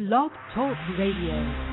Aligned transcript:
Blog 0.00 0.30
Talk 0.54 0.78
Radio. 0.96 1.69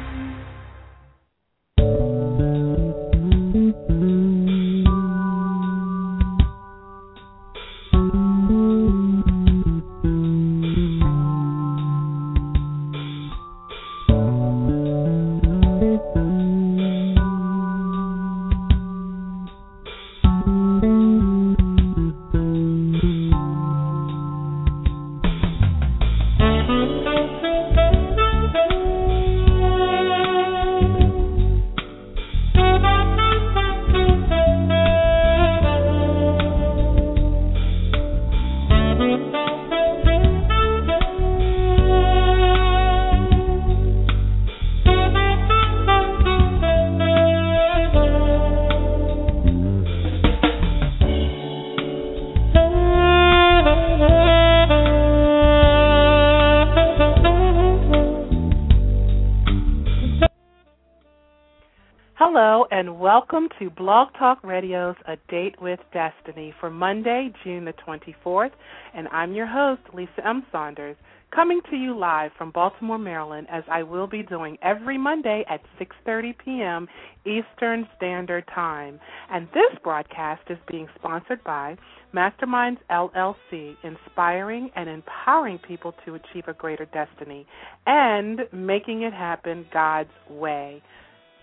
Blog 63.69 64.09
Talk 64.17 64.43
Radio's 64.43 64.95
A 65.07 65.17
Date 65.29 65.61
with 65.61 65.79
Destiny 65.91 66.53
for 66.59 66.69
Monday, 66.69 67.33
June 67.43 67.65
the 67.65 67.73
24th, 67.73 68.51
and 68.93 69.07
I'm 69.09 69.33
your 69.33 69.47
host, 69.47 69.81
Lisa 69.93 70.25
M. 70.25 70.45
Saunders, 70.51 70.95
coming 71.33 71.59
to 71.69 71.75
you 71.75 71.97
live 71.97 72.31
from 72.37 72.51
Baltimore, 72.51 72.97
Maryland, 72.97 73.47
as 73.49 73.63
I 73.69 73.83
will 73.83 74.07
be 74.07 74.23
doing 74.23 74.57
every 74.61 74.97
Monday 74.97 75.43
at 75.49 75.61
6:30 75.79 76.37
p.m. 76.37 76.87
Eastern 77.25 77.87
Standard 77.97 78.45
Time. 78.53 78.99
And 79.31 79.47
this 79.53 79.77
broadcast 79.83 80.43
is 80.49 80.57
being 80.69 80.87
sponsored 80.95 81.43
by 81.43 81.77
Masterminds 82.13 82.79
LLC, 82.89 83.75
inspiring 83.83 84.69
and 84.75 84.87
empowering 84.87 85.57
people 85.59 85.93
to 86.05 86.15
achieve 86.15 86.47
a 86.47 86.53
greater 86.53 86.85
destiny 86.85 87.45
and 87.85 88.41
making 88.51 89.01
it 89.01 89.13
happen 89.13 89.65
God's 89.73 90.11
way 90.29 90.81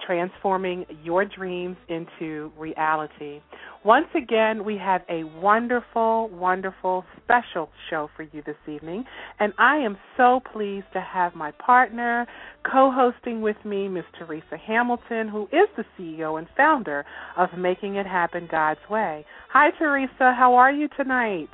transforming 0.07 0.85
your 1.03 1.25
dreams 1.25 1.77
into 1.89 2.53
reality. 2.59 3.41
Once 3.85 4.07
again, 4.17 4.65
we 4.65 4.77
have 4.79 5.03
a 5.09 5.25
wonderful, 5.25 6.29
wonderful 6.33 7.05
special 7.23 7.69
show 7.91 8.09
for 8.17 8.23
you 8.23 8.43
this 8.47 8.57
evening, 8.67 9.05
and 9.41 9.53
I 9.59 9.77
am 9.77 9.97
so 10.17 10.41
pleased 10.53 10.87
to 10.93 11.01
have 11.01 11.35
my 11.35 11.53
partner 11.53 12.27
co 12.71 12.91
hosting 12.91 13.43
with 13.43 13.57
me, 13.65 13.89
Ms. 13.89 14.05
Teresa 14.19 14.57
Hamilton, 14.57 15.29
who 15.29 15.45
is 15.45 15.69
the 15.77 15.85
CEO 15.99 16.39
and 16.39 16.49
founder 16.57 17.05
of 17.37 17.51
Making 17.59 17.97
It 17.97 18.07
Happen 18.07 18.49
God's 18.51 18.81
Way. 18.89 19.25
Hi, 19.51 19.71
Teresa. 19.79 20.35
How 20.35 20.55
are 20.55 20.73
you 20.73 20.89
tonight? 20.97 21.51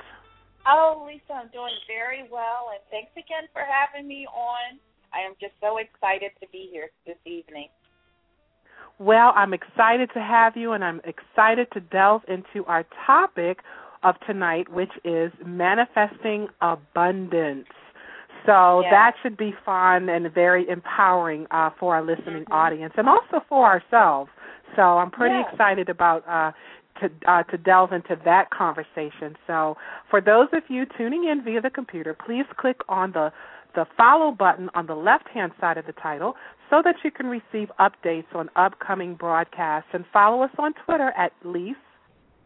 Oh, 0.67 1.03
Lisa, 1.07 1.33
I'm 1.33 1.49
doing 1.51 1.73
very 1.87 2.29
well, 2.31 2.69
and 2.71 2.81
thanks 2.91 3.11
again 3.13 3.49
for 3.51 3.63
having 3.65 4.07
me 4.07 4.27
on. 4.27 4.79
I 5.13 5.25
am 5.25 5.33
just 5.41 5.53
so 5.59 5.77
excited 5.77 6.31
to 6.39 6.47
be 6.51 6.69
here 6.71 6.89
this 7.05 7.17
evening. 7.25 7.67
Well, 9.01 9.33
I'm 9.35 9.51
excited 9.51 10.11
to 10.13 10.19
have 10.21 10.55
you, 10.55 10.73
and 10.73 10.83
I'm 10.83 11.01
excited 11.05 11.67
to 11.73 11.79
delve 11.79 12.21
into 12.27 12.63
our 12.67 12.85
topic 13.07 13.61
of 14.03 14.13
tonight, 14.27 14.69
which 14.69 14.91
is 15.03 15.31
manifesting 15.43 16.49
abundance. 16.61 17.65
So 18.45 18.81
yes. 18.81 18.91
that 18.91 19.13
should 19.23 19.37
be 19.37 19.55
fun 19.65 20.07
and 20.07 20.31
very 20.31 20.69
empowering 20.69 21.47
uh, 21.49 21.71
for 21.79 21.95
our 21.95 22.03
listening 22.03 22.43
mm-hmm. 22.43 22.53
audience, 22.53 22.93
and 22.95 23.09
also 23.09 23.41
for 23.49 23.65
ourselves. 23.65 24.29
So 24.75 24.83
I'm 24.83 25.09
pretty 25.09 25.33
yes. 25.33 25.47
excited 25.51 25.89
about 25.89 26.23
uh, 26.27 26.51
to 26.99 27.09
uh, 27.27 27.41
to 27.43 27.57
delve 27.57 27.93
into 27.93 28.15
that 28.23 28.51
conversation. 28.51 29.35
So 29.47 29.77
for 30.11 30.21
those 30.21 30.49
of 30.53 30.61
you 30.69 30.85
tuning 30.95 31.27
in 31.27 31.43
via 31.43 31.59
the 31.59 31.71
computer, 31.71 32.13
please 32.13 32.45
click 32.55 32.81
on 32.87 33.13
the 33.13 33.31
the 33.75 33.85
follow 33.97 34.31
button 34.31 34.69
on 34.73 34.87
the 34.87 34.95
left 34.95 35.27
hand 35.29 35.51
side 35.59 35.77
of 35.77 35.85
the 35.85 35.93
title 35.93 36.35
so 36.69 36.81
that 36.83 36.95
you 37.03 37.11
can 37.11 37.27
receive 37.27 37.69
updates 37.79 38.33
on 38.33 38.49
upcoming 38.55 39.15
broadcasts. 39.15 39.89
And 39.93 40.05
follow 40.11 40.43
us 40.43 40.51
on 40.57 40.73
Twitter 40.85 41.11
at 41.17 41.33
Lise 41.43 41.75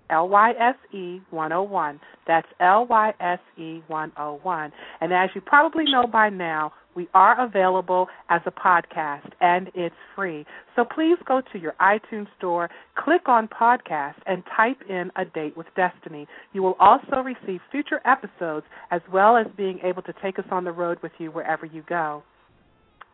L 0.09 0.29
Y 0.29 0.51
S 0.59 0.75
E 0.93 1.21
101. 1.29 1.99
That's 2.27 2.47
L 2.59 2.85
Y 2.89 3.13
S 3.19 3.39
E 3.57 3.81
101. 3.87 4.71
And 5.01 5.13
as 5.13 5.29
you 5.35 5.41
probably 5.41 5.85
know 5.85 6.07
by 6.07 6.29
now, 6.29 6.73
we 6.95 7.09
are 7.13 7.43
available 7.43 8.07
as 8.29 8.41
a 8.45 8.51
podcast 8.51 9.29
and 9.41 9.69
it's 9.75 9.95
free. 10.15 10.45
So 10.75 10.85
please 10.85 11.17
go 11.25 11.41
to 11.51 11.59
your 11.59 11.73
iTunes 11.81 12.27
store, 12.37 12.69
click 12.97 13.27
on 13.27 13.49
podcast, 13.49 14.15
and 14.25 14.43
type 14.55 14.77
in 14.89 15.11
A 15.17 15.25
Date 15.25 15.57
with 15.57 15.67
Destiny. 15.75 16.25
You 16.53 16.63
will 16.63 16.77
also 16.79 17.17
receive 17.17 17.59
future 17.69 17.99
episodes 18.05 18.65
as 18.91 19.01
well 19.11 19.35
as 19.35 19.47
being 19.57 19.79
able 19.83 20.03
to 20.03 20.13
take 20.23 20.39
us 20.39 20.45
on 20.51 20.63
the 20.63 20.71
road 20.71 20.99
with 21.03 21.11
you 21.17 21.31
wherever 21.31 21.65
you 21.65 21.83
go 21.87 22.23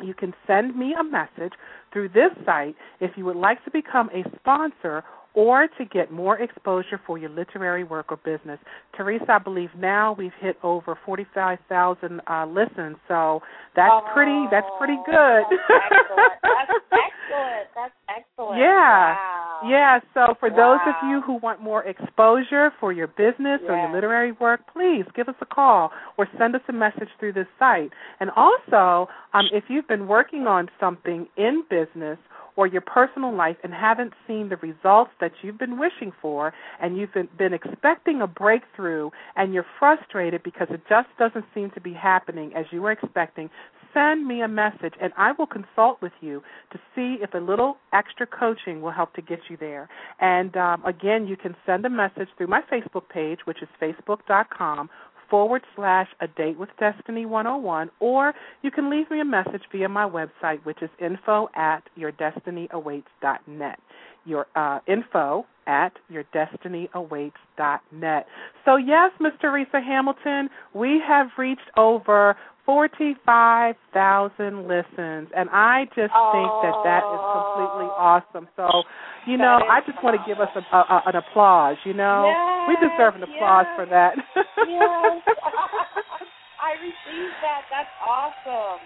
you 0.03 0.13
can 0.13 0.33
send 0.47 0.75
me 0.75 0.95
a 0.99 1.03
message 1.03 1.53
through 1.93 2.09
this 2.09 2.31
site 2.45 2.75
if 2.99 3.11
you 3.15 3.25
would 3.25 3.35
like 3.35 3.63
to 3.65 3.71
become 3.71 4.09
a 4.09 4.23
sponsor 4.37 5.03
or 5.33 5.67
to 5.77 5.85
get 5.85 6.11
more 6.11 6.39
exposure 6.39 6.99
for 7.05 7.17
your 7.17 7.29
literary 7.29 7.83
work 7.83 8.07
or 8.11 8.17
business. 8.17 8.59
Teresa, 8.95 9.25
I 9.29 9.37
believe 9.39 9.69
now 9.77 10.13
we've 10.17 10.31
hit 10.39 10.57
over 10.63 10.97
45,000 11.05 12.21
uh, 12.27 12.45
listens, 12.47 12.97
so 13.07 13.41
that's 13.75 13.93
oh, 13.93 14.01
pretty 14.13 14.45
that's 14.51 14.67
pretty 14.77 14.97
good. 15.05 15.43
That's 15.49 15.91
excellent. 15.91 16.33
That's 16.43 16.71
excellent. 16.91 17.67
That's 17.75 17.93
excellent. 18.09 18.61
Yeah. 18.61 19.15
Wow. 19.15 19.41
Yeah, 19.63 19.99
so 20.13 20.33
for 20.39 20.49
wow. 20.49 20.79
those 20.83 20.93
of 20.93 21.09
you 21.09 21.21
who 21.21 21.35
want 21.35 21.61
more 21.61 21.83
exposure 21.83 22.71
for 22.79 22.91
your 22.91 23.07
business 23.07 23.61
or 23.67 23.77
your 23.77 23.93
literary 23.93 24.31
work, 24.33 24.61
please 24.73 25.05
give 25.15 25.29
us 25.29 25.35
a 25.41 25.45
call 25.45 25.91
or 26.17 26.27
send 26.37 26.55
us 26.55 26.61
a 26.67 26.73
message 26.73 27.09
through 27.19 27.33
this 27.33 27.45
site. 27.59 27.91
And 28.19 28.31
also, 28.35 29.07
um, 29.33 29.45
if 29.53 29.65
you've 29.67 29.87
been 29.87 30.07
working 30.07 30.47
on 30.47 30.69
something 30.79 31.27
in 31.37 31.63
business 31.69 32.17
or 32.55 32.67
your 32.67 32.81
personal 32.81 33.35
life 33.35 33.57
and 33.63 33.73
haven't 33.73 34.13
seen 34.27 34.49
the 34.49 34.57
results 34.57 35.11
that 35.19 35.31
you've 35.41 35.57
been 35.57 35.79
wishing 35.79 36.11
for 36.21 36.53
and 36.81 36.97
you've 36.97 37.13
been, 37.13 37.53
expecting 37.53 38.21
a 38.21 38.27
breakthrough 38.27 39.09
and 39.35 39.53
you're 39.53 39.65
frustrated 39.77 40.41
because 40.43 40.67
it 40.69 40.81
just 40.87 41.09
doesn't 41.19 41.45
seem 41.53 41.69
to 41.71 41.81
be 41.81 41.93
happening 41.93 42.53
as 42.55 42.65
you 42.71 42.81
were 42.81 42.91
expecting, 42.91 43.49
send 43.93 44.25
me 44.25 44.41
a 44.41 44.47
message 44.47 44.93
and 45.01 45.11
I 45.17 45.33
will 45.33 45.47
consult 45.47 46.01
with 46.01 46.13
you 46.21 46.41
to 46.71 46.79
see 46.95 47.17
if 47.21 47.33
a 47.33 47.37
little 47.37 47.77
extra 47.93 48.25
coaching 48.25 48.81
will 48.81 48.91
help 48.91 49.13
to 49.15 49.21
get 49.21 49.39
you 49.49 49.57
there. 49.57 49.89
And 50.19 50.55
um, 50.55 50.85
again, 50.85 51.27
you 51.27 51.35
can 51.35 51.55
send 51.65 51.85
a 51.85 51.89
message 51.89 52.29
through 52.37 52.47
my 52.47 52.61
Facebook 52.71 53.09
page, 53.09 53.39
which 53.45 53.61
is 53.61 53.67
facebook.com 53.81 54.89
forward 55.31 55.63
slash 55.75 56.09
a 56.19 56.27
date 56.27 56.59
with 56.59 56.69
destiny 56.79 57.25
101 57.25 57.89
or 57.99 58.33
you 58.61 58.69
can 58.69 58.91
leave 58.91 59.09
me 59.09 59.21
a 59.21 59.25
message 59.25 59.63
via 59.71 59.89
my 59.89 60.07
website 60.07 60.63
which 60.65 60.83
is 60.83 60.89
info 60.99 61.49
at 61.55 61.81
yourdestinyawaits.net 61.97 63.79
your 64.25 64.47
uh, 64.55 64.79
info 64.87 65.45
at 65.67 65.91
yourdestinyawaits.net 66.11 68.25
so 68.65 68.77
yes 68.77 69.11
mr 69.21 69.39
teresa 69.39 69.79
hamilton 69.79 70.49
we 70.73 70.99
have 71.07 71.27
reached 71.37 71.69
over 71.77 72.35
45,000 72.65 74.67
listens 74.67 75.29
and 75.35 75.49
I 75.51 75.85
just 75.95 76.13
oh, 76.13 76.31
think 76.31 76.47
that 76.61 76.75
that 76.85 77.03
is 77.03 77.19
completely 77.33 77.89
awesome. 77.97 78.47
So, 78.55 78.83
you 79.25 79.37
know, 79.37 79.59
I 79.65 79.81
just 79.85 80.03
want 80.03 80.15
to 80.15 80.21
give 80.29 80.39
us 80.39 80.49
a, 80.55 80.61
a, 80.75 81.01
an 81.07 81.15
applause, 81.15 81.77
you 81.85 81.93
know. 81.93 82.29
Yes, 82.29 82.67
we 82.69 82.75
deserve 82.79 83.15
an 83.15 83.23
applause 83.23 83.65
yes, 83.65 83.75
for 83.75 83.85
that. 83.89 84.15
yes. 84.69 85.21
I 86.61 86.77
received 86.77 87.33
that. 87.41 87.65
That's 87.73 87.89
awesome. 88.05 88.77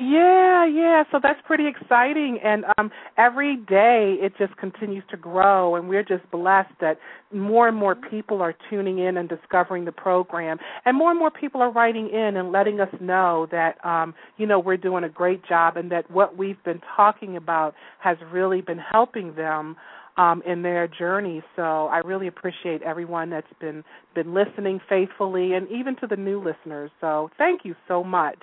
Yeah, 0.00 0.64
yeah. 0.64 1.04
So 1.12 1.20
that's 1.22 1.38
pretty 1.46 1.64
exciting, 1.68 2.38
and 2.42 2.64
um, 2.78 2.90
every 3.18 3.56
day 3.56 4.16
it 4.20 4.32
just 4.38 4.56
continues 4.56 5.04
to 5.10 5.18
grow, 5.18 5.74
and 5.76 5.86
we're 5.86 6.02
just 6.02 6.28
blessed 6.30 6.72
that 6.80 6.96
more 7.30 7.68
and 7.68 7.76
more 7.76 7.94
people 7.94 8.40
are 8.40 8.54
tuning 8.70 8.98
in 9.00 9.18
and 9.18 9.28
discovering 9.28 9.84
the 9.84 9.92
program, 9.92 10.56
and 10.86 10.96
more 10.96 11.10
and 11.10 11.18
more 11.18 11.30
people 11.30 11.60
are 11.60 11.70
writing 11.70 12.08
in 12.08 12.38
and 12.38 12.52
letting 12.52 12.80
us 12.80 12.88
know 13.02 13.46
that 13.50 13.84
um, 13.84 14.14
you 14.38 14.46
know 14.46 14.58
we're 14.58 14.78
doing 14.78 15.04
a 15.04 15.10
great 15.10 15.44
job, 15.46 15.76
and 15.76 15.90
that 15.92 16.10
what 16.10 16.38
we've 16.38 16.62
been 16.64 16.80
talking 16.96 17.36
about 17.36 17.74
has 17.98 18.16
really 18.32 18.62
been 18.62 18.78
helping 18.78 19.34
them 19.34 19.76
um, 20.16 20.42
in 20.46 20.62
their 20.62 20.88
journey. 20.88 21.42
So 21.54 21.62
I 21.88 21.98
really 21.98 22.28
appreciate 22.28 22.80
everyone 22.80 23.28
that's 23.28 23.46
been 23.60 23.84
been 24.14 24.32
listening 24.32 24.80
faithfully, 24.88 25.52
and 25.52 25.70
even 25.70 25.96
to 25.96 26.06
the 26.06 26.16
new 26.16 26.42
listeners. 26.42 26.90
So 26.98 27.28
thank 27.36 27.66
you 27.66 27.74
so 27.86 28.02
much. 28.02 28.38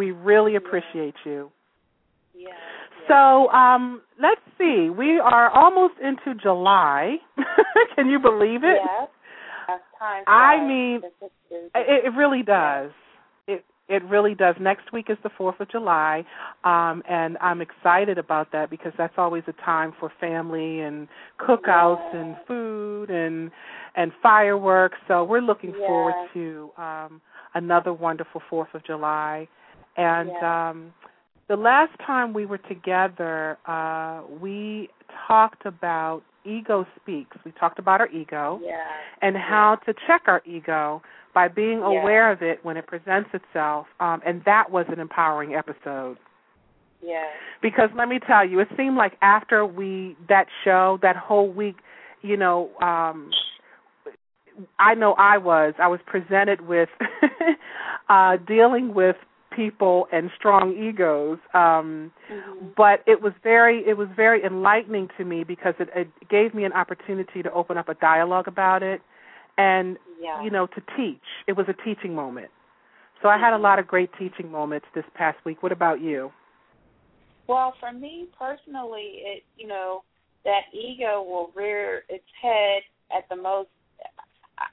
We 0.00 0.12
really 0.12 0.56
appreciate 0.56 1.14
yeah. 1.26 1.32
you. 1.32 1.50
Yeah. 2.34 2.48
So 3.06 3.50
um, 3.50 4.00
let's 4.18 4.40
see. 4.56 4.88
We 4.88 5.20
are 5.20 5.50
almost 5.50 5.94
into 6.02 6.40
July. 6.40 7.16
Can 7.94 8.08
you 8.08 8.18
believe 8.18 8.64
it? 8.64 8.78
Yes. 8.82 9.10
Time 9.98 10.24
I 10.26 10.56
mean, 10.66 11.02
it, 11.74 12.04
it 12.06 12.16
really 12.16 12.42
does. 12.42 12.90
It 13.46 13.62
it 13.90 14.02
really 14.04 14.34
does. 14.34 14.54
Next 14.58 14.90
week 14.90 15.06
is 15.10 15.18
the 15.22 15.28
Fourth 15.36 15.60
of 15.60 15.70
July, 15.70 16.24
um, 16.64 17.02
and 17.06 17.36
I'm 17.42 17.60
excited 17.60 18.16
about 18.16 18.52
that 18.52 18.70
because 18.70 18.92
that's 18.96 19.14
always 19.18 19.42
a 19.48 19.52
time 19.64 19.92
for 20.00 20.10
family 20.18 20.80
and 20.80 21.06
cookouts 21.38 22.16
and 22.16 22.36
food 22.48 23.10
and 23.10 23.50
and 23.96 24.12
fireworks. 24.22 24.96
So 25.06 25.24
we're 25.24 25.42
looking 25.42 25.72
forward 25.72 26.14
to 26.32 26.70
um, 26.78 27.20
another 27.54 27.92
wonderful 27.92 28.40
Fourth 28.48 28.74
of 28.74 28.84
July, 28.86 29.46
and. 29.96 30.28
Yeah. 30.28 30.70
Um, 30.70 30.92
the 31.48 31.56
last 31.56 31.90
time 32.06 32.32
we 32.32 32.46
were 32.46 32.58
together, 32.58 33.58
uh, 33.66 34.22
we 34.40 34.88
talked 35.26 35.66
about 35.66 36.22
ego 36.44 36.86
speaks. 36.94 37.36
We 37.44 37.50
talked 37.50 37.80
about 37.80 38.00
our 38.00 38.08
ego 38.10 38.60
yeah. 38.62 38.84
and 39.20 39.36
how 39.36 39.78
to 39.84 39.92
check 40.06 40.22
our 40.26 40.42
ego 40.46 41.02
by 41.34 41.48
being 41.48 41.80
yeah. 41.80 42.00
aware 42.00 42.30
of 42.30 42.40
it 42.42 42.64
when 42.64 42.76
it 42.76 42.86
presents 42.86 43.30
itself. 43.32 43.86
Um, 43.98 44.20
and 44.24 44.42
that 44.44 44.70
was 44.70 44.86
an 44.88 45.00
empowering 45.00 45.54
episode. 45.56 46.18
Yeah. 47.02 47.26
Because 47.60 47.88
let 47.96 48.08
me 48.08 48.20
tell 48.24 48.48
you, 48.48 48.60
it 48.60 48.68
seemed 48.76 48.96
like 48.96 49.14
after 49.20 49.66
we 49.66 50.16
that 50.28 50.46
show, 50.64 51.00
that 51.02 51.16
whole 51.16 51.50
week, 51.50 51.76
you 52.22 52.36
know, 52.36 52.70
um 52.80 53.30
I 54.78 54.94
know 54.94 55.14
I 55.14 55.38
was. 55.38 55.72
I 55.78 55.88
was 55.88 56.00
presented 56.06 56.60
with 56.60 56.90
uh 58.08 58.36
dealing 58.46 58.94
with 58.94 59.16
people 59.54 60.06
and 60.12 60.30
strong 60.36 60.72
egos 60.72 61.38
um 61.54 62.12
mm-hmm. 62.30 62.66
but 62.76 63.00
it 63.06 63.20
was 63.20 63.32
very 63.42 63.82
it 63.86 63.96
was 63.96 64.08
very 64.14 64.44
enlightening 64.44 65.08
to 65.18 65.24
me 65.24 65.44
because 65.44 65.74
it, 65.78 65.88
it 65.94 66.08
gave 66.28 66.54
me 66.54 66.64
an 66.64 66.72
opportunity 66.72 67.42
to 67.42 67.52
open 67.52 67.76
up 67.76 67.88
a 67.88 67.94
dialogue 67.94 68.46
about 68.46 68.82
it 68.82 69.00
and 69.58 69.96
yeah. 70.20 70.42
you 70.42 70.50
know 70.50 70.66
to 70.66 70.80
teach. 70.96 71.22
It 71.46 71.56
was 71.56 71.66
a 71.68 71.84
teaching 71.84 72.14
moment. 72.14 72.50
So 73.22 73.28
i 73.28 73.38
had 73.38 73.52
a 73.52 73.58
lot 73.58 73.78
of 73.78 73.86
great 73.86 74.10
teaching 74.18 74.50
moments 74.50 74.86
this 74.94 75.04
past 75.14 75.38
week. 75.44 75.62
What 75.62 75.72
about 75.72 76.00
you? 76.00 76.30
Well 77.46 77.74
for 77.80 77.92
me 77.92 78.28
personally 78.38 79.22
it 79.24 79.42
you 79.56 79.66
know 79.66 80.02
that 80.44 80.62
ego 80.72 81.22
will 81.22 81.50
rear 81.54 82.04
its 82.08 82.24
head 82.40 82.82
at 83.16 83.28
the 83.28 83.36
most 83.36 83.68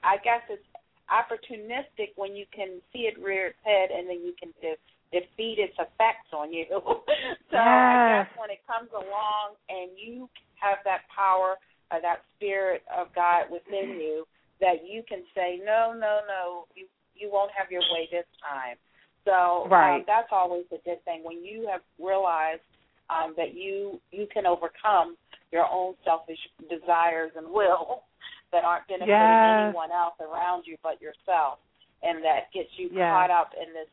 i 0.02 0.16
guess 0.24 0.42
it's 0.48 0.62
opportunistic 1.08 2.12
when 2.16 2.36
you 2.36 2.44
can 2.54 2.80
see 2.92 3.08
it 3.10 3.18
rear 3.20 3.48
its 3.48 3.58
head 3.64 3.90
and 3.90 4.08
then 4.08 4.20
you 4.24 4.34
can 4.38 4.52
de- 4.60 4.80
defeat 5.12 5.58
its 5.58 5.74
effects 5.78 6.30
on 6.32 6.52
you. 6.52 6.66
so. 7.50 7.56
I 7.56 8.24
guess 8.24 8.38
when 8.38 8.50
it 8.50 8.60
comes 8.66 8.90
along 8.92 9.56
and 9.68 9.90
you 9.96 10.28
have 10.60 10.78
that 10.84 11.08
power, 11.14 11.56
uh, 11.90 12.00
that 12.00 12.22
spirit 12.36 12.82
of 12.92 13.08
God 13.14 13.50
within 13.50 13.96
you, 13.96 14.24
that 14.60 14.84
you 14.84 15.02
can 15.08 15.22
say, 15.34 15.60
no, 15.64 15.92
no, 15.92 16.20
no, 16.26 16.64
you 16.74 16.86
you 17.14 17.30
won't 17.32 17.50
have 17.56 17.70
your 17.70 17.82
way 17.92 18.08
this 18.10 18.26
time. 18.38 18.76
So 19.24 19.66
right. 19.68 19.96
um, 19.96 20.04
that's 20.06 20.28
always 20.30 20.64
a 20.70 20.78
good 20.84 21.04
thing 21.04 21.22
when 21.24 21.44
you 21.44 21.68
have 21.70 21.80
realized 21.98 22.62
um, 23.10 23.34
that 23.36 23.54
you 23.54 24.00
you 24.10 24.26
can 24.32 24.46
overcome 24.46 25.16
your 25.52 25.66
own 25.70 25.94
selfish 26.04 26.38
desires 26.70 27.32
and 27.36 27.48
will 27.50 28.04
that 28.52 28.64
aren't 28.64 28.86
benefiting 28.88 29.14
yes. 29.14 29.68
anyone 29.68 29.92
else 29.92 30.16
around 30.20 30.64
you 30.66 30.76
but 30.82 31.00
yourself, 31.00 31.58
and 32.02 32.24
that 32.24 32.52
gets 32.54 32.70
you 32.76 32.88
yes. 32.92 33.08
caught 33.10 33.30
up 33.30 33.50
in 33.56 33.72
this 33.74 33.90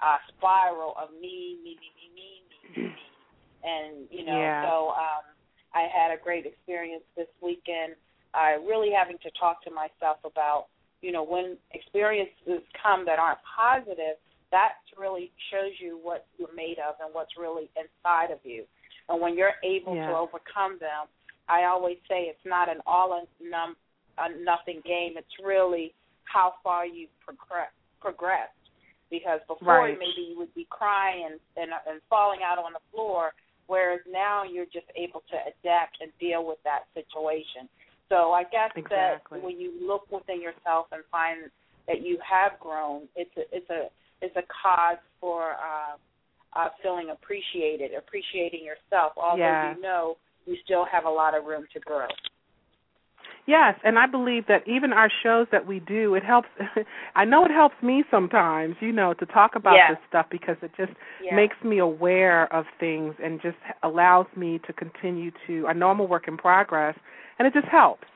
uh, 0.00 0.20
spiral 0.30 0.94
of 1.00 1.10
me, 1.20 1.56
me, 1.64 1.76
me, 1.80 1.88
me, 1.96 2.06
me, 2.14 2.28
me, 2.46 2.82
me, 2.82 2.94
and 3.64 4.06
you 4.10 4.24
know. 4.24 4.38
Yeah. 4.38 4.62
So 4.68 4.94
um, 4.94 5.24
I 5.74 5.88
had 5.92 6.12
a 6.12 6.20
great 6.20 6.46
experience 6.46 7.04
this 7.16 7.28
weekend. 7.42 7.96
Uh, 8.34 8.60
really 8.68 8.90
having 8.92 9.16
to 9.22 9.30
talk 9.40 9.64
to 9.64 9.70
myself 9.70 10.18
about, 10.24 10.66
you 11.00 11.10
know, 11.10 11.24
when 11.24 11.56
experiences 11.72 12.60
come 12.76 13.04
that 13.06 13.18
aren't 13.18 13.40
positive, 13.44 14.20
that 14.50 14.80
really 14.96 15.32
shows 15.50 15.72
you 15.80 15.98
what 16.02 16.26
you're 16.38 16.54
made 16.54 16.76
of 16.78 16.96
and 17.00 17.12
what's 17.12 17.32
really 17.38 17.68
inside 17.76 18.30
of 18.30 18.38
you. 18.44 18.64
And 19.08 19.20
when 19.20 19.36
you're 19.36 19.56
able 19.64 19.94
yeah. 19.94 20.08
to 20.08 20.16
overcome 20.16 20.76
them, 20.80 21.08
I 21.48 21.64
always 21.64 21.96
say 22.08 22.26
it's 22.26 22.44
not 22.44 22.68
an 22.68 22.78
all 22.86 23.26
num 23.40 23.76
a 24.18 24.28
nothing 24.42 24.80
game. 24.84 25.14
It's 25.16 25.36
really 25.44 25.94
how 26.24 26.54
far 26.62 26.86
you 26.86 27.08
progress 27.24 27.72
progressed. 28.00 28.52
Because 29.08 29.38
before 29.46 29.86
right. 29.86 29.98
maybe 29.98 30.34
you 30.34 30.38
would 30.38 30.52
be 30.54 30.66
crying 30.68 31.30
and, 31.30 31.38
and 31.56 31.70
and 31.88 32.00
falling 32.10 32.40
out 32.44 32.58
on 32.58 32.72
the 32.72 32.82
floor, 32.90 33.30
whereas 33.68 34.00
now 34.10 34.42
you're 34.42 34.66
just 34.66 34.90
able 34.96 35.22
to 35.30 35.36
adapt 35.46 35.98
and 36.00 36.10
deal 36.18 36.44
with 36.44 36.58
that 36.64 36.90
situation. 36.92 37.70
So 38.08 38.32
I 38.32 38.42
guess 38.42 38.70
exactly. 38.74 39.38
that 39.38 39.44
when 39.44 39.58
you 39.58 39.72
look 39.80 40.10
within 40.10 40.40
yourself 40.40 40.86
and 40.92 41.02
find 41.10 41.50
that 41.86 42.02
you 42.02 42.18
have 42.22 42.58
grown, 42.58 43.02
it's 43.14 43.30
a 43.36 43.42
it's 43.54 43.70
a 43.70 43.86
it's 44.22 44.36
a 44.36 44.42
cause 44.50 44.98
for 45.20 45.52
uh, 45.52 45.96
uh, 46.58 46.68
feeling 46.82 47.10
appreciated, 47.10 47.92
appreciating 47.96 48.64
yourself. 48.64 49.12
Although 49.16 49.42
yeah. 49.42 49.74
you 49.74 49.82
know 49.82 50.16
you 50.46 50.56
still 50.64 50.84
have 50.90 51.04
a 51.04 51.10
lot 51.10 51.36
of 51.36 51.44
room 51.44 51.66
to 51.74 51.80
grow. 51.80 52.06
Yes, 53.46 53.78
and 53.84 53.96
I 53.96 54.06
believe 54.06 54.48
that 54.48 54.66
even 54.66 54.92
our 54.92 55.08
shows 55.22 55.46
that 55.52 55.66
we 55.66 55.78
do, 55.78 56.14
it 56.16 56.24
helps. 56.24 56.48
I 57.14 57.24
know 57.24 57.44
it 57.44 57.52
helps 57.52 57.76
me 57.80 58.02
sometimes, 58.10 58.74
you 58.80 58.90
know, 58.90 59.14
to 59.14 59.26
talk 59.26 59.54
about 59.54 59.74
yeah. 59.74 59.90
this 59.90 59.98
stuff 60.08 60.26
because 60.30 60.56
it 60.62 60.72
just 60.76 60.92
yeah. 61.22 61.34
makes 61.34 61.54
me 61.64 61.78
aware 61.78 62.52
of 62.52 62.64
things 62.80 63.14
and 63.22 63.40
just 63.40 63.58
allows 63.84 64.26
me 64.36 64.60
to 64.66 64.72
continue 64.72 65.30
to. 65.46 65.66
I 65.68 65.74
know 65.74 65.90
I'm 65.90 66.00
a 66.00 66.04
work 66.04 66.26
in 66.26 66.36
progress, 66.36 66.96
and 67.38 67.46
it 67.46 67.54
just 67.54 67.68
helps. 67.68 68.08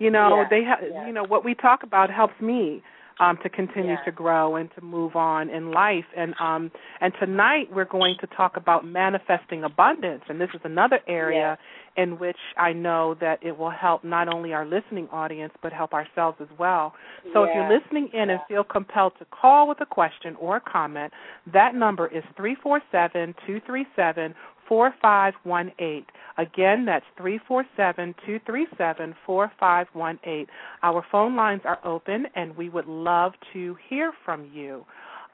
You 0.00 0.10
know, 0.10 0.40
yeah. 0.40 0.48
they, 0.50 0.64
ha- 0.64 1.06
you 1.06 1.12
know, 1.12 1.24
what 1.24 1.44
we 1.44 1.54
talk 1.54 1.84
about 1.84 2.10
helps 2.10 2.40
me 2.40 2.82
um, 3.20 3.38
to 3.42 3.48
continue 3.48 3.92
yeah. 3.92 4.04
to 4.04 4.12
grow 4.12 4.56
and 4.56 4.68
to 4.74 4.80
move 4.80 5.16
on 5.16 5.48
in 5.50 5.70
life. 5.70 6.04
And 6.16 6.34
um, 6.40 6.70
and 7.00 7.12
tonight 7.20 7.68
we're 7.72 7.84
going 7.84 8.16
to 8.20 8.26
talk 8.28 8.56
about 8.56 8.84
manifesting 8.84 9.64
abundance, 9.64 10.22
and 10.28 10.40
this 10.40 10.50
is 10.54 10.60
another 10.64 11.00
area 11.06 11.58
yeah. 11.96 12.02
in 12.02 12.18
which 12.18 12.36
I 12.56 12.72
know 12.72 13.14
that 13.20 13.38
it 13.42 13.56
will 13.56 13.70
help 13.70 14.04
not 14.04 14.28
only 14.28 14.52
our 14.52 14.66
listening 14.66 15.08
audience 15.12 15.52
but 15.62 15.72
help 15.72 15.92
ourselves 15.92 16.38
as 16.40 16.48
well. 16.58 16.94
So 17.32 17.44
yeah. 17.44 17.50
if 17.50 17.54
you're 17.54 17.78
listening 17.78 18.10
in 18.12 18.30
and 18.30 18.40
feel 18.48 18.64
compelled 18.64 19.12
to 19.18 19.26
call 19.26 19.68
with 19.68 19.80
a 19.80 19.86
question 19.86 20.36
or 20.40 20.56
a 20.56 20.60
comment, 20.60 21.12
that 21.52 21.74
number 21.74 22.06
is 22.08 22.24
three 22.36 22.56
four 22.62 22.80
seven 22.90 23.34
two 23.46 23.60
three 23.66 23.86
seven 23.94 24.34
4518. 24.68 26.06
Again, 26.36 26.84
that's 26.84 27.04
347 27.16 28.14
237 28.26 29.14
4518. 29.24 30.46
Our 30.82 31.04
phone 31.10 31.36
lines 31.36 31.62
are 31.64 31.78
open 31.84 32.26
and 32.34 32.56
we 32.56 32.68
would 32.68 32.86
love 32.86 33.32
to 33.52 33.76
hear 33.88 34.12
from 34.24 34.50
you. 34.52 34.84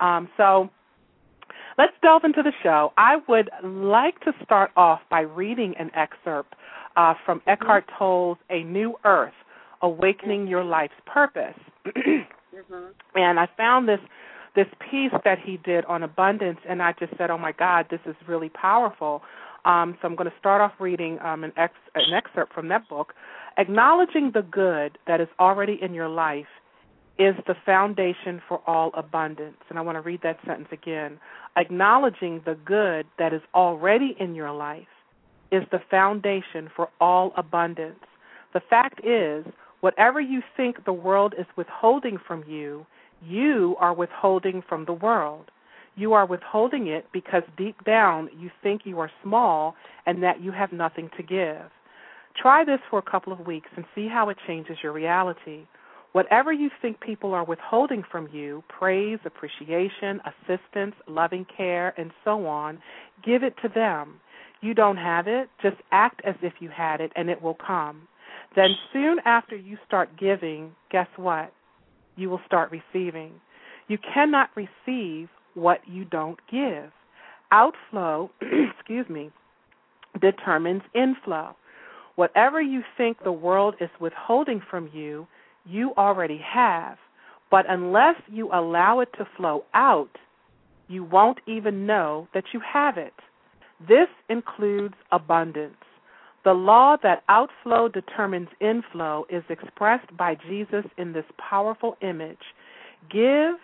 Um, 0.00 0.28
so 0.36 0.70
let's 1.78 1.92
delve 2.02 2.24
into 2.24 2.42
the 2.42 2.52
show. 2.62 2.92
I 2.96 3.16
would 3.28 3.50
like 3.62 4.20
to 4.20 4.32
start 4.44 4.70
off 4.76 5.00
by 5.10 5.20
reading 5.20 5.74
an 5.78 5.90
excerpt 5.94 6.54
uh, 6.96 7.14
from 7.24 7.40
Eckhart 7.46 7.84
Tolle's 7.98 8.38
A 8.50 8.62
New 8.64 8.94
Earth 9.04 9.32
Awakening 9.82 10.46
Your 10.46 10.64
Life's 10.64 10.92
Purpose. 11.06 11.58
mm-hmm. 11.86 12.84
And 13.14 13.40
I 13.40 13.48
found 13.56 13.88
this 13.88 14.00
this 14.54 14.66
piece 14.90 15.12
that 15.24 15.38
he 15.38 15.58
did 15.58 15.84
on 15.84 16.02
abundance, 16.02 16.58
and 16.68 16.82
I 16.82 16.92
just 16.98 17.16
said, 17.16 17.30
"Oh 17.30 17.38
my 17.38 17.52
God, 17.52 17.86
this 17.90 18.00
is 18.06 18.16
really 18.26 18.48
powerful." 18.48 19.22
Um, 19.64 19.96
so 20.00 20.08
I'm 20.08 20.16
going 20.16 20.30
to 20.30 20.36
start 20.38 20.60
off 20.60 20.72
reading 20.78 21.18
um, 21.20 21.44
an, 21.44 21.52
ex- 21.56 21.74
an 21.94 22.14
excerpt 22.14 22.54
from 22.54 22.68
that 22.68 22.88
book. 22.88 23.12
Acknowledging 23.58 24.30
the 24.32 24.42
good 24.42 24.96
that 25.06 25.20
is 25.20 25.28
already 25.38 25.78
in 25.80 25.92
your 25.92 26.08
life 26.08 26.46
is 27.18 27.34
the 27.46 27.54
foundation 27.66 28.40
for 28.48 28.62
all 28.66 28.90
abundance. 28.94 29.58
And 29.68 29.78
I 29.78 29.82
want 29.82 29.96
to 29.96 30.00
read 30.00 30.20
that 30.22 30.38
sentence 30.46 30.68
again. 30.72 31.18
Acknowledging 31.56 32.40
the 32.46 32.54
good 32.64 33.06
that 33.18 33.34
is 33.34 33.42
already 33.54 34.16
in 34.18 34.34
your 34.34 34.52
life 34.52 34.88
is 35.52 35.62
the 35.70 35.80
foundation 35.90 36.70
for 36.74 36.88
all 37.00 37.32
abundance. 37.36 38.00
The 38.54 38.60
fact 38.70 39.04
is, 39.04 39.44
whatever 39.80 40.20
you 40.20 40.40
think 40.56 40.84
the 40.86 40.92
world 40.92 41.34
is 41.38 41.46
withholding 41.56 42.18
from 42.26 42.44
you, 42.48 42.86
you 43.22 43.76
are 43.78 43.94
withholding 43.94 44.62
from 44.68 44.84
the 44.84 44.92
world. 44.92 45.50
You 45.96 46.12
are 46.12 46.26
withholding 46.26 46.86
it 46.86 47.06
because 47.12 47.42
deep 47.56 47.84
down 47.84 48.30
you 48.38 48.50
think 48.62 48.82
you 48.84 49.00
are 49.00 49.10
small 49.22 49.74
and 50.06 50.22
that 50.22 50.40
you 50.40 50.52
have 50.52 50.72
nothing 50.72 51.10
to 51.16 51.22
give. 51.22 51.70
Try 52.40 52.64
this 52.64 52.80
for 52.88 52.98
a 52.98 53.10
couple 53.10 53.32
of 53.32 53.46
weeks 53.46 53.68
and 53.76 53.84
see 53.94 54.08
how 54.08 54.28
it 54.28 54.38
changes 54.46 54.78
your 54.82 54.92
reality. 54.92 55.66
Whatever 56.12 56.52
you 56.52 56.70
think 56.80 57.00
people 57.00 57.32
are 57.34 57.44
withholding 57.44 58.02
from 58.10 58.28
you 58.32 58.64
praise, 58.68 59.18
appreciation, 59.24 60.20
assistance, 60.24 60.94
loving 61.06 61.46
care, 61.56 61.94
and 61.98 62.10
so 62.24 62.46
on 62.46 62.78
give 63.24 63.42
it 63.42 63.54
to 63.62 63.68
them. 63.68 64.20
You 64.62 64.74
don't 64.74 64.96
have 64.96 65.26
it, 65.26 65.48
just 65.62 65.76
act 65.92 66.20
as 66.24 66.34
if 66.42 66.54
you 66.60 66.68
had 66.68 67.00
it, 67.00 67.12
and 67.16 67.30
it 67.30 67.40
will 67.40 67.56
come. 67.66 68.08
Then, 68.56 68.70
soon 68.92 69.18
after 69.24 69.56
you 69.56 69.78
start 69.86 70.18
giving, 70.18 70.72
guess 70.90 71.06
what? 71.16 71.52
You 72.16 72.30
will 72.30 72.40
start 72.46 72.70
receiving. 72.70 73.32
You 73.88 73.98
cannot 74.14 74.50
receive 74.56 75.28
what 75.54 75.80
you 75.86 76.04
don't 76.04 76.38
give. 76.50 76.90
Outflow, 77.50 78.30
excuse 78.40 79.08
me, 79.08 79.30
determines 80.20 80.82
inflow. 80.94 81.56
Whatever 82.16 82.60
you 82.60 82.82
think 82.96 83.22
the 83.22 83.32
world 83.32 83.74
is 83.80 83.90
withholding 84.00 84.60
from 84.70 84.90
you, 84.92 85.26
you 85.64 85.92
already 85.96 86.38
have. 86.38 86.98
But 87.50 87.66
unless 87.68 88.16
you 88.30 88.50
allow 88.52 89.00
it 89.00 89.08
to 89.18 89.26
flow 89.36 89.64
out, 89.74 90.16
you 90.88 91.04
won't 91.04 91.38
even 91.46 91.86
know 91.86 92.28
that 92.34 92.44
you 92.52 92.60
have 92.60 92.96
it. 92.96 93.14
This 93.80 94.08
includes 94.28 94.94
abundance. 95.10 95.76
The 96.44 96.52
law 96.52 96.96
that 97.02 97.22
outflow 97.28 97.88
determines 97.88 98.48
inflow 98.60 99.26
is 99.28 99.42
expressed 99.50 100.16
by 100.16 100.36
Jesus 100.48 100.84
in 100.96 101.12
this 101.12 101.24
powerful 101.38 101.96
image 102.00 102.38
Give, 103.08 103.56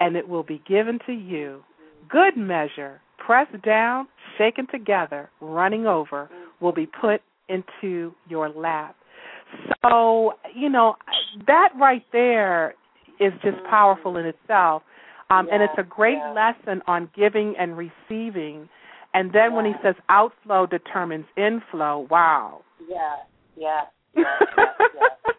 and 0.00 0.16
it 0.16 0.28
will 0.28 0.42
be 0.42 0.60
given 0.66 0.98
to 1.06 1.12
you. 1.12 1.62
Good 2.08 2.36
measure, 2.36 3.00
pressed 3.18 3.62
down, 3.62 4.08
shaken 4.36 4.66
together, 4.66 5.30
running 5.40 5.86
over, 5.86 6.28
will 6.60 6.72
be 6.72 6.86
put 6.86 7.20
into 7.48 8.12
your 8.28 8.48
lap. 8.48 8.96
So, 9.82 10.32
you 10.54 10.68
know, 10.68 10.96
that 11.46 11.68
right 11.78 12.04
there 12.12 12.74
is 13.20 13.32
just 13.42 13.58
powerful 13.68 14.16
in 14.16 14.26
itself. 14.26 14.82
Um, 15.30 15.46
yeah, 15.46 15.54
and 15.54 15.62
it's 15.62 15.78
a 15.78 15.82
great 15.82 16.18
yeah. 16.18 16.32
lesson 16.32 16.82
on 16.86 17.08
giving 17.16 17.54
and 17.58 17.76
receiving. 17.76 18.68
And 19.14 19.28
then 19.32 19.50
yeah. 19.50 19.56
when 19.56 19.64
he 19.66 19.72
says 19.82 19.94
outflow 20.08 20.66
determines 20.66 21.26
inflow, 21.36 22.06
wow. 22.10 22.62
Yeah, 22.88 23.16
yeah, 23.56 23.82
yes, 24.14 24.24
yes, 24.56 24.68
yes. 24.94 25.34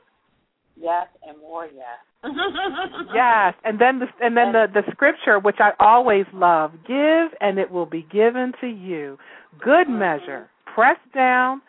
yes 0.79 1.07
and 1.27 1.37
more 1.39 1.65
yes. 1.65 1.99
yes, 3.13 3.53
and 3.65 3.79
then 3.79 3.99
the 3.99 4.05
and 4.21 4.37
then 4.37 4.53
the 4.53 4.67
the 4.73 4.83
scripture 4.91 5.39
which 5.39 5.57
I 5.59 5.71
always 5.79 6.25
love, 6.33 6.71
give 6.87 7.37
and 7.41 7.57
it 7.57 7.71
will 7.71 7.85
be 7.85 8.05
given 8.11 8.53
to 8.61 8.67
you. 8.67 9.17
Good 9.59 9.87
mm-hmm. 9.87 9.99
measure, 9.99 10.49
pressed 10.73 11.11
down, 11.13 11.61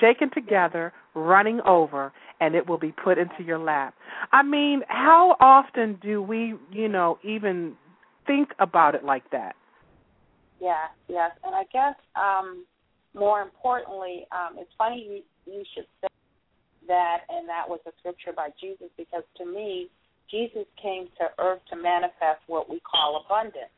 shaken 0.00 0.30
together, 0.32 0.92
running 1.14 1.60
over, 1.66 2.12
and 2.40 2.54
it 2.54 2.68
will 2.68 2.78
be 2.78 2.92
put 2.92 3.18
into 3.18 3.42
your 3.44 3.58
lap. 3.58 3.94
I 4.32 4.42
mean, 4.42 4.82
how 4.88 5.36
often 5.40 5.98
do 6.02 6.22
we, 6.22 6.54
you 6.72 6.88
know, 6.88 7.18
even 7.22 7.74
think 8.26 8.50
about 8.58 8.94
it 8.94 9.04
like 9.04 9.30
that? 9.30 9.54
Yeah, 10.62 10.86
yes, 11.08 11.32
and 11.42 11.56
I 11.56 11.64
guess 11.72 11.98
um, 12.14 12.64
more 13.18 13.42
importantly, 13.42 14.26
um, 14.30 14.54
it's 14.58 14.70
funny 14.78 15.02
you, 15.02 15.52
you 15.52 15.64
should 15.74 15.86
say 16.00 16.06
that, 16.86 17.26
and 17.28 17.48
that 17.48 17.66
was 17.68 17.80
a 17.84 17.90
scripture 17.98 18.30
by 18.30 18.50
Jesus 18.60 18.86
because 18.96 19.24
to 19.38 19.44
me, 19.44 19.90
Jesus 20.30 20.64
came 20.80 21.08
to 21.18 21.26
earth 21.42 21.58
to 21.70 21.76
manifest 21.76 22.46
what 22.46 22.70
we 22.70 22.78
call 22.86 23.24
abundance. 23.26 23.74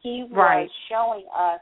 He 0.00 0.24
was 0.24 0.32
right. 0.32 0.70
showing 0.88 1.26
us 1.28 1.60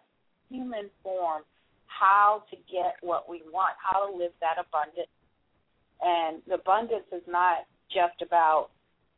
human 0.49 0.89
form 1.03 1.43
how 1.87 2.45
to 2.51 2.57
get 2.71 2.95
what 3.01 3.29
we 3.29 3.43
want, 3.53 3.75
how 3.83 4.07
to 4.07 4.17
live 4.17 4.33
that 4.41 4.63
abundant. 4.63 5.11
And 6.01 6.41
the 6.47 6.55
abundance 6.55 7.11
is 7.11 7.23
not 7.27 7.67
just 7.91 8.23
about 8.23 8.71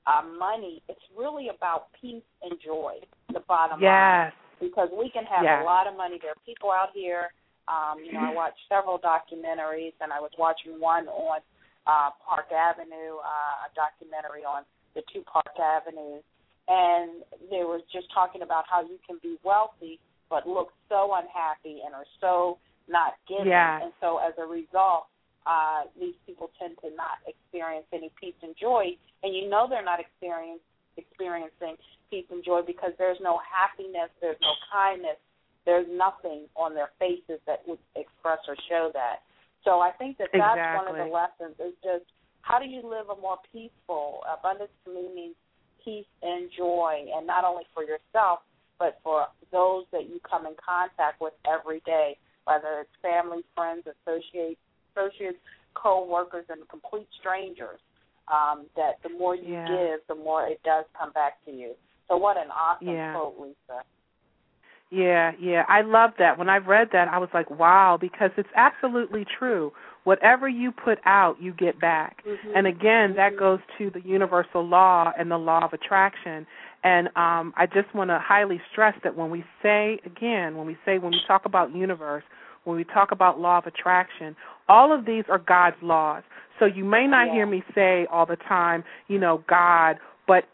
uh, 0.06 0.24
money; 0.38 0.82
it's 0.88 1.04
really 1.14 1.48
about 1.48 1.88
peace 2.00 2.24
and 2.42 2.58
joy. 2.64 2.94
The 3.32 3.40
bottom 3.46 3.80
yes. 3.80 3.92
line, 3.92 4.32
because 4.64 4.88
we 4.96 5.10
can 5.10 5.24
have 5.24 5.44
yes. 5.44 5.60
a 5.62 5.64
lot 5.64 5.86
of 5.86 5.96
money. 5.96 6.18
There 6.20 6.32
are 6.32 6.44
people 6.46 6.70
out 6.70 6.90
here. 6.94 7.32
Um, 7.68 8.00
you 8.00 8.12
know, 8.12 8.24
I 8.24 8.32
watched 8.42 8.60
several 8.68 8.98
documentaries, 8.98 9.94
and 10.00 10.12
I 10.12 10.20
was 10.20 10.32
watching 10.38 10.80
one 10.80 11.08
on 11.08 11.40
uh, 11.86 12.10
Park 12.24 12.48
Avenue, 12.52 13.20
uh, 13.20 13.66
a 13.66 13.70
documentary 13.76 14.44
on 14.44 14.64
the 14.94 15.02
two 15.12 15.22
Park 15.28 15.52
Avenues, 15.60 16.24
and 16.68 17.22
they 17.50 17.64
were 17.64 17.80
just 17.92 18.08
talking 18.12 18.42
about 18.42 18.64
how 18.70 18.80
you 18.82 18.96
can 19.06 19.18
be 19.22 19.36
wealthy 19.44 20.00
but 20.30 20.46
look 20.48 20.72
so 20.88 21.14
unhappy 21.14 21.78
and 21.84 21.94
are 21.94 22.08
so 22.20 22.58
not 22.88 23.14
giving. 23.28 23.48
Yeah. 23.48 23.82
And 23.82 23.92
so 24.00 24.18
as 24.18 24.34
a 24.38 24.46
result, 24.46 25.06
uh, 25.46 25.86
these 25.98 26.14
people 26.26 26.50
tend 26.58 26.76
to 26.82 26.90
not 26.96 27.20
experience 27.26 27.86
any 27.92 28.10
peace 28.20 28.34
and 28.42 28.54
joy. 28.60 28.96
And 29.22 29.34
you 29.34 29.48
know 29.48 29.66
they're 29.68 29.84
not 29.84 30.00
experience, 30.00 30.60
experiencing 30.96 31.76
peace 32.10 32.26
and 32.30 32.44
joy 32.44 32.60
because 32.66 32.92
there's 32.98 33.18
no 33.20 33.40
happiness, 33.42 34.10
there's 34.20 34.40
no 34.40 34.54
kindness, 34.72 35.18
there's 35.64 35.86
nothing 35.90 36.46
on 36.56 36.74
their 36.74 36.90
faces 36.98 37.40
that 37.46 37.62
would 37.66 37.78
express 37.96 38.38
or 38.48 38.56
show 38.68 38.90
that. 38.92 39.24
So 39.64 39.80
I 39.80 39.92
think 39.92 40.18
that 40.18 40.28
that's 40.32 40.58
exactly. 40.58 40.76
one 40.76 40.86
of 40.88 40.96
the 41.00 41.10
lessons 41.10 41.56
is 41.58 41.74
just 41.82 42.04
how 42.42 42.58
do 42.58 42.66
you 42.66 42.84
live 42.84 43.08
a 43.08 43.18
more 43.20 43.38
peaceful 43.50 44.20
abundance 44.28 44.72
to 44.84 44.92
me 44.92 45.08
means 45.14 45.36
peace 45.82 46.08
and 46.22 46.50
joy 46.56 47.08
and 47.16 47.26
not 47.26 47.44
only 47.44 47.64
for 47.72 47.82
yourself 47.82 48.40
but 48.78 48.98
for 49.02 49.26
those 49.52 49.84
that 49.92 50.04
you 50.04 50.20
come 50.28 50.46
in 50.46 50.54
contact 50.60 51.20
with 51.20 51.32
every 51.48 51.80
day 51.86 52.16
whether 52.44 52.84
it's 52.84 52.92
family, 53.00 53.42
friends, 53.54 53.84
associates, 53.88 54.60
associates, 54.92 55.38
co-workers, 55.74 56.44
and 56.48 56.68
complete 56.68 57.08
strangers. 57.18 57.80
Um, 58.32 58.66
that 58.76 58.94
the 59.02 59.10
more 59.10 59.36
you 59.36 59.52
yeah. 59.52 59.66
give, 59.68 60.00
the 60.08 60.14
more 60.14 60.46
it 60.46 60.60
does 60.64 60.86
come 60.98 61.12
back 61.12 61.44
to 61.44 61.52
you. 61.52 61.72
So 62.08 62.16
what 62.16 62.36
an 62.36 62.48
awesome 62.50 62.88
yeah. 62.88 63.12
quote, 63.12 63.34
Lisa. 63.38 63.82
Yeah, 64.90 65.32
yeah. 65.40 65.64
I 65.68 65.82
love 65.82 66.12
that. 66.18 66.38
When 66.38 66.48
I 66.48 66.58
read 66.58 66.88
that, 66.92 67.08
I 67.08 67.18
was 67.18 67.28
like, 67.34 67.50
wow, 67.50 67.98
because 68.00 68.30
it's 68.36 68.48
absolutely 68.54 69.26
true. 69.38 69.72
Whatever 70.04 70.48
you 70.48 70.70
put 70.70 70.98
out, 71.04 71.36
you 71.40 71.52
get 71.52 71.80
back. 71.80 72.22
Mm-hmm. 72.26 72.50
And 72.54 72.66
again, 72.66 73.10
mm-hmm. 73.10 73.16
that 73.16 73.38
goes 73.38 73.58
to 73.78 73.90
the 73.90 74.00
universal 74.00 74.66
law 74.66 75.12
and 75.18 75.30
the 75.30 75.38
law 75.38 75.64
of 75.64 75.72
attraction. 75.72 76.46
And 76.84 77.08
um, 77.08 77.52
I 77.56 77.66
just 77.66 77.94
want 77.94 78.10
to 78.10 78.18
highly 78.22 78.60
stress 78.70 78.94
that 79.02 79.16
when 79.16 79.30
we 79.30 79.44
say, 79.62 79.98
again, 80.04 80.56
when 80.56 80.66
we 80.66 80.76
say, 80.84 80.98
when 80.98 81.12
we 81.12 81.20
talk 81.26 81.44
about 81.44 81.74
universe, 81.74 82.24
when 82.64 82.76
we 82.76 82.84
talk 82.84 83.10
about 83.10 83.40
law 83.40 83.58
of 83.58 83.66
attraction, 83.66 84.36
all 84.68 84.96
of 84.96 85.04
these 85.04 85.24
are 85.28 85.38
God's 85.38 85.76
laws. 85.82 86.22
So 86.58 86.66
you 86.66 86.84
may 86.84 87.06
not 87.06 87.26
yeah. 87.26 87.34
hear 87.34 87.46
me 87.46 87.62
say 87.74 88.06
all 88.10 88.26
the 88.26 88.36
time, 88.36 88.84
you 89.08 89.18
know, 89.18 89.42
God 89.48 89.98
but 90.26 90.44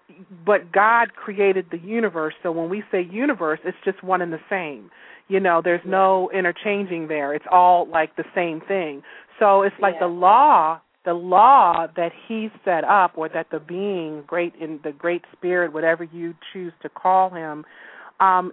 but 0.44 0.72
God 0.72 1.14
created 1.14 1.66
the 1.70 1.78
universe. 1.78 2.34
So 2.42 2.52
when 2.52 2.68
we 2.68 2.82
say 2.90 3.02
universe, 3.02 3.60
it's 3.64 3.76
just 3.84 4.02
one 4.02 4.22
and 4.22 4.32
the 4.32 4.40
same. 4.48 4.90
You 5.28 5.40
know, 5.40 5.60
there's 5.62 5.84
no 5.86 6.30
interchanging 6.34 7.08
there. 7.08 7.34
It's 7.34 7.44
all 7.50 7.88
like 7.88 8.16
the 8.16 8.24
same 8.34 8.60
thing. 8.60 9.02
So 9.38 9.62
it's 9.62 9.76
like 9.80 9.94
yeah. 9.94 10.08
the 10.08 10.12
law, 10.12 10.80
the 11.04 11.14
law 11.14 11.86
that 11.96 12.10
he 12.26 12.48
set 12.64 12.84
up 12.84 13.12
or 13.16 13.28
that 13.28 13.46
the 13.50 13.60
being, 13.60 14.24
great 14.26 14.54
in 14.56 14.80
the 14.82 14.92
great 14.92 15.22
spirit, 15.32 15.72
whatever 15.72 16.04
you 16.04 16.34
choose 16.52 16.72
to 16.82 16.88
call 16.88 17.30
him, 17.30 17.64
um 18.18 18.52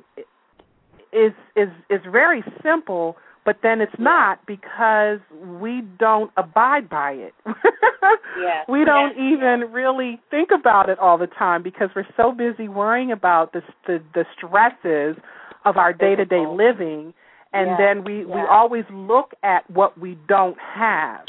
is 1.12 1.34
is 1.56 1.70
is 1.90 2.02
very 2.12 2.44
simple 2.62 3.18
but 3.48 3.60
then 3.64 3.80
it's 3.80 3.96
not 3.98 4.46
because 4.46 5.20
we 5.62 5.82
don't 5.98 6.30
abide 6.36 6.90
by 6.90 7.12
it. 7.12 7.34
yes. 7.46 8.68
We 8.68 8.84
don't 8.84 9.16
yes. 9.16 9.38
even 9.38 9.60
yes. 9.62 9.70
really 9.72 10.20
think 10.30 10.50
about 10.54 10.90
it 10.90 11.00
all 11.00 11.18
the 11.18 11.28
time 11.28 11.64
because 11.64 11.88
we're 11.96 12.04
so 12.18 12.34
busy 12.34 12.68
worrying 12.68 13.14
about 13.14 13.54
the 13.54 13.62
the, 13.88 14.00
the 14.14 14.26
stresses 14.36 15.16
of 15.64 15.78
our 15.78 15.94
day 15.94 16.14
to 16.16 16.26
day 16.26 16.44
living, 16.46 17.14
and 17.54 17.70
yes. 17.70 17.80
then 17.80 18.04
we 18.04 18.26
we 18.26 18.42
always 18.52 18.84
look 18.92 19.32
at 19.44 19.62
what 19.72 19.98
we 19.98 20.18
don't 20.28 20.58
have. 20.60 21.22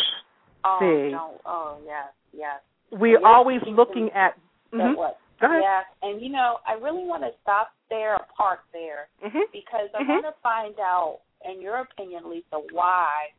Oh, 0.64 0.78
See, 0.80 1.12
no. 1.12 1.40
oh 1.46 1.78
yes, 1.86 2.08
yes. 2.32 2.60
we're 2.90 3.24
always 3.24 3.60
looking 3.68 4.10
at. 4.12 4.34
Mm-hmm. 4.74 4.98
What? 4.98 5.18
Go 5.40 5.46
ahead. 5.46 5.62
Yes, 5.62 5.84
and 6.02 6.20
you 6.20 6.30
know, 6.30 6.56
I 6.66 6.72
really 6.72 7.06
want 7.06 7.22
to 7.22 7.30
stop 7.42 7.68
there, 7.90 8.18
park 8.36 8.58
there, 8.72 9.06
mm-hmm. 9.24 9.46
because 9.52 9.86
I 9.94 10.02
mm-hmm. 10.02 10.10
want 10.10 10.26
to 10.26 10.34
find 10.42 10.74
out 10.80 11.20
in 11.44 11.60
your 11.60 11.78
opinion, 11.78 12.30
Lisa, 12.30 12.60
why 12.72 13.30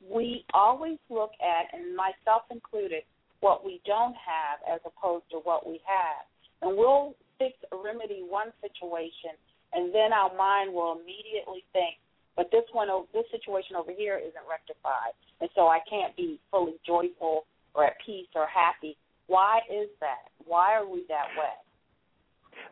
we 0.00 0.44
always 0.52 0.98
look 1.08 1.30
at, 1.40 1.78
and 1.78 1.96
myself 1.96 2.42
included, 2.50 3.02
what 3.40 3.64
we 3.64 3.80
don't 3.84 4.14
have 4.14 4.60
as 4.68 4.80
opposed 4.84 5.24
to 5.30 5.38
what 5.38 5.66
we 5.66 5.80
have. 5.84 6.24
And 6.62 6.76
we'll 6.76 7.14
fix 7.38 7.54
or 7.72 7.84
remedy 7.84 8.24
one 8.26 8.52
situation, 8.62 9.36
and 9.72 9.94
then 9.94 10.12
our 10.12 10.34
mind 10.34 10.72
will 10.72 10.96
immediately 11.00 11.64
think, 11.72 11.96
but 12.36 12.50
this 12.50 12.64
one, 12.72 12.88
this 13.12 13.24
situation 13.30 13.76
over 13.76 13.92
here 13.96 14.18
isn't 14.18 14.48
rectified, 14.48 15.12
and 15.40 15.50
so 15.54 15.68
I 15.68 15.80
can't 15.88 16.16
be 16.16 16.40
fully 16.50 16.74
joyful 16.86 17.44
or 17.74 17.84
at 17.84 17.94
peace 18.04 18.28
or 18.34 18.46
happy. 18.46 18.96
Why 19.26 19.60
is 19.70 19.88
that? 20.00 20.30
Why 20.44 20.74
are 20.74 20.88
we 20.88 21.04
that 21.08 21.28
way? 21.38 21.54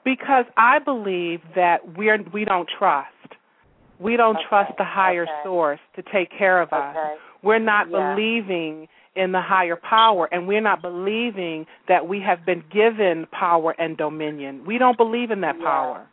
Because 0.04 0.44
I 0.56 0.78
believe 0.78 1.40
that 1.54 1.96
we're 1.96 2.22
we 2.32 2.44
don't 2.44 2.68
trust. 2.78 3.08
We 4.02 4.16
don't 4.16 4.36
okay. 4.36 4.44
trust 4.48 4.72
the 4.78 4.84
higher 4.84 5.22
okay. 5.22 5.32
source 5.44 5.80
to 5.96 6.02
take 6.12 6.30
care 6.36 6.60
of 6.60 6.72
us. 6.72 6.96
We're 7.42 7.58
not 7.58 7.88
yeah. 7.90 8.14
believing 8.14 8.88
in 9.14 9.32
the 9.32 9.40
higher 9.40 9.76
power, 9.76 10.28
and 10.32 10.48
we're 10.48 10.62
not 10.62 10.80
believing 10.80 11.66
that 11.88 12.08
we 12.08 12.20
have 12.20 12.44
been 12.46 12.64
given 12.72 13.26
power 13.30 13.74
and 13.78 13.96
dominion. 13.96 14.64
We 14.64 14.78
don't 14.78 14.96
believe 14.96 15.30
in 15.30 15.42
that 15.42 15.56
yeah. 15.58 15.64
power. 15.64 16.06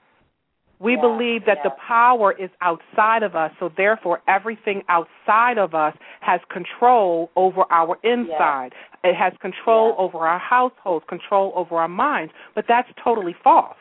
We 0.80 0.96
yeah. 0.96 1.02
believe 1.02 1.46
that 1.46 1.60
the 1.64 1.72
power 1.88 2.32
is 2.32 2.50
outside 2.62 3.24
of 3.24 3.36
us, 3.36 3.52
so 3.60 3.70
therefore 3.76 4.22
everything 4.28 4.84
outside 4.88 5.58
of 5.58 5.74
us 5.74 5.94
has 6.22 6.40
control 6.52 7.30
over 7.36 7.64
our 7.70 7.98
inside. 8.04 8.74
It 9.04 9.16
has 9.16 9.34
control 9.42 9.96
over 9.98 10.20
our 10.20 10.40
households, 10.40 11.06
control 11.10 11.54
over 11.56 11.76
our 11.76 11.90
minds. 11.90 12.34
But 12.56 12.66
that's 12.68 12.90
totally 13.04 13.36
false. 13.44 13.78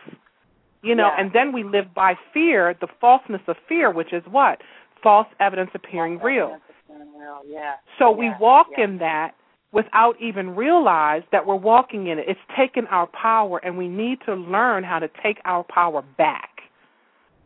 You 0.83 0.95
know, 0.95 1.09
Yeah. 1.09 1.21
and 1.21 1.33
then 1.33 1.53
we 1.53 1.65
live 1.65 1.93
by 1.95 2.15
fear, 2.33 2.75
the 2.81 2.87
falseness 3.01 3.43
of 3.49 3.57
fear, 3.69 3.91
which 3.91 4.13
is 4.13 4.23
what? 4.31 4.61
False 5.03 5.27
evidence 5.41 5.71
appearing 5.75 6.19
real. 6.21 6.59
Real, 6.89 7.41
yeah. 7.47 7.75
So 7.99 8.11
we 8.11 8.31
walk 8.41 8.69
yeah. 8.77 8.85
in 8.85 8.99
that 8.99 9.35
without 9.73 10.15
even 10.21 10.57
realize 10.57 11.23
that 11.33 11.47
we're 11.47 11.55
walking 11.55 12.07
in 12.07 12.19
it. 12.19 12.27
It's 12.29 12.41
taken 12.57 12.87
our 12.87 13.07
power 13.09 13.59
and 13.59 13.77
we 13.77 13.89
need 13.89 14.21
to 14.27 14.35
learn 14.35 14.83
how 14.85 14.99
to 14.99 15.09
take 15.23 15.39
our 15.45 15.65
power 15.65 16.03
back. 16.17 16.48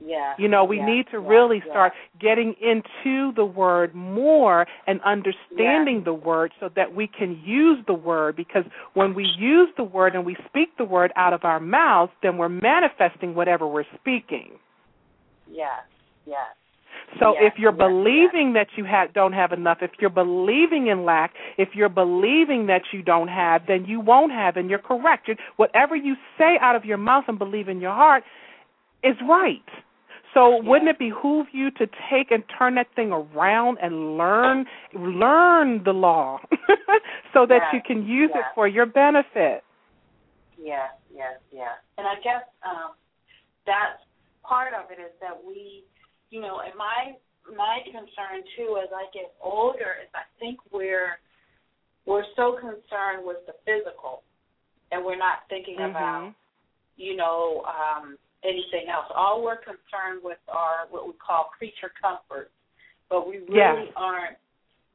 Yeah. 0.04 0.34
You 0.38 0.48
know, 0.48 0.64
we 0.64 0.78
yeah, 0.78 0.86
need 0.86 1.06
to 1.12 1.20
yeah, 1.20 1.28
really 1.28 1.62
start 1.68 1.92
getting 2.20 2.54
into 2.60 3.32
the 3.34 3.44
word 3.44 3.94
more 3.94 4.66
and 4.86 5.00
understanding 5.02 6.02
the 6.04 6.14
word 6.14 6.52
so 6.60 6.68
that 6.74 6.94
we 6.94 7.06
can 7.06 7.40
use 7.44 7.78
the 7.86 7.94
word 7.94 8.36
because 8.36 8.64
when 8.94 9.14
we 9.14 9.24
use 9.38 9.68
the 9.76 9.84
word 9.84 10.14
and 10.14 10.24
we 10.24 10.36
speak 10.48 10.76
the 10.78 10.84
word 10.84 11.12
out 11.16 11.32
of 11.32 11.44
our 11.44 11.60
mouths, 11.60 12.12
then 12.22 12.36
we're 12.38 12.48
manifesting 12.48 13.34
whatever 13.34 13.66
we're 13.66 13.84
speaking. 14.00 14.52
Yes, 15.50 15.84
yes. 16.26 16.38
So 17.20 17.34
Yes, 17.34 17.52
if 17.52 17.58
you're 17.58 17.72
yes, 17.72 17.78
believing 17.78 18.54
that 18.54 18.68
you 18.76 18.84
ha- 18.86 19.08
don't 19.12 19.32
have 19.32 19.52
enough, 19.52 19.78
if 19.82 19.90
you're 20.00 20.10
believing 20.10 20.86
in 20.86 21.04
lack, 21.04 21.32
if 21.58 21.70
you're 21.74 21.88
believing 21.88 22.66
that 22.68 22.82
you 22.92 23.02
don't 23.02 23.28
have, 23.28 23.62
then 23.66 23.84
you 23.84 24.00
won't 24.00 24.32
have, 24.32 24.56
and 24.56 24.70
you're 24.70 24.78
correct. 24.78 25.28
Whatever 25.56 25.94
you 25.94 26.14
say 26.38 26.58
out 26.60 26.74
of 26.74 26.84
your 26.84 26.98
mouth 26.98 27.24
and 27.28 27.38
believe 27.38 27.68
in 27.68 27.80
your 27.80 27.92
heart 27.92 28.24
is 29.02 29.16
right. 29.28 29.58
So 30.34 30.62
wouldn't 30.62 30.88
it 30.88 30.98
behoove 30.98 31.46
you 31.52 31.70
to 31.72 31.86
take 32.10 32.30
and 32.30 32.42
turn 32.58 32.76
that 32.76 32.86
thing 32.96 33.12
around 33.12 33.78
and 33.82 34.16
learn 34.16 34.66
learn 34.94 35.82
the 35.84 35.92
law 35.92 36.40
so 37.34 37.46
that 37.46 37.60
you 37.72 37.80
can 37.84 38.06
use 38.06 38.30
it 38.34 38.44
for 38.54 38.66
your 38.66 38.86
benefit? 38.86 39.62
Yes, 40.56 40.90
yes, 41.14 41.38
yes. 41.50 41.76
And 41.98 42.06
I 42.06 42.14
guess 42.24 42.42
um 42.64 42.92
that's 43.66 44.00
part 44.42 44.72
of 44.74 44.90
it 44.90 45.00
is 45.00 45.12
that 45.20 45.36
we 45.44 45.84
you 46.30 46.40
know, 46.40 46.60
and 46.64 46.74
my 46.76 47.12
my 47.54 47.80
concern 47.84 48.42
too 48.56 48.78
as 48.82 48.88
I 48.94 49.04
get 49.12 49.34
older 49.42 50.00
is 50.02 50.08
I 50.14 50.22
think 50.40 50.60
we're 50.72 51.18
we're 52.06 52.24
so 52.36 52.56
concerned 52.58 53.24
with 53.24 53.44
the 53.46 53.52
physical 53.66 54.22
and 54.90 55.04
we're 55.04 55.18
not 55.18 55.40
thinking 55.48 55.76
about 55.76 56.22
Mhm. 56.22 56.34
you 56.96 57.16
know, 57.16 57.64
um, 57.64 58.18
anything 58.44 58.88
else. 58.88 59.06
All 59.14 59.42
we're 59.42 59.56
concerned 59.56 60.22
with 60.22 60.38
are 60.48 60.86
what 60.90 61.06
we 61.06 61.14
call 61.14 61.50
creature 61.56 61.92
comforts, 62.00 62.50
but 63.08 63.26
we 63.26 63.38
really 63.38 63.86
Yes. 63.86 63.92
aren't. 63.96 64.38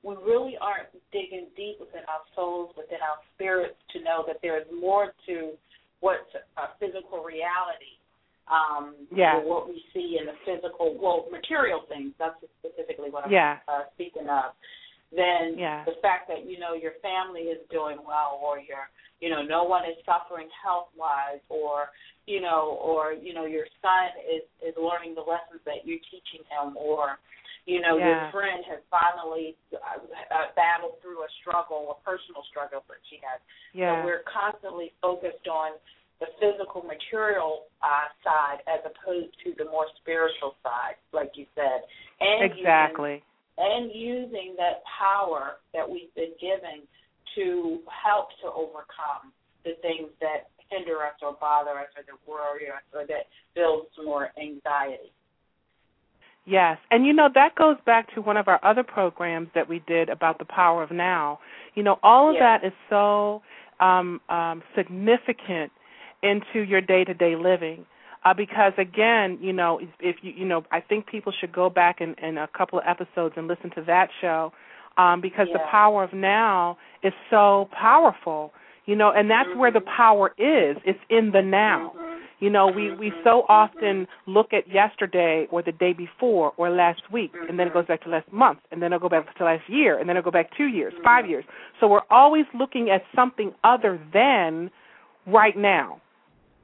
We 0.03 0.15
really 0.15 0.57
aren't 0.57 0.87
digging 1.11 1.49
deep 1.55 1.79
within 1.79 2.03
our 2.05 2.21
souls, 2.35 2.75
within 2.77 3.01
our 3.01 3.19
spirits, 3.33 3.81
to 3.89 3.99
know 3.99 4.23
that 4.27 4.39
there 4.41 4.57
is 4.57 4.69
more 4.71 5.13
to 5.25 5.57
what's 5.99 6.33
a 6.57 6.67
physical 6.79 7.23
reality. 7.23 7.97
Um, 8.47 8.95
Yeah. 9.11 9.39
what 9.39 9.67
we 9.67 9.83
see 9.93 10.17
in 10.17 10.25
the 10.27 10.33
physical, 10.45 10.93
well, 10.93 11.25
material 11.31 11.81
things. 11.81 12.13
That's 12.17 12.39
specifically 12.59 13.09
what 13.09 13.25
I'm 13.25 13.31
Yeah. 13.31 13.59
uh, 13.67 13.89
speaking 13.95 14.29
of. 14.29 14.53
Then 15.11 15.57
Yeah. 15.57 15.83
the 15.85 15.95
fact 16.01 16.27
that 16.27 16.45
you 16.45 16.59
know 16.59 16.73
your 16.73 16.93
family 17.01 17.47
is 17.49 17.65
doing 17.69 17.97
well, 18.05 18.39
or 18.43 18.59
your 18.59 18.89
you 19.19 19.29
know 19.29 19.41
no 19.41 19.63
one 19.63 19.85
is 19.85 19.95
suffering 20.05 20.49
health 20.51 20.89
wise, 20.95 21.39
or 21.49 21.89
you 22.25 22.41
know, 22.41 22.77
or 22.81 23.13
you 23.13 23.33
know 23.33 23.45
your 23.45 23.67
son 23.81 24.09
is 24.27 24.43
is 24.61 24.75
learning 24.75 25.15
the 25.15 25.21
lessons 25.21 25.61
that 25.65 25.85
you're 25.87 26.03
teaching 26.11 26.43
him, 26.51 26.75
or 26.75 27.19
you 27.65 27.79
know 27.79 27.97
Yeah. 27.97 28.07
your 28.07 28.31
friend 28.31 28.65
has 28.65 28.79
finally 28.91 29.55
uh, 29.73 29.99
uh, 30.35 30.47
battled 30.55 30.99
through 31.01 31.23
a 31.23 31.29
struggle, 31.39 31.95
a 31.95 32.03
personal 32.03 32.43
struggle 32.49 32.83
that 32.89 32.99
she 33.09 33.17
has. 33.23 33.39
Yeah. 33.73 33.95
So 33.95 34.05
we're 34.05 34.23
constantly 34.27 34.91
focused 35.01 35.47
on 35.47 35.79
the 36.19 36.27
physical, 36.41 36.81
material 36.81 37.65
uh, 37.81 38.09
side 38.23 38.59
as 38.67 38.81
opposed 38.83 39.31
to 39.45 39.53
the 39.57 39.69
more 39.69 39.85
spiritual 40.01 40.55
side, 40.63 40.95
like 41.13 41.31
you 41.35 41.45
said, 41.55 41.85
and 42.19 42.51
Exactly. 42.51 43.23
And 43.57 43.91
using 43.93 44.55
that 44.57 44.83
power 44.99 45.57
that 45.73 45.87
we've 45.89 46.13
been 46.15 46.33
given 46.39 46.85
to 47.35 47.79
help 47.89 48.29
to 48.41 48.47
overcome 48.47 49.31
the 49.63 49.71
things 49.81 50.09
that 50.21 50.49
hinder 50.69 50.97
us 51.03 51.13
or 51.21 51.35
bother 51.39 51.71
us 51.71 51.87
or 51.95 52.03
that 52.03 52.19
worry 52.27 52.67
us 52.69 52.83
or 52.93 53.05
that 53.07 53.27
builds 53.55 53.89
more 54.03 54.29
anxiety. 54.41 55.11
Yes, 56.45 56.77
and 56.91 57.05
you 57.05 57.11
know 57.11 57.27
that 57.33 57.55
goes 57.55 57.75
back 57.85 58.13
to 58.15 58.21
one 58.21 58.37
of 58.37 58.47
our 58.47 58.63
other 58.63 58.83
programs 58.83 59.49
that 59.53 59.67
we 59.67 59.83
did 59.85 60.07
about 60.07 60.39
the 60.39 60.45
power 60.45 60.81
of 60.81 60.91
now. 60.91 61.39
You 61.75 61.83
know, 61.83 61.99
all 62.03 62.29
of 62.29 62.35
Yeah. 62.35 62.57
that 62.57 62.65
is 62.65 62.73
so 62.89 63.41
um, 63.81 64.21
um, 64.29 64.63
significant 64.73 65.71
into 66.23 66.61
your 66.61 66.81
day-to-day 66.81 67.35
living. 67.35 67.85
Uh, 68.27 68.33
because 68.33 68.73
again, 68.77 69.37
you 69.41 69.53
know, 69.53 69.79
if, 70.01 70.17
you 70.21 70.33
you 70.35 70.45
know, 70.45 70.63
I 70.69 70.81
think 70.81 71.07
people 71.07 71.31
should 71.39 71.53
go 71.53 71.69
back 71.69 72.01
in, 72.01 72.13
in 72.21 72.37
a 72.37 72.47
couple 72.57 72.77
of 72.77 72.83
episodes 72.85 73.35
and 73.37 73.47
listen 73.47 73.69
to 73.75 73.81
that 73.83 74.09
show, 74.19 74.51
um, 74.97 75.21
because 75.21 75.47
the 75.53 75.59
power 75.71 76.03
of 76.03 76.11
now 76.11 76.77
is 77.03 77.13
so 77.29 77.69
powerful. 77.71 78.51
You 78.85 78.95
know, 78.95 79.11
and 79.11 79.29
that's 79.29 79.53
where 79.55 79.71
the 79.71 79.79
Mhm. 79.81 79.95
power 79.97 80.33
is. 80.37 80.77
It's 80.85 80.99
in 81.09 81.31
the 81.31 81.41
now. 81.41 81.93
Mhm. 81.95 82.21
You 82.39 82.49
know, 82.49 82.67
we 82.67 82.91
we 82.91 83.11
Mhm, 83.11 83.23
so 83.23 83.45
often 83.49 84.07
look 84.25 84.53
at 84.53 84.67
yesterday 84.67 85.47
or 85.51 85.61
the 85.61 85.73
day 85.73 85.93
before 85.93 86.53
or 86.57 86.69
last 86.69 87.09
week, 87.11 87.33
and 87.47 87.57
then 87.57 87.67
it 87.67 87.73
goes 87.73 87.85
back 87.85 88.01
to 88.01 88.09
last 88.09 88.31
month, 88.31 88.59
and 88.71 88.81
then 88.81 88.91
it'll 88.91 89.07
go 89.07 89.09
back 89.09 89.33
to 89.35 89.43
last 89.43 89.67
year, 89.69 89.97
and 89.97 90.07
then 90.07 90.15
it'll 90.17 90.31
go 90.31 90.37
back 90.39 90.51
two 90.51 90.67
years, 90.67 90.93
five 91.03 91.25
years. 91.27 91.45
So 91.79 91.87
we're 91.87 92.09
always 92.09 92.45
looking 92.53 92.89
at 92.89 93.03
something 93.15 93.53
other 93.63 93.99
than 94.13 94.71
right 95.25 95.57
now. 95.57 96.01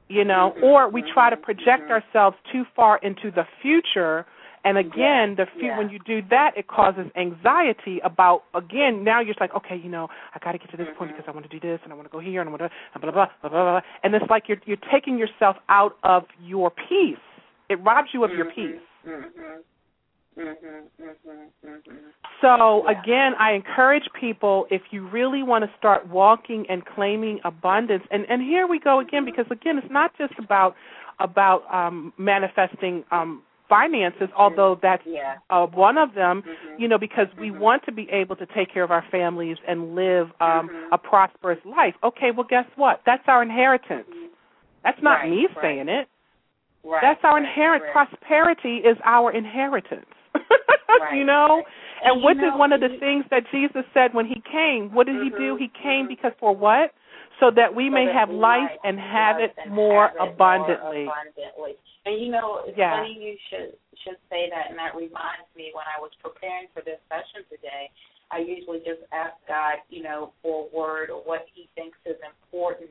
You 0.08 0.24
know, 0.24 0.54
or 0.62 0.88
we 0.90 1.02
try 1.14 1.30
to 1.30 1.36
project 1.36 1.90
ourselves 1.90 2.36
too 2.52 2.64
far 2.76 2.98
into 2.98 3.30
the 3.30 3.44
future. 3.62 4.26
And 4.66 4.78
again, 4.78 5.34
the 5.36 5.46
fu- 5.58 5.66
yeah. 5.66 5.76
when 5.78 5.90
you 5.90 5.98
do 6.06 6.20
that, 6.30 6.52
it 6.56 6.68
causes 6.68 7.06
anxiety 7.16 8.00
about 8.02 8.44
again. 8.54 9.04
Now 9.04 9.20
you're 9.20 9.28
just 9.34 9.40
like, 9.40 9.54
okay, 9.54 9.76
you 9.76 9.90
know, 9.90 10.08
I 10.34 10.38
got 10.44 10.52
to 10.52 10.58
get 10.58 10.70
to 10.70 10.76
this 10.78 10.88
point 10.96 11.10
Mhm. 11.10 11.16
because 11.16 11.28
I 11.28 11.32
want 11.32 11.44
to 11.50 11.58
do 11.58 11.60
this 11.60 11.80
and 11.84 11.92
I 11.92 11.96
want 11.96 12.06
to 12.08 12.12
go 12.12 12.18
here 12.18 12.40
and 12.40 12.48
I 12.48 12.52
want 12.52 12.62
to 12.62 12.70
blah 13.00 13.10
blah 13.10 13.12
blah 13.12 13.26
blah 13.42 13.50
blah. 13.50 13.72
blah. 13.72 13.80
And 14.02 14.14
it's 14.14 14.28
like 14.30 14.48
you're 14.48 14.60
you're 14.64 14.84
taking 14.92 15.18
yourself 15.18 15.56
out 15.68 15.96
of 16.02 16.24
your 16.40 16.70
peace. 16.70 17.18
It 17.68 17.76
robs 17.82 18.08
you 18.14 18.24
of 18.24 18.30
your 18.32 18.46
Mhm, 18.46 18.54
peace. 18.54 18.80
Mhm. 19.06 19.58
So 22.40 22.82
Yeah. 22.84 22.90
again, 23.00 23.34
I 23.38 23.52
encourage 23.52 24.08
people 24.12 24.66
if 24.70 24.82
you 24.92 25.06
really 25.08 25.42
want 25.42 25.64
to 25.64 25.76
start 25.78 26.06
walking 26.08 26.66
and 26.68 26.84
claiming 26.84 27.40
abundance. 27.44 28.04
And 28.10 28.26
and 28.28 28.42
here 28.42 28.66
we 28.66 28.78
go 28.78 29.00
again 29.00 29.24
because 29.24 29.46
again, 29.50 29.78
it's 29.78 29.90
not 29.90 30.12
just 30.18 30.34
about 30.38 30.74
about 31.20 31.62
um 31.72 32.12
manifesting 32.18 33.04
um 33.10 33.42
finances, 33.68 34.28
although 34.36 34.74
that's 34.82 35.06
Yeah. 35.06 35.36
uh, 35.48 35.66
one 35.66 35.96
of 35.96 36.12
them. 36.14 36.42
Mhm. 36.42 36.78
You 36.78 36.88
know, 36.88 36.98
because 36.98 37.28
we 37.38 37.50
want 37.50 37.82
to 37.84 37.92
be 37.92 38.10
able 38.10 38.36
to 38.36 38.46
take 38.46 38.68
care 38.70 38.82
of 38.82 38.90
our 38.90 39.02
families 39.10 39.56
and 39.66 39.94
live 39.94 40.32
um 40.40 40.70
a 40.92 40.98
prosperous 40.98 41.64
life. 41.64 41.94
Okay, 42.02 42.30
well 42.30 42.46
guess 42.46 42.66
what? 42.76 43.00
That's 43.06 43.26
our 43.28 43.42
inheritance. 43.42 44.10
That's 44.82 45.00
not 45.00 45.20
Right, 45.20 45.30
me 45.30 45.46
right. 45.46 45.62
saying 45.62 45.88
it. 45.88 46.08
Right. 46.84 47.00
That's 47.00 47.24
our 47.24 47.38
inherent 47.38 47.84
prosperity 47.92 48.78
is 48.78 48.98
our 49.04 49.30
inheritance. 49.32 50.06
Right, 51.00 51.18
you 51.18 51.24
know? 51.24 51.62
right. 51.64 51.64
And, 52.04 52.20
you 52.20 52.24
what 52.24 52.36
know, 52.36 52.54
is 52.54 52.58
one 52.58 52.72
of 52.72 52.80
the 52.80 52.88
you- 52.92 53.00
things 53.00 53.24
that 53.30 53.42
Jesus 53.50 53.82
said 53.92 54.14
when 54.14 54.26
he 54.26 54.40
came? 54.50 54.92
What 54.94 55.06
did 55.06 55.22
he 55.22 55.30
do? 55.30 55.56
He 55.56 55.68
came 55.82 56.06
mhm. 56.06 56.08
because 56.08 56.32
for 56.38 56.54
what? 56.54 56.92
So 57.40 57.50
that 57.50 57.74
we 57.74 57.88
so 57.88 57.94
may 57.98 58.06
that 58.06 58.14
have 58.14 58.28
we 58.28 58.36
life 58.36 58.70
and 58.84 58.94
have 59.00 59.40
it 59.40 59.50
and 59.58 59.74
more 59.74 60.08
have 60.08 60.16
it 60.16 60.32
abundantly. 60.34 61.04
More 61.10 61.18
abundantly. 61.18 61.74
And 62.06 62.20
you 62.22 62.30
know, 62.30 62.62
it's 62.64 62.78
Yeah. 62.78 62.94
funny 62.94 63.18
you 63.18 63.34
should 63.50 63.74
should 64.04 64.20
say 64.30 64.50
that, 64.50 64.68
and 64.70 64.78
that 64.78 64.94
reminds 64.94 65.48
me 65.56 65.72
when 65.74 65.84
I 65.88 65.98
was 65.98 66.12
preparing 66.22 66.68
for 66.76 66.82
this 66.82 67.00
session 67.08 67.42
today. 67.50 67.90
I 68.30 68.38
usually 68.38 68.80
just 68.86 69.00
ask 69.12 69.34
God, 69.48 69.80
you 69.88 70.02
know, 70.02 70.32
for 70.42 70.66
a 70.66 70.76
word 70.76 71.10
or 71.10 71.22
what 71.24 71.46
He 71.52 71.68
thinks 71.74 71.98
is 72.04 72.16
important 72.22 72.90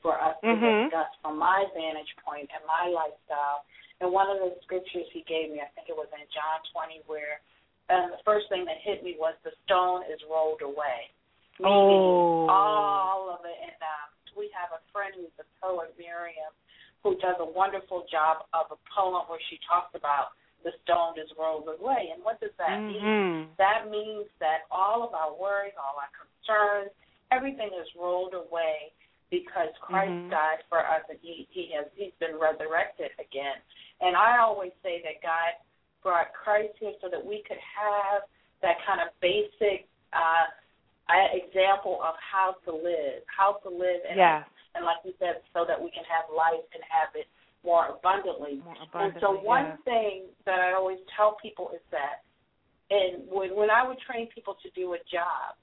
for 0.00 0.20
us 0.20 0.36
to 0.42 0.48
Mhm. 0.48 0.84
discuss 0.84 1.08
from 1.20 1.36
my 1.38 1.66
vantage 1.74 2.14
point 2.24 2.48
and 2.54 2.64
my 2.66 2.86
lifestyle. 2.88 3.64
And 4.04 4.12
one 4.12 4.28
of 4.28 4.36
the 4.36 4.52
scriptures 4.68 5.08
He 5.16 5.24
gave 5.24 5.48
me, 5.48 5.64
I 5.64 5.72
think 5.72 5.88
it 5.88 5.96
was 5.96 6.12
in 6.12 6.20
John 6.28 6.60
20, 6.76 7.08
where 7.08 7.40
um, 7.88 8.12
the 8.12 8.20
first 8.20 8.52
thing 8.52 8.68
that 8.68 8.76
hit 8.84 9.00
me 9.00 9.16
was 9.16 9.32
the 9.48 9.56
stone 9.64 10.04
is 10.12 10.20
rolled 10.28 10.60
away. 10.60 11.08
Meaning 11.56 11.72
Oh. 11.72 12.44
all 12.52 13.32
of 13.32 13.40
it. 13.48 13.56
And 13.64 13.80
um, 13.80 14.08
we 14.36 14.52
have 14.52 14.76
a 14.76 14.84
friend 14.92 15.16
who's 15.16 15.32
a 15.40 15.48
poet, 15.56 15.96
Miriam, 15.96 16.52
who 17.00 17.16
does 17.16 17.40
a 17.40 17.48
wonderful 17.48 18.04
job 18.12 18.44
of 18.52 18.68
a 18.76 18.78
poem 18.92 19.24
where 19.32 19.40
she 19.48 19.56
talks 19.64 19.96
about 19.96 20.36
the 20.68 20.72
stone 20.84 21.16
is 21.16 21.32
rolled 21.40 21.68
away. 21.72 22.12
And 22.12 22.20
what 22.24 22.40
does 22.44 22.52
that 22.60 22.76
mean? 22.76 23.00
Mhm. 23.00 23.56
That 23.56 23.88
means 23.88 24.28
that 24.40 24.68
all 24.70 25.00
of 25.04 25.14
our 25.16 25.32
worries, 25.32 25.76
all 25.80 25.96
our 25.96 26.12
concerns, 26.12 26.92
everything 27.32 27.72
is 27.72 27.88
rolled 27.96 28.34
away 28.36 28.92
because 29.34 29.74
Christ 29.82 30.12
Mhm. 30.12 30.30
died 30.30 30.62
for 30.70 30.78
us 30.78 31.02
and 31.10 31.18
he, 31.20 31.48
he 31.50 31.72
has 31.74 31.86
he's 31.96 32.14
been 32.22 32.38
resurrected 32.38 33.10
again. 33.18 33.58
And 34.00 34.16
I 34.16 34.38
always 34.38 34.72
say 34.82 35.02
that 35.02 35.20
God 35.22 35.52
brought 36.02 36.32
Christ 36.32 36.74
here 36.78 36.94
so 37.00 37.08
that 37.08 37.24
we 37.24 37.42
could 37.42 37.58
have 37.58 38.22
that 38.62 38.76
kind 38.86 39.00
of 39.00 39.08
basic 39.20 39.88
uh, 40.12 40.46
example 41.34 42.00
of 42.02 42.14
how 42.18 42.54
to 42.64 42.72
live, 42.72 43.22
how 43.26 43.54
to 43.64 43.68
live, 43.68 44.00
and 44.08 44.16
Yes. 44.16 44.46
and 44.74 44.84
like 44.84 44.98
you 45.04 45.14
said, 45.18 45.42
so 45.52 45.64
that 45.64 45.80
we 45.80 45.90
can 45.90 46.04
have 46.04 46.24
life 46.30 46.64
and 46.74 46.82
have 46.84 47.14
it 47.14 47.28
more 47.64 47.86
abundantly. 47.88 48.56
More 48.62 48.74
abundantly 48.82 49.10
and 49.10 49.20
so 49.20 49.32
one 49.32 49.64
yeah. 49.66 49.76
thing 49.84 50.14
that 50.46 50.60
I 50.60 50.72
always 50.74 50.98
tell 51.16 51.34
people 51.42 51.70
is 51.70 51.82
that 51.90 52.22
and 52.90 53.26
when 53.28 53.54
when 53.56 53.70
I 53.70 53.86
would 53.86 53.98
train 54.00 54.28
people 54.28 54.54
to 54.62 54.70
do 54.70 54.94
a 54.94 54.98
job, 55.10 55.56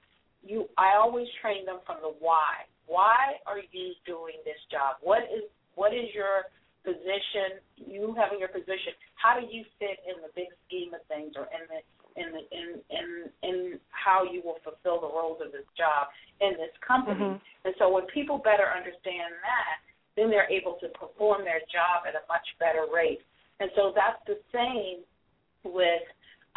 you 0.44 0.68
I 0.78 0.96
always 0.96 1.28
train 1.42 1.66
them 1.66 1.80
from 1.86 2.02
the 2.02 2.10
why. 2.20 2.66
Why 2.92 3.40
are 3.48 3.64
you 3.72 3.96
doing 4.04 4.36
this 4.44 4.60
job? 4.68 5.00
What 5.00 5.24
is 5.32 5.48
what 5.80 5.96
is 5.96 6.12
your 6.12 6.52
position? 6.84 7.64
You 7.80 8.12
having 8.20 8.44
your 8.44 8.52
position. 8.52 8.92
How 9.16 9.40
do 9.40 9.48
you 9.48 9.64
fit 9.80 10.04
in 10.04 10.20
the 10.20 10.28
big 10.36 10.52
scheme 10.68 10.92
of 10.92 11.00
things, 11.08 11.40
or 11.40 11.48
in 11.56 11.64
the 11.72 11.80
in 12.20 12.28
the 12.36 12.44
in 12.52 12.68
in 12.92 13.08
in 13.48 13.58
how 13.96 14.28
you 14.28 14.44
will 14.44 14.60
fulfill 14.60 15.00
the 15.00 15.08
roles 15.08 15.40
of 15.40 15.56
this 15.56 15.64
job 15.80 16.12
in 16.44 16.60
this 16.60 16.76
company? 16.84 17.40
Mm-hmm. 17.40 17.64
And 17.64 17.74
so 17.80 17.88
when 17.88 18.04
people 18.12 18.44
better 18.44 18.68
understand 18.68 19.40
that, 19.40 19.80
then 20.20 20.28
they're 20.28 20.52
able 20.52 20.76
to 20.84 20.92
perform 20.92 21.48
their 21.48 21.64
job 21.72 22.04
at 22.04 22.20
a 22.20 22.28
much 22.28 22.44
better 22.60 22.92
rate. 22.92 23.24
And 23.64 23.72
so 23.80 23.96
that's 23.96 24.20
the 24.28 24.36
same 24.52 25.08
with 25.64 26.04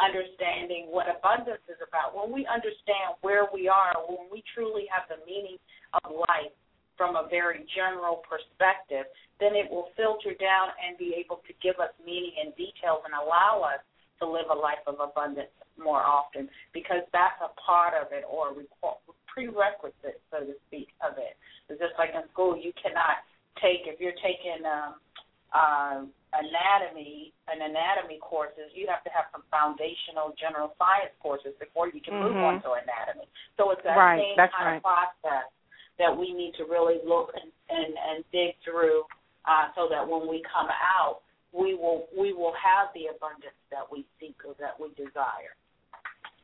understanding 0.03 0.91
what 0.91 1.07
abundance 1.07 1.63
is 1.71 1.79
about. 1.79 2.11
When 2.11 2.33
we 2.35 2.43
understand 2.43 3.15
where 3.23 3.47
we 3.53 3.71
are, 3.71 3.95
when 4.09 4.27
we 4.27 4.43
truly 4.51 4.83
have 4.91 5.07
the 5.07 5.23
meaning 5.23 5.55
of 5.93 6.11
life 6.29 6.53
from 6.97 7.15
a 7.15 7.27
very 7.27 7.67
general 7.75 8.23
perspective, 8.23 9.05
then 9.39 9.51
it 9.55 9.67
will 9.67 9.91
filter 9.99 10.31
down 10.39 10.71
and 10.79 10.97
be 10.97 11.15
able 11.19 11.43
to 11.43 11.53
give 11.59 11.75
us 11.83 11.91
meaning 11.99 12.31
and 12.39 12.55
details 12.55 13.03
and 13.03 13.11
allow 13.11 13.61
us 13.67 13.83
to 14.19 14.23
live 14.23 14.47
a 14.47 14.55
life 14.55 14.79
of 14.87 15.03
abundance 15.03 15.51
more 15.75 15.99
often 15.99 16.47
because 16.71 17.03
that's 17.11 17.35
a 17.43 17.51
part 17.59 17.91
of 17.99 18.15
it 18.15 18.23
or 18.23 18.55
a 18.55 18.89
prerequisite, 19.27 20.23
so 20.31 20.39
to 20.39 20.55
speak, 20.71 20.87
of 21.03 21.19
it. 21.19 21.35
It's 21.67 21.79
just 21.83 21.99
like 21.99 22.15
in 22.15 22.23
school, 22.31 22.55
you 22.55 22.71
cannot 22.79 23.19
take, 23.59 23.83
if 23.83 23.99
you're 23.99 24.15
taking 24.23 24.63
um, 24.63 25.03
uh, 25.51 26.07
anatomy 26.31 27.35
and 27.51 27.59
anatomy 27.59 28.23
courses, 28.23 28.71
you 28.71 28.87
have 28.87 29.03
to 29.03 29.11
have 29.11 29.27
some 29.35 29.43
foundational 29.51 30.31
general 30.39 30.71
science 30.79 31.11
courses 31.19 31.51
before 31.59 31.91
you 31.91 31.99
can 31.99 32.15
mm-hmm. 32.15 32.31
move 32.31 32.39
on 32.39 32.63
to 32.63 32.79
anatomy. 32.79 33.27
So 33.59 33.75
it's 33.75 33.83
that 33.83 33.99
right. 33.99 34.19
same 34.23 34.39
That's 34.39 34.55
kind 34.55 34.79
right. 34.79 34.79
of 34.79 34.87
process 34.87 35.51
that 35.99 36.15
we 36.15 36.33
need 36.33 36.53
to 36.57 36.65
really 36.65 36.99
look 37.05 37.31
and 37.33 37.51
and, 37.69 37.95
and 38.09 38.23
dig 38.31 38.55
through, 38.63 39.03
uh, 39.45 39.67
so 39.75 39.87
that 39.89 40.07
when 40.07 40.27
we 40.29 40.43
come 40.53 40.67
out, 40.69 41.21
we 41.51 41.73
will 41.73 42.07
we 42.17 42.33
will 42.33 42.53
have 42.53 42.89
the 42.93 43.07
abundance 43.15 43.57
that 43.71 43.89
we 43.91 44.05
seek 44.19 44.35
or 44.45 44.55
that 44.59 44.79
we 44.79 44.89
desire. 44.89 45.55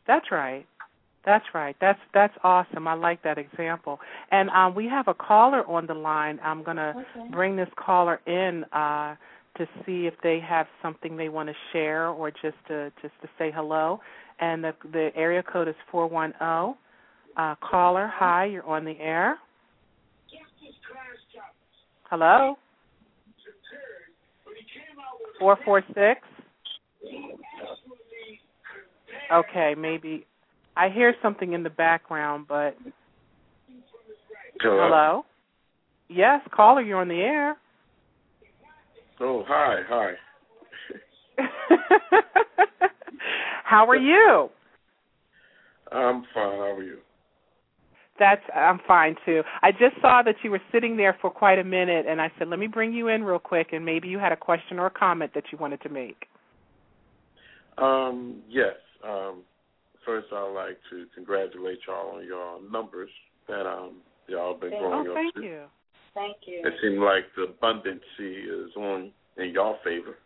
That's 0.08 0.32
right. 0.32 0.66
That's 1.26 1.46
right. 1.54 1.76
That's 1.80 2.00
that's 2.14 2.34
awesome. 2.44 2.88
I 2.88 2.96
like 2.96 3.22
that 3.24 3.38
example. 3.38 4.00
And 4.32 4.50
um, 4.50 4.74
we 4.74 4.88
have 4.88 5.08
a 5.08 5.14
caller 5.14 5.66
on 5.68 5.86
the 5.86 5.94
line. 5.94 6.40
I'm 6.44 6.64
gonna 6.64 6.94
okay. 6.98 7.30
bring 7.30 7.56
this 7.56 7.70
caller 7.76 8.20
in 8.26 8.64
uh, 8.74 9.16
to 9.58 9.68
see 9.86 10.08
if 10.08 10.16
they 10.24 10.40
have 10.40 10.66
something 10.82 11.18
they 11.18 11.30
want 11.30 11.50
to 11.50 11.56
share 11.74 12.08
or 12.08 12.32
just 12.32 12.58
to 12.70 12.92
just 13.02 13.14
to 13.22 13.30
say 13.38 13.52
hello. 13.54 14.00
And 14.40 14.64
the 14.64 14.74
the 14.92 15.12
area 15.16 15.44
code 15.44 15.68
is 15.68 15.76
four 15.92 16.08
one 16.08 16.34
zero. 16.40 16.78
Uh, 17.38 17.56
caller, 17.62 18.12
hi, 18.14 18.46
you're 18.46 18.66
on 18.66 18.86
the 18.86 19.00
air. 19.00 19.38
Hello. 22.10 22.56
Four 25.40 25.58
four 25.64 25.82
six. 25.94 26.22
Okay, 29.32 29.76
maybe 29.78 30.26
I 30.76 30.90
hear 30.90 31.16
something 31.22 31.54
in 31.54 31.64
the 31.64 31.70
background, 31.70 32.46
but 32.48 32.76
Hello. 34.62 34.84
hello. 34.84 35.26
Yes, 36.10 36.42
caller, 36.54 36.82
you're 36.82 37.00
on 37.00 37.08
the 37.08 37.22
air. 37.22 37.56
Oh, 39.22 39.44
hi, 39.48 39.82
hi. 39.88 40.12
How 43.64 43.88
are 43.88 43.96
you? 43.96 44.50
I'm 45.92 46.24
fine. 46.34 46.58
How 46.58 46.76
are 46.76 46.84
you? 46.84 46.98
That's 48.22 48.42
I'm 48.56 48.80
fine 48.88 49.16
too. 49.26 49.42
I 49.64 49.72
just 49.72 49.96
saw 50.00 50.22
that 50.24 50.36
you 50.44 50.52
were 50.52 50.62
sitting 50.72 50.96
there 50.96 51.18
for 51.22 51.32
quite 51.32 51.58
a 51.58 51.64
minute 51.64 52.06
and 52.08 52.22
I 52.22 52.32
said, 52.38 52.48
"Let 52.50 52.60
me 52.60 52.68
bring 52.68 52.94
you 52.94 53.08
in 53.08 53.24
real 53.24 53.40
quick 53.40 53.70
and 53.74 53.84
maybe 53.84 54.08
you 54.10 54.20
had 54.20 54.32
a 54.32 54.38
question 54.38 54.78
or 54.78 54.86
a 54.86 54.92
comment 54.92 55.32
that 55.34 55.46
you 55.52 55.58
wanted 55.58 55.82
to 55.82 55.90
make." 55.90 56.28
Um, 57.80 58.44
yes. 58.48 58.76
Um, 59.04 59.42
first, 60.06 60.28
I'd 60.32 60.54
like 60.54 60.78
to 60.92 61.06
congratulate 61.16 61.80
y'all 61.88 62.16
on 62.18 62.26
your 62.26 62.60
numbers 62.72 63.10
that 63.48 63.66
um 63.66 63.94
y'all 64.28 64.54
been 64.54 64.70
Thank- 64.70 64.82
growing 64.84 65.08
Oh, 65.08 65.12
up 65.12 65.16
thank 65.16 65.34
to. 65.36 65.42
you. 65.42 65.62
Thank 66.14 66.38
you. 66.46 66.62
It 66.64 66.74
seems 66.82 67.00
like 67.00 67.26
the 67.36 67.48
abundancy 67.54 68.66
is 68.68 68.76
on 68.76 69.12
in 69.38 69.50
y'all 69.50 69.78
favor. 69.84 70.18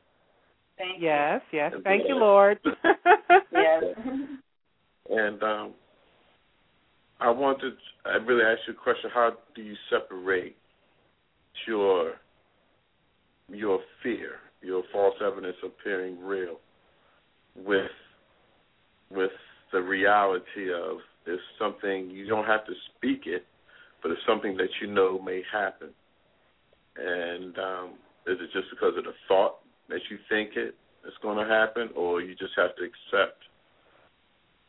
Thank 0.77 1.01
Yes, 1.01 1.41
yes. 1.53 1.71
And 1.73 1.83
Thank 1.85 2.09
you. 2.09 2.15
Lord. 2.15 2.59
Yes. 3.53 3.83
And 5.09 5.41
um, 5.43 5.73
I 7.19 7.29
wanted 7.29 7.73
I 8.05 8.17
really 8.17 8.43
ask 8.43 8.59
you 8.67 8.73
a 8.73 8.77
question. 8.77 9.09
How 9.13 9.31
do 9.55 9.61
you 9.61 9.75
separate 9.89 10.55
your 11.67 12.13
your 13.49 13.79
fear, 14.03 14.31
your 14.61 14.83
false 14.91 15.15
evidence 15.25 15.57
appearing 15.63 16.19
real, 16.23 16.59
with 17.55 17.91
with 19.09 19.31
the 19.71 19.81
reality 19.81 20.71
of 20.73 20.97
it's 21.25 21.41
something 21.57 22.09
you 22.09 22.27
don't 22.27 22.45
have 22.45 22.65
to 22.65 22.73
speak 22.95 23.23
it, 23.25 23.45
but 24.01 24.11
it's 24.11 24.21
something 24.27 24.55
that 24.57 24.69
you 24.81 24.87
know 24.87 25.19
may 25.19 25.41
happen. 25.51 25.89
And 26.97 27.57
um, 27.57 27.89
is 28.27 28.37
it 28.39 28.51
just 28.53 28.69
because 28.69 28.93
of 28.97 29.05
the 29.05 29.13
thought 29.27 29.55
that 29.89 30.01
you 30.09 30.17
think 30.29 30.51
it 30.55 30.75
is 31.05 31.13
going 31.21 31.37
to 31.37 31.51
happen, 31.51 31.89
or 31.95 32.21
you 32.21 32.35
just 32.35 32.53
have 32.57 32.75
to 32.75 32.83
accept 32.83 33.39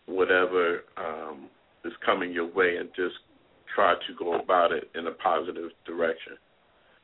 whatever 0.06 0.84
um, 0.96 1.48
is 1.86 1.92
coming 2.04 2.32
your 2.32 2.52
way 2.52 2.76
and 2.76 2.88
just 2.96 3.14
try 3.74 3.94
to 3.94 4.14
go 4.18 4.40
about 4.40 4.72
it 4.72 4.90
in 4.94 5.06
a 5.06 5.12
positive 5.12 5.70
direction. 5.86 6.34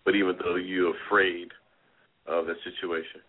But 0.04 0.14
even 0.14 0.36
though 0.42 0.56
you're 0.56 0.94
afraid 1.06 1.48
of 2.26 2.46
the 2.46 2.54
situation. 2.64 3.20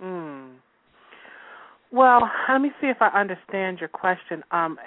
Hmm. 0.00 0.56
Well, 1.92 2.30
let 2.48 2.60
me 2.60 2.70
see 2.80 2.86
if 2.86 2.98
I 3.00 3.08
understand 3.08 3.80
your 3.80 3.88
question. 3.88 4.42
Um, 4.50 4.78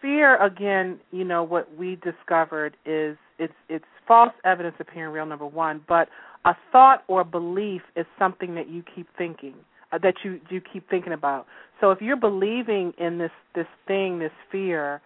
fear, 0.00 0.42
again, 0.42 1.00
you 1.10 1.24
know 1.24 1.42
what 1.42 1.74
we 1.76 1.96
discovered 1.96 2.76
is 2.84 3.16
it's 3.38 3.54
it's 3.68 3.84
false 4.06 4.32
evidence 4.44 4.76
appearing 4.78 5.12
real. 5.12 5.26
Number 5.26 5.46
one, 5.46 5.82
but 5.88 6.08
a 6.44 6.54
thought 6.70 7.02
or 7.08 7.24
belief 7.24 7.82
is 7.96 8.06
something 8.18 8.54
that 8.54 8.68
you 8.68 8.84
keep 8.94 9.08
thinking, 9.16 9.54
uh, 9.92 9.98
that 9.98 10.14
you 10.24 10.40
you 10.50 10.60
keep 10.60 10.88
thinking 10.88 11.12
about. 11.12 11.46
So 11.80 11.90
if 11.90 12.00
you're 12.00 12.16
believing 12.16 12.92
in 12.98 13.18
this 13.18 13.30
this 13.54 13.66
thing, 13.86 14.18
this 14.18 14.32
fear, 14.50 15.00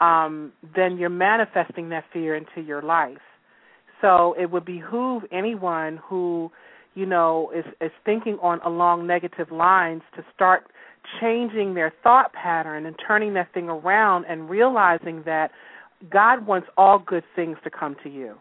um, 0.00 0.52
then 0.74 0.98
you're 0.98 1.08
manifesting 1.10 1.88
that 1.90 2.04
fear 2.12 2.34
into 2.34 2.60
your 2.60 2.82
life. 2.82 3.18
So 4.00 4.34
it 4.38 4.50
would 4.50 4.64
behoove 4.64 5.22
anyone 5.32 6.00
who 6.06 6.50
you 6.96 7.06
know, 7.06 7.52
is 7.54 7.66
is 7.80 7.92
thinking 8.04 8.38
on 8.42 8.60
along 8.62 9.06
negative 9.06 9.52
lines 9.52 10.02
to 10.16 10.24
start 10.34 10.64
changing 11.20 11.74
their 11.74 11.92
thought 12.02 12.32
pattern 12.32 12.86
and 12.86 12.96
turning 13.06 13.34
that 13.34 13.52
thing 13.54 13.68
around 13.68 14.24
and 14.24 14.50
realizing 14.50 15.22
that 15.24 15.52
God 16.10 16.46
wants 16.46 16.68
all 16.76 16.98
good 16.98 17.22
things 17.36 17.58
to 17.62 17.70
come 17.70 17.94
to 18.02 18.08
you. 18.08 18.34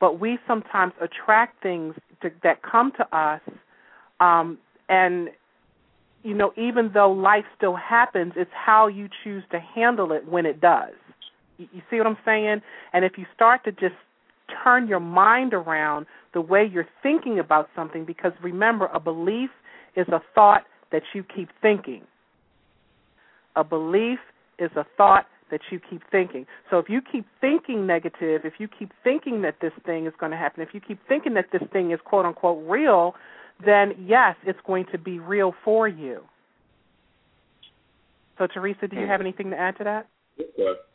But 0.00 0.18
we 0.18 0.38
sometimes 0.46 0.94
attract 1.00 1.62
things 1.62 1.94
to, 2.22 2.30
that 2.42 2.62
come 2.62 2.92
to 2.96 3.16
us 3.16 3.42
um 4.20 4.56
and 4.90 5.30
you 6.22 6.34
know, 6.34 6.52
even 6.56 6.90
though 6.92 7.10
life 7.10 7.44
still 7.56 7.76
happens, 7.76 8.34
it's 8.36 8.50
how 8.52 8.88
you 8.88 9.08
choose 9.24 9.42
to 9.52 9.58
handle 9.58 10.12
it 10.12 10.28
when 10.28 10.44
it 10.44 10.60
does. 10.60 10.92
You, 11.56 11.66
see 11.90 11.96
what 11.96 12.06
I'm 12.06 12.18
saying? 12.24 12.60
And 12.92 13.04
if 13.04 13.12
you 13.16 13.24
start 13.34 13.64
to 13.64 13.72
just 13.72 13.94
turn 14.62 14.86
your 14.88 15.00
mind 15.00 15.54
around 15.54 16.06
the 16.34 16.40
way 16.40 16.68
you're 16.70 16.88
thinking 17.02 17.38
about 17.38 17.68
something 17.74 18.04
because 18.04 18.32
remember 18.42 18.86
a 18.92 19.00
belief 19.00 19.50
is 19.96 20.06
a 20.08 20.20
thought 20.34 20.64
that 20.92 21.02
you 21.14 21.22
keep 21.22 21.48
thinking 21.62 22.02
a 23.56 23.62
belief 23.62 24.18
is 24.58 24.70
a 24.76 24.84
thought 24.96 25.26
that 25.52 25.60
you 25.70 25.80
keep 25.88 26.02
thinking 26.10 26.46
so 26.68 26.78
if 26.78 26.88
you 26.88 27.00
keep 27.00 27.24
thinking 27.40 27.86
negative 27.86 28.42
if 28.44 28.54
you 28.58 28.66
keep 28.66 28.92
thinking 29.04 29.42
that 29.42 29.54
this 29.60 29.72
thing 29.86 30.06
is 30.06 30.12
going 30.18 30.32
to 30.32 30.38
happen 30.38 30.62
if 30.62 30.70
you 30.72 30.80
keep 30.80 30.98
thinking 31.06 31.34
that 31.34 31.46
this 31.52 31.62
thing 31.72 31.92
is 31.92 32.00
quote 32.04 32.26
unquote 32.26 32.62
real 32.68 33.14
then 33.64 33.92
yes 34.06 34.36
it's 34.44 34.58
going 34.66 34.86
to 34.92 34.98
be 34.98 35.18
real 35.18 35.54
for 35.64 35.88
you 35.88 36.22
so 38.38 38.46
teresa 38.46 38.88
do 38.88 38.96
you 38.96 39.06
have 39.06 39.20
anything 39.20 39.50
to 39.50 39.56
add 39.56 39.76
to 39.76 39.84
that 39.84 40.08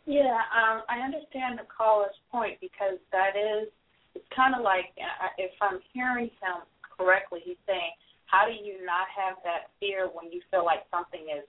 Yeah, 0.05 0.37
um, 0.53 0.85
I 0.85 1.01
understand 1.01 1.57
the 1.57 1.65
caller's 1.65 2.15
point 2.31 2.61
because 2.61 3.01
that 3.11 3.33
is, 3.33 3.69
it's 4.13 4.25
kind 4.35 4.53
of 4.53 4.61
like, 4.61 4.93
uh, 5.01 5.33
if 5.37 5.51
I'm 5.61 5.81
hearing 5.93 6.29
him 6.41 6.61
correctly, 6.85 7.41
he's 7.43 7.59
saying, 7.65 7.97
how 8.25 8.45
do 8.45 8.53
you 8.53 8.85
not 8.85 9.09
have 9.09 9.37
that 9.43 9.73
fear 9.79 10.09
when 10.13 10.31
you 10.31 10.41
feel 10.49 10.65
like 10.65 10.85
something 10.93 11.25
is 11.29 11.45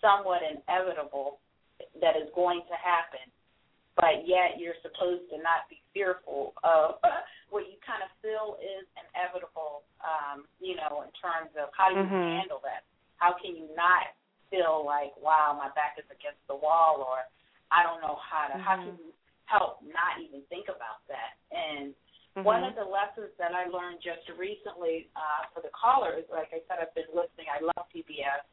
somewhat 0.00 0.42
inevitable 0.42 1.38
that 2.00 2.14
is 2.14 2.30
going 2.34 2.62
to 2.70 2.76
happen? 2.78 3.26
But 3.96 4.28
yet 4.28 4.60
you're 4.60 4.76
supposed 4.84 5.24
to 5.32 5.40
not 5.40 5.64
be 5.72 5.80
fearful 5.96 6.52
of 6.60 7.00
what 7.52 7.64
you 7.64 7.80
kind 7.80 8.04
of 8.04 8.12
feel 8.20 8.60
is 8.60 8.84
inevitable. 9.00 9.88
Um, 10.04 10.44
you 10.60 10.76
know, 10.76 11.02
in 11.02 11.10
terms 11.16 11.50
of 11.56 11.72
how 11.72 11.88
do 11.88 11.98
you 11.98 12.06
mm-hmm. 12.06 12.44
handle 12.44 12.60
that? 12.62 12.84
How 13.16 13.32
can 13.32 13.56
you 13.56 13.72
not 13.72 14.12
feel 14.52 14.84
like, 14.84 15.16
wow, 15.16 15.56
my 15.56 15.72
back 15.72 15.96
is 15.96 16.06
against 16.12 16.44
the 16.46 16.54
wall, 16.54 17.00
or 17.00 17.24
I 17.72 17.82
don't 17.82 18.04
know 18.04 18.20
how 18.20 18.52
to. 18.52 18.60
Mm-hmm. 18.60 18.68
How 18.68 18.76
can 18.76 18.94
you 19.00 19.10
help 19.48 19.80
not 19.82 20.20
even 20.20 20.44
think 20.52 20.68
about 20.68 21.00
that? 21.08 21.40
And 21.48 21.96
mm-hmm. 22.36 22.44
one 22.44 22.62
of 22.68 22.76
the 22.76 22.84
lessons 22.84 23.32
that 23.40 23.56
I 23.56 23.66
learned 23.72 24.04
just 24.04 24.28
recently 24.36 25.08
uh, 25.16 25.48
for 25.56 25.64
the 25.64 25.72
callers, 25.72 26.28
like 26.28 26.52
I 26.52 26.60
said, 26.68 26.84
I've 26.84 26.92
been 26.92 27.08
listening. 27.16 27.48
I 27.48 27.64
love 27.64 27.88
PBS, 27.88 28.44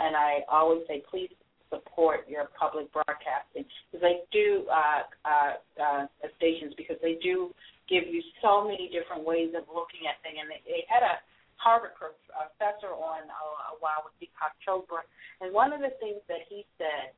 and 0.00 0.16
I 0.16 0.40
always 0.48 0.88
say, 0.88 1.04
please 1.04 1.30
support 1.70 2.28
your 2.28 2.48
public 2.58 2.90
broadcasting 2.92 3.64
because 3.90 4.02
they 4.02 4.22
do 4.32 4.66
uh, 4.70 5.02
uh, 5.26 5.52
uh, 5.78 6.04
stations 6.36 6.74
because 6.76 6.96
they 7.02 7.18
do 7.22 7.50
give 7.88 8.06
you 8.06 8.22
so 8.42 8.66
many 8.66 8.90
different 8.90 9.24
ways 9.24 9.54
of 9.54 9.66
looking 9.70 10.06
at 10.10 10.18
things. 10.22 10.38
And 10.42 10.50
they, 10.50 10.62
they 10.66 10.82
had 10.86 11.02
a 11.02 11.22
Harvard 11.56 11.96
professor 11.96 12.92
on 12.92 13.24
uh, 13.26 13.72
a 13.72 13.76
while 13.80 14.04
with 14.04 14.14
Deepak 14.20 14.54
Chopra, 14.60 15.02
and 15.40 15.52
one 15.52 15.72
of 15.72 15.80
the 15.80 15.92
things 15.98 16.20
that 16.28 16.44
he 16.48 16.68
said, 16.76 17.16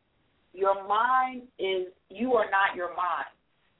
your 0.54 0.86
mind 0.86 1.42
is 1.58 1.92
you 2.08 2.32
are 2.34 2.48
not 2.48 2.74
your 2.74 2.94
mind. 2.94 3.34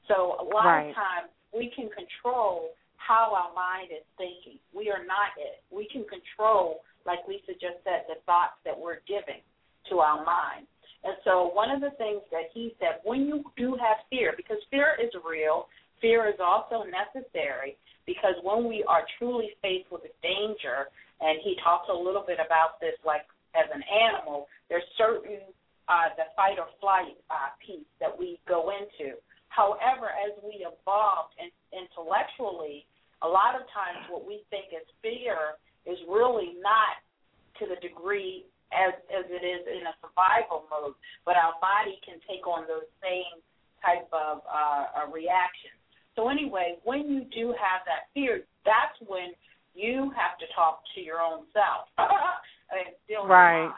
So 0.07 0.37
a 0.37 0.45
lot 0.45 0.67
right. 0.67 0.89
of 0.89 0.95
times 0.95 1.29
we 1.55 1.71
can 1.73 1.89
control 1.89 2.75
how 2.97 3.33
our 3.33 3.55
mind 3.55 3.89
is 3.89 4.05
thinking. 4.17 4.59
We 4.75 4.91
are 4.91 5.01
not 5.01 5.33
it. 5.39 5.63
We 5.73 5.87
can 5.89 6.05
control, 6.05 6.85
like 7.07 7.25
Lisa 7.27 7.57
just 7.57 7.81
said, 7.81 8.05
the 8.05 8.21
thoughts 8.27 8.59
that 8.65 8.77
we're 8.77 9.01
giving 9.07 9.41
to 9.89 9.99
our 9.99 10.23
mind. 10.25 10.67
And 11.03 11.15
so 11.23 11.51
one 11.53 11.71
of 11.71 11.79
the 11.79 11.95
things 11.95 12.21
that 12.31 12.51
he 12.53 12.75
said, 12.79 12.99
when 13.03 13.25
you 13.25 13.43
do 13.55 13.77
have 13.79 14.03
fear, 14.09 14.33
because 14.35 14.57
fear 14.69 14.97
is 14.99 15.09
real, 15.23 15.67
fear 16.01 16.27
is 16.27 16.39
also 16.43 16.83
necessary, 16.83 17.77
because 18.05 18.35
when 18.43 18.67
we 18.67 18.83
are 18.87 19.03
truly 19.17 19.51
faced 19.61 19.91
with 19.91 20.01
a 20.03 20.13
danger, 20.21 20.91
and 21.21 21.39
he 21.43 21.55
talks 21.63 21.87
a 21.91 21.95
little 21.95 22.23
bit 22.25 22.39
about 22.43 22.79
this 22.79 22.95
like 23.05 23.23
as 23.55 23.67
an 23.73 23.83
animal, 23.87 24.47
there's 24.69 24.87
certain 24.97 25.39
uh, 25.87 26.13
the 26.15 26.29
fight 26.35 26.59
or 26.59 26.67
flight 26.79 27.17
uh, 27.31 27.49
piece 27.65 27.87
that 27.99 28.11
we 28.11 28.39
go 28.47 28.69
into. 28.69 29.17
However, 29.49 30.13
as 30.13 30.37
we 30.45 30.61
evolve 30.61 31.33
in, 31.41 31.49
intellectually, 31.73 32.85
a 33.21 33.27
lot 33.27 33.55
of 33.57 33.65
times 33.73 34.05
what 34.07 34.23
we 34.23 34.45
think 34.53 34.69
is 34.71 34.85
fear 35.01 35.57
is 35.89 35.97
really 36.07 36.55
not 36.61 37.01
to 37.59 37.65
the 37.65 37.75
degree 37.81 38.45
as 38.71 38.93
as 39.09 39.25
it 39.29 39.41
is 39.41 39.65
in 39.65 39.85
a 39.87 39.93
survival 40.01 40.69
mode, 40.69 40.93
but 41.25 41.35
our 41.35 41.57
body 41.61 41.97
can 42.05 42.21
take 42.29 42.45
on 42.45 42.69
those 42.69 42.85
same 43.01 43.41
type 43.81 44.07
of 44.13 44.43
uh, 44.45 45.03
uh, 45.03 45.07
reactions. 45.09 45.79
So 46.15 46.27
anyway, 46.27 46.77
when 46.83 47.07
you 47.07 47.25
do 47.31 47.55
have 47.55 47.81
that 47.87 48.11
fear, 48.13 48.43
that's 48.65 48.97
when 49.07 49.31
you 49.73 50.11
have 50.13 50.35
to 50.43 50.47
talk 50.51 50.83
to 50.95 50.99
your 51.01 51.21
own 51.23 51.47
self 51.55 51.87
and 51.97 52.93
still 53.05 53.25
right. 53.25 53.71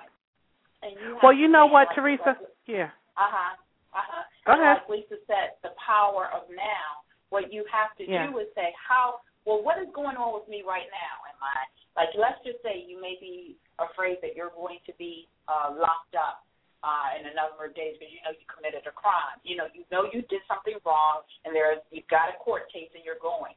And 0.81 0.97
you 0.97 1.17
well, 1.21 1.33
you 1.33 1.47
know 1.47 1.67
what, 1.69 1.93
like 1.93 1.95
Teresa? 1.95 2.33
Yeah. 2.65 2.89
Uh 3.13 3.29
huh. 3.29 3.53
Uh 3.93 4.01
huh. 4.01 4.23
Go 4.47 4.51
ahead. 4.57 4.81
Like 4.89 5.05
Lisa 5.05 5.21
said, 5.27 5.61
the 5.61 5.77
power 5.77 6.27
of 6.33 6.49
now. 6.49 7.05
What 7.29 7.53
you 7.53 7.63
have 7.71 7.95
to 7.95 8.03
yeah. 8.03 8.27
do 8.27 8.43
is 8.43 8.47
say, 8.55 8.75
how? 8.75 9.23
Well, 9.45 9.63
what 9.63 9.79
is 9.79 9.87
going 9.95 10.19
on 10.19 10.35
with 10.35 10.49
me 10.51 10.67
right 10.67 10.89
now? 10.91 11.15
Am 11.31 11.39
I 11.39 11.63
like? 11.95 12.11
Let's 12.17 12.41
just 12.43 12.59
say 12.65 12.83
you 12.83 12.99
may 12.99 13.15
be 13.21 13.55
afraid 13.89 14.21
that 14.21 14.37
you're 14.37 14.53
going 14.53 14.83
to 14.85 14.93
be 15.01 15.25
uh, 15.49 15.73
locked 15.73 16.13
up 16.13 16.45
uh, 16.81 17.13
in 17.17 17.29
a 17.29 17.33
number 17.37 17.69
of 17.69 17.73
days 17.77 17.97
because 17.97 18.09
you 18.09 18.21
know 18.25 18.33
you 18.33 18.45
committed 18.49 18.85
a 18.89 18.93
crime. 18.93 19.37
You 19.45 19.57
know, 19.57 19.67
you 19.73 19.85
know 19.93 20.09
you 20.09 20.25
did 20.29 20.41
something 20.49 20.77
wrong, 20.85 21.25
and 21.45 21.53
there's 21.53 21.81
you've 21.93 22.09
got 22.09 22.33
a 22.33 22.37
court 22.41 22.69
case 22.73 22.89
and 22.93 23.05
you're 23.05 23.21
going. 23.21 23.53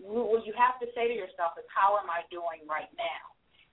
What 0.00 0.48
you 0.48 0.56
have 0.56 0.80
to 0.80 0.88
say 0.96 1.06
to 1.06 1.14
yourself 1.14 1.54
is, 1.60 1.68
how 1.68 2.00
am 2.00 2.08
I 2.08 2.24
doing 2.32 2.64
right 2.64 2.90
now? 2.96 3.24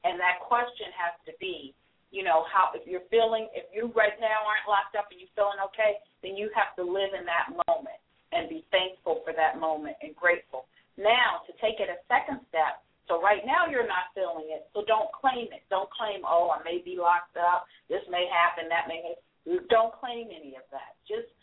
And 0.04 0.20
that 0.20 0.44
question 0.44 0.92
has 0.94 1.16
to 1.26 1.34
be, 1.40 1.74
you 2.12 2.28
know, 2.28 2.44
how 2.52 2.76
if 2.76 2.84
you're 2.86 3.08
feeling, 3.08 3.48
if 3.56 3.66
you 3.72 3.90
right 3.96 4.16
now 4.20 4.44
aren't 4.44 4.68
locked 4.68 5.00
up 5.00 5.10
and 5.10 5.18
you're 5.18 5.32
feeling 5.34 5.58
okay, 5.72 5.98
then 6.22 6.36
you 6.36 6.52
have 6.54 6.76
to 6.76 6.84
live 6.84 7.16
in 7.16 7.24
that 7.24 7.56
moment 7.68 8.00
and 8.36 8.52
be 8.52 8.68
thankful 8.70 9.24
for 9.24 9.34
that 9.34 9.58
moment 9.58 9.96
and 10.04 10.14
grateful. 10.14 10.68
Now, 11.00 11.42
to 11.48 11.52
take 11.64 11.80
it 11.80 11.88
a 11.88 11.98
second 12.12 12.44
step, 12.52 12.84
so 13.10 13.18
right 13.18 13.42
now 13.42 13.66
you're 13.66 13.90
not 13.90 14.14
feeling 14.14 14.54
it. 14.54 14.70
So 14.72 14.86
don't 14.86 15.10
claim 15.10 15.50
it. 15.50 15.66
Don't 15.74 15.90
claim, 15.90 16.22
oh, 16.22 16.54
I 16.54 16.62
may 16.62 16.78
be 16.78 16.96
locked 17.02 17.36
up. 17.36 17.66
This 17.90 18.06
may 18.06 18.30
happen. 18.30 18.70
That 18.70 18.86
may 18.86 19.02
happen. 19.02 19.66
Don't 19.74 19.90
claim 19.98 20.30
any 20.30 20.54
of 20.54 20.64
that. 20.70 20.94
Just 21.10 21.34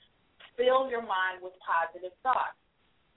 fill 0.55 0.87
your 0.87 1.03
mind 1.03 1.43
with 1.43 1.59
positive 1.59 2.15
thoughts. 2.23 2.55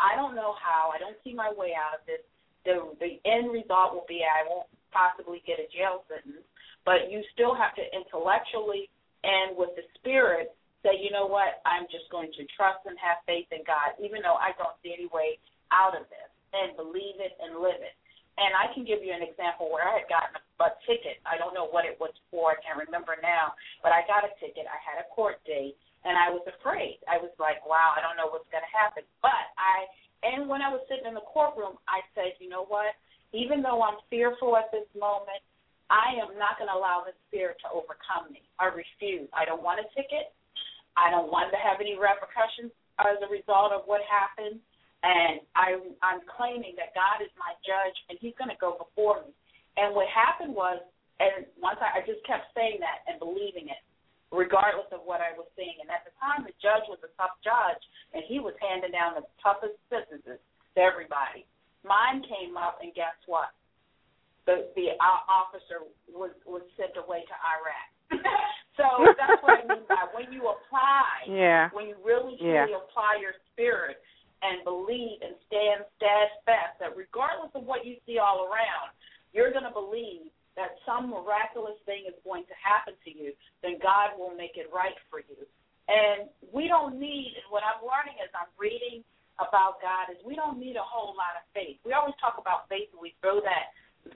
I 0.01 0.17
don't 0.17 0.33
know 0.33 0.57
how. 0.57 0.89
I 0.89 0.97
don't 0.97 1.19
see 1.21 1.38
my 1.38 1.53
way 1.53 1.77
out 1.77 1.93
of 1.93 2.01
this. 2.09 2.25
The 2.65 2.89
the 2.99 3.21
end 3.23 3.53
result 3.53 3.93
will 3.93 4.09
be 4.09 4.25
I 4.25 4.43
won't 4.49 4.67
possibly 4.91 5.45
get 5.45 5.62
a 5.62 5.69
jail 5.69 6.03
sentence, 6.09 6.43
but 6.83 7.07
you 7.07 7.21
still 7.31 7.53
have 7.53 7.77
to 7.77 7.85
intellectually 7.93 8.89
and 9.23 9.55
with 9.55 9.75
the 9.77 9.85
spirit 9.95 10.55
say, 10.83 10.95
you 10.95 11.12
know 11.12 11.27
what, 11.27 11.59
I'm 11.67 11.88
just 11.91 12.07
going 12.07 12.31
to 12.39 12.43
trust 12.55 12.88
and 12.88 12.95
have 12.99 13.19
faith 13.27 13.51
in 13.51 13.67
God, 13.67 13.99
even 13.99 14.23
though 14.23 14.39
I 14.39 14.55
don't 14.55 14.75
see 14.79 14.95
any 14.95 15.12
way 15.12 15.35
out 15.75 15.91
of 15.91 16.07
this, 16.07 16.31
and 16.55 16.75
believe 16.79 17.19
it 17.19 17.35
and 17.43 17.59
live 17.59 17.83
it. 17.83 17.95
And 18.39 18.56
I 18.56 18.71
can 18.71 18.88
give 18.88 19.04
you 19.04 19.12
an 19.12 19.19
example 19.19 19.67
where 19.67 19.84
I 19.84 19.99
had 19.99 20.08
gotten 20.08 20.39
a, 20.39 20.43
a 20.63 20.71
ticket. 20.88 21.19
I 21.28 21.36
don't 21.36 21.52
know 21.52 21.67
what 21.67 21.84
it 21.84 21.99
was 21.99 22.15
for. 22.32 22.56
I 22.56 22.60
can't 22.63 22.80
remember 22.80 23.19
now. 23.19 23.52
But 23.84 23.91
I 23.91 24.08
got 24.08 24.23
a 24.23 24.32
ticket. 24.39 24.63
I 24.63 24.80
had 24.80 25.04
a 25.04 25.08
court 25.12 25.43
date, 25.43 25.75
and 26.08 26.15
I 26.15 26.32
was 26.32 26.47
afraid. 26.47 27.04
I 27.12 27.19
was 27.19 27.36
like, 27.36 27.60
wow, 27.67 27.91
I 27.91 27.99
don't 27.99 28.15
know 28.15 28.32
what's 28.32 28.47
going 28.47 28.63
to 28.63 28.71
happen. 28.71 29.04
But 29.19 29.43
I, 29.60 29.91
and 30.23 30.47
when 30.47 30.63
I 30.63 30.71
was 30.71 30.80
sitting 30.88 31.04
in 31.04 31.19
the 31.19 31.28
courtroom, 31.28 31.75
I 31.91 31.99
said, 32.15 32.39
you 32.39 32.47
know 32.47 32.63
what? 32.63 32.95
Even 33.36 33.60
though 33.60 33.84
I'm 33.84 33.99
fearful 34.08 34.56
at 34.56 34.71
this 34.71 34.88
moment, 34.95 35.43
I 35.91 36.15
am 36.21 36.38
not 36.39 36.56
going 36.56 36.71
to 36.71 36.78
allow 36.78 37.04
this 37.04 37.17
fear 37.34 37.60
to 37.60 37.67
overcome 37.75 38.32
me. 38.32 38.45
I 38.56 38.71
refuse. 38.71 39.28
I 39.36 39.43
don't 39.43 39.65
want 39.65 39.84
a 39.84 39.88
ticket. 39.91 40.32
I 40.95 41.12
don't 41.12 41.28
want 41.28 41.52
to 41.52 41.60
have 41.60 41.82
any 41.84 41.99
repercussions 41.99 42.71
as 43.02 43.19
a 43.19 43.30
result 43.30 43.75
of 43.75 43.84
what 43.89 44.02
happened 44.06 44.62
and 45.03 45.39
I, 45.55 45.79
I'm 46.03 46.21
claiming 46.27 46.75
that 46.75 46.91
God 46.91 47.23
is 47.23 47.31
my 47.39 47.55
judge, 47.63 47.95
and 48.12 48.19
He's 48.19 48.35
going 48.35 48.51
to 48.51 48.59
go 48.59 48.75
before 48.75 49.23
me. 49.23 49.31
And 49.79 49.95
what 49.95 50.12
happened 50.12 50.51
was, 50.51 50.83
and 51.23 51.47
once 51.59 51.79
I, 51.79 51.99
I 51.99 52.01
just 52.03 52.19
kept 52.27 52.51
saying 52.51 52.83
that 52.83 53.07
and 53.07 53.15
believing 53.15 53.71
it, 53.71 53.79
regardless 54.31 54.89
of 54.93 55.01
what 55.07 55.21
I 55.23 55.33
was 55.33 55.49
seeing. 55.57 55.79
And 55.81 55.89
at 55.89 56.05
the 56.05 56.13
time, 56.21 56.45
the 56.45 56.53
judge 56.62 56.85
was 56.85 57.01
a 57.01 57.12
tough 57.17 57.33
judge, 57.41 57.81
and 58.13 58.21
he 58.27 58.38
was 58.38 58.53
handing 58.62 58.93
down 58.93 59.17
the 59.17 59.25
toughest 59.41 59.77
sentences 59.89 60.38
to 60.38 60.79
everybody. 60.79 61.49
Mine 61.81 62.21
came 62.27 62.59
up, 62.59 62.83
and 62.83 62.93
guess 62.93 63.15
what? 63.25 63.55
The 64.45 64.69
the 64.75 64.97
uh, 64.97 65.21
officer 65.29 65.85
was 66.12 66.33
was 66.45 66.65
sent 66.75 66.93
away 66.99 67.23
to 67.23 67.35
Iraq. 67.39 67.88
so 68.79 68.85
that's 69.15 69.38
what 69.45 69.62
I 69.62 69.65
mean 69.69 69.85
by 69.85 70.09
when 70.12 70.33
you 70.33 70.49
apply, 70.49 71.29
yeah. 71.29 71.69
when 71.71 71.88
you 71.88 71.95
really 72.01 72.35
yeah. 72.41 72.65
apply 72.65 73.21
your 73.21 73.38
spirit 73.53 74.01
and 74.41 74.63
believe 74.63 75.19
and 75.19 75.36
stand 75.47 75.84
steadfast 75.99 76.80
that 76.80 76.95
regardless 76.95 77.52
of 77.56 77.67
what 77.67 77.84
you 77.84 77.99
see 78.08 78.17
all 78.17 78.47
around, 78.47 78.95
you're 79.36 79.52
going 79.52 79.67
to 79.67 79.75
believe 79.75 80.32
that 80.56 80.75
some 80.84 81.12
miraculous 81.12 81.78
thing 81.88 82.04
is 82.08 82.15
going 82.28 82.43
to 82.47 82.56
happen 82.58 82.95
to 83.08 83.12
you, 83.12 83.32
then 83.63 83.80
God 83.80 84.15
will 84.19 84.36
make 84.36 84.60
it 84.60 84.67
right 84.73 84.95
for 85.08 85.23
you. 85.23 85.39
And 85.88 86.30
we 86.52 86.67
don't 86.67 86.99
need, 86.99 87.39
and 87.39 87.47
what 87.49 87.63
I'm 87.65 87.82
learning 87.82 88.19
as 88.19 88.30
I'm 88.36 88.52
reading 88.60 89.02
about 89.39 89.80
God 89.80 90.12
is 90.12 90.19
we 90.21 90.36
don't 90.36 90.60
need 90.60 90.75
a 90.75 90.84
whole 90.84 91.15
lot 91.15 91.39
of 91.39 91.47
faith. 91.56 91.80
We 91.88 91.95
always 91.95 92.13
talk 92.19 92.36
about 92.36 92.67
faith 92.67 92.91
and 92.91 92.99
we 92.99 93.15
throw 93.23 93.39
that 93.41 93.71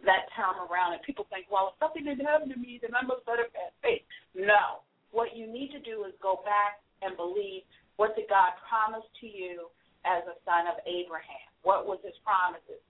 that 0.07 0.31
term 0.31 0.55
around 0.63 0.95
and 0.95 1.03
people 1.03 1.27
think, 1.27 1.45
well, 1.51 1.71
if 1.71 1.75
something 1.77 2.07
didn't 2.07 2.23
happen 2.23 2.47
to 2.49 2.59
me, 2.59 2.79
then 2.79 2.95
I 2.95 3.03
must 3.03 3.27
have 3.27 3.51
had 3.51 3.75
faith. 3.83 4.03
No. 4.31 4.83
What 5.11 5.35
you 5.35 5.45
need 5.45 5.75
to 5.75 5.81
do 5.83 6.07
is 6.07 6.15
go 6.23 6.39
back 6.43 6.79
and 7.03 7.15
believe 7.19 7.67
what 7.99 8.15
did 8.15 8.31
God 8.31 8.55
promise 8.63 9.05
to 9.21 9.27
you 9.27 9.69
as 10.03 10.23
a 10.27 10.35
son 10.43 10.67
of 10.67 10.79
Abraham? 10.85 11.47
What 11.63 11.87
was 11.87 11.99
his 12.03 12.15
promises? 12.23 12.81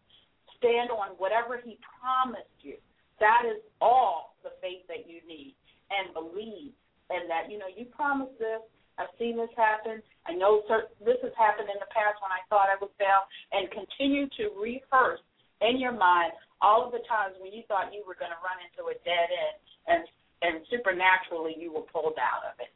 Stand 0.57 0.89
on 0.89 1.15
whatever 1.21 1.59
he 1.61 1.77
promised 1.99 2.57
you. 2.61 2.77
That 3.19 3.45
is 3.45 3.61
all 3.81 4.35
the 4.41 4.55
faith 4.59 4.85
that 4.89 5.05
you 5.05 5.21
need. 5.27 5.55
And 5.93 6.09
believe 6.15 6.73
and 7.13 7.29
that, 7.29 7.51
you 7.51 7.61
know, 7.61 7.69
you 7.69 7.85
promised 7.85 8.33
this. 8.41 8.63
I've 8.97 9.13
seen 9.17 9.37
this 9.37 9.51
happen. 9.53 10.01
I 10.25 10.33
know 10.33 10.65
this 11.01 11.21
has 11.21 11.35
happened 11.37 11.69
in 11.69 11.77
the 11.77 11.89
past 11.93 12.17
when 12.21 12.33
I 12.33 12.41
thought 12.49 12.69
I 12.69 12.77
would 12.81 12.93
fail. 12.97 13.25
And 13.53 13.69
continue 13.69 14.25
to 14.41 14.53
rehearse 14.57 15.21
in 15.61 15.77
your 15.77 15.93
mind 15.93 16.33
all 16.61 16.85
of 16.87 16.95
the 16.95 17.03
times 17.05 17.37
when 17.37 17.51
you 17.53 17.61
thought 17.67 17.93
you 17.93 18.01
were 18.07 18.17
going 18.17 18.33
to 18.33 18.41
run 18.41 18.57
into 18.63 18.89
a 18.89 18.95
dead 19.03 19.29
end 19.29 19.57
and 19.87 20.03
and 20.43 20.59
supernaturally 20.67 21.55
you 21.55 21.71
were 21.71 21.87
pulled 21.87 22.19
out 22.19 22.43
of 22.43 22.59
it. 22.59 22.71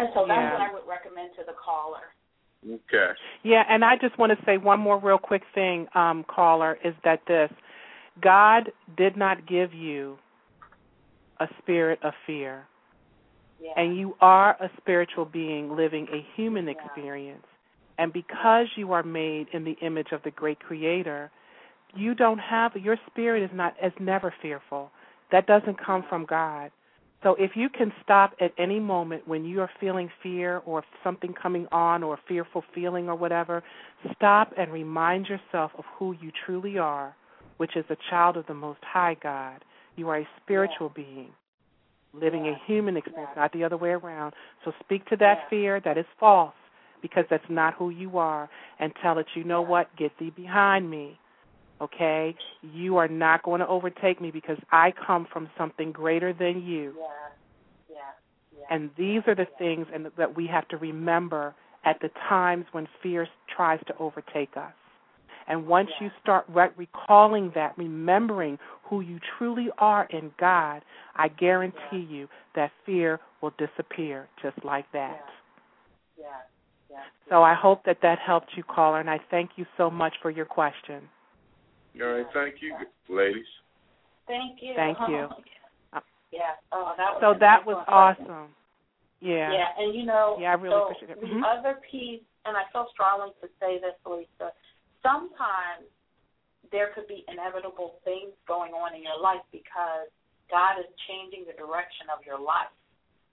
And 0.00 0.08
so 0.16 0.24
that's 0.24 0.40
yeah. 0.40 0.56
what 0.56 0.64
I 0.64 0.72
would 0.72 0.88
recommend 0.88 1.36
to 1.36 1.44
the 1.44 1.52
caller. 1.52 2.16
Okay. 2.64 3.10
Yeah, 3.42 3.64
and 3.68 3.84
I 3.84 3.96
just 3.96 4.18
want 4.18 4.38
to 4.38 4.44
say 4.44 4.56
one 4.56 4.78
more 4.78 4.98
real 4.98 5.18
quick 5.18 5.42
thing, 5.54 5.88
um, 5.94 6.24
caller, 6.24 6.78
is 6.84 6.94
that 7.04 7.20
this 7.26 7.50
God 8.20 8.70
did 8.96 9.16
not 9.16 9.46
give 9.46 9.72
you 9.72 10.18
a 11.40 11.46
spirit 11.58 11.98
of 12.02 12.12
fear. 12.26 12.66
Yeah. 13.60 13.72
And 13.76 13.96
you 13.96 14.16
are 14.20 14.50
a 14.60 14.70
spiritual 14.76 15.24
being 15.24 15.76
living 15.76 16.06
a 16.12 16.24
human 16.36 16.68
experience. 16.68 17.44
And 17.98 18.12
because 18.12 18.66
you 18.76 18.92
are 18.92 19.02
made 19.02 19.46
in 19.52 19.64
the 19.64 19.76
image 19.82 20.08
of 20.12 20.22
the 20.24 20.30
great 20.30 20.58
creator, 20.60 21.30
you 21.94 22.14
don't 22.14 22.38
have 22.38 22.72
your 22.76 22.96
spirit 23.10 23.42
is 23.42 23.50
not 23.52 23.74
as 23.82 23.92
never 24.00 24.34
fearful. 24.42 24.90
That 25.30 25.46
doesn't 25.46 25.84
come 25.84 26.04
from 26.08 26.26
God. 26.26 26.70
So 27.22 27.36
if 27.38 27.52
you 27.54 27.68
can 27.68 27.92
stop 28.02 28.32
at 28.40 28.52
any 28.58 28.80
moment 28.80 29.28
when 29.28 29.44
you 29.44 29.60
are 29.60 29.70
feeling 29.80 30.10
fear 30.22 30.60
or 30.66 30.82
something 31.04 31.32
coming 31.40 31.66
on 31.70 32.02
or 32.02 32.14
a 32.14 32.20
fearful 32.26 32.64
feeling 32.74 33.08
or 33.08 33.14
whatever, 33.14 33.62
stop 34.16 34.52
and 34.58 34.72
remind 34.72 35.26
yourself 35.26 35.70
of 35.78 35.84
who 35.98 36.16
you 36.20 36.32
truly 36.44 36.78
are, 36.78 37.14
which 37.58 37.76
is 37.76 37.84
a 37.90 37.96
child 38.10 38.36
of 38.36 38.46
the 38.46 38.54
Most 38.54 38.80
High 38.82 39.16
God. 39.22 39.64
You 39.94 40.08
are 40.08 40.18
a 40.18 40.28
spiritual 40.42 40.92
yeah. 40.96 41.04
being 41.04 41.28
living 42.14 42.44
yeah. 42.44 42.52
a 42.52 42.66
human 42.66 42.96
experience, 42.96 43.30
yeah. 43.34 43.42
not 43.42 43.52
the 43.52 43.64
other 43.64 43.76
way 43.76 43.90
around. 43.90 44.34
So 44.64 44.72
speak 44.80 45.06
to 45.06 45.16
that 45.16 45.48
fear 45.48 45.80
that 45.84 45.96
is 45.96 46.04
false 46.20 46.52
because 47.00 47.24
that's 47.30 47.44
not 47.48 47.74
who 47.74 47.90
you 47.90 48.18
are 48.18 48.50
and 48.78 48.92
tell 49.02 49.18
it, 49.18 49.26
you 49.34 49.44
know 49.44 49.62
what, 49.62 49.94
get 49.96 50.12
thee 50.18 50.30
behind 50.30 50.90
me 50.90 51.18
okay? 51.82 52.34
You 52.62 52.96
are 52.96 53.08
not 53.08 53.42
going 53.42 53.60
to 53.60 53.66
overtake 53.66 54.20
me 54.20 54.30
because 54.30 54.58
I 54.70 54.92
come 55.06 55.26
from 55.32 55.48
something 55.58 55.92
greater 55.92 56.32
than 56.32 56.62
you. 56.62 56.94
Yeah. 56.98 57.96
Yeah. 57.96 58.58
yeah. 58.58 58.74
And 58.74 58.90
these 58.96 59.22
are 59.26 59.34
the 59.34 59.46
things 59.58 59.86
and 59.92 60.06
that 60.16 60.36
we 60.36 60.46
have 60.46 60.68
to 60.68 60.76
remember 60.76 61.54
at 61.84 62.00
the 62.00 62.10
times 62.28 62.64
when 62.72 62.86
fear 63.02 63.26
tries 63.54 63.80
to 63.86 63.96
overtake 63.98 64.56
us. 64.56 64.72
And 65.48 65.66
once 65.66 65.90
yeah. 66.00 66.06
you 66.06 66.12
start 66.22 66.44
re- 66.48 66.68
recalling 66.76 67.50
that, 67.56 67.76
remembering 67.76 68.58
who 68.84 69.00
you 69.00 69.18
truly 69.36 69.68
are 69.78 70.04
in 70.10 70.30
God, 70.38 70.82
I 71.16 71.28
guarantee 71.28 71.76
yeah. 71.92 71.98
you 72.08 72.28
that 72.54 72.70
fear 72.86 73.18
will 73.40 73.52
disappear 73.58 74.28
just 74.40 74.64
like 74.64 74.90
that. 74.92 75.24
Yeah. 76.18 76.26
Yeah. 76.90 76.98
So 77.30 77.42
I 77.42 77.54
hope 77.54 77.84
that 77.86 77.98
that 78.02 78.18
helped 78.18 78.50
you, 78.56 78.62
caller, 78.62 79.00
and 79.00 79.08
I 79.08 79.18
thank 79.30 79.52
you 79.56 79.64
so 79.76 79.90
much 79.90 80.14
for 80.20 80.30
your 80.30 80.44
question. 80.44 81.08
All 82.00 82.08
right, 82.08 82.26
thank 82.32 82.56
you, 82.62 82.74
ladies. 83.14 83.46
Thank 84.26 84.62
you. 84.62 84.72
Thank 84.74 84.98
you. 85.08 85.28
yeah. 86.32 86.56
Oh, 86.72 86.94
that 86.96 87.12
was 87.12 87.20
so 87.20 87.38
that 87.38 87.66
was 87.66 87.84
awesome. 87.88 88.48
Yeah. 89.20 89.52
Yeah, 89.52 89.70
and 89.78 89.94
you 89.94 90.04
know, 90.04 90.36
yeah, 90.40 90.50
I 90.50 90.58
really 90.58 90.74
so 90.74 90.90
appreciate 90.90 91.14
it. 91.14 91.20
The 91.20 91.30
mm-hmm. 91.30 91.46
other 91.46 91.78
piece, 91.86 92.26
and 92.42 92.56
I 92.56 92.66
feel 92.72 92.90
strongly 92.90 93.30
to 93.38 93.46
say 93.60 93.78
this, 93.78 93.94
Lisa. 94.02 94.50
Sometimes 94.98 95.86
there 96.72 96.90
could 96.96 97.06
be 97.06 97.22
inevitable 97.28 98.02
things 98.02 98.34
going 98.48 98.72
on 98.72 98.96
in 98.96 99.02
your 99.04 99.20
life 99.20 99.44
because 99.52 100.10
God 100.50 100.80
is 100.80 100.88
changing 101.06 101.46
the 101.46 101.54
direction 101.54 102.10
of 102.10 102.24
your 102.26 102.40
life. 102.40 102.72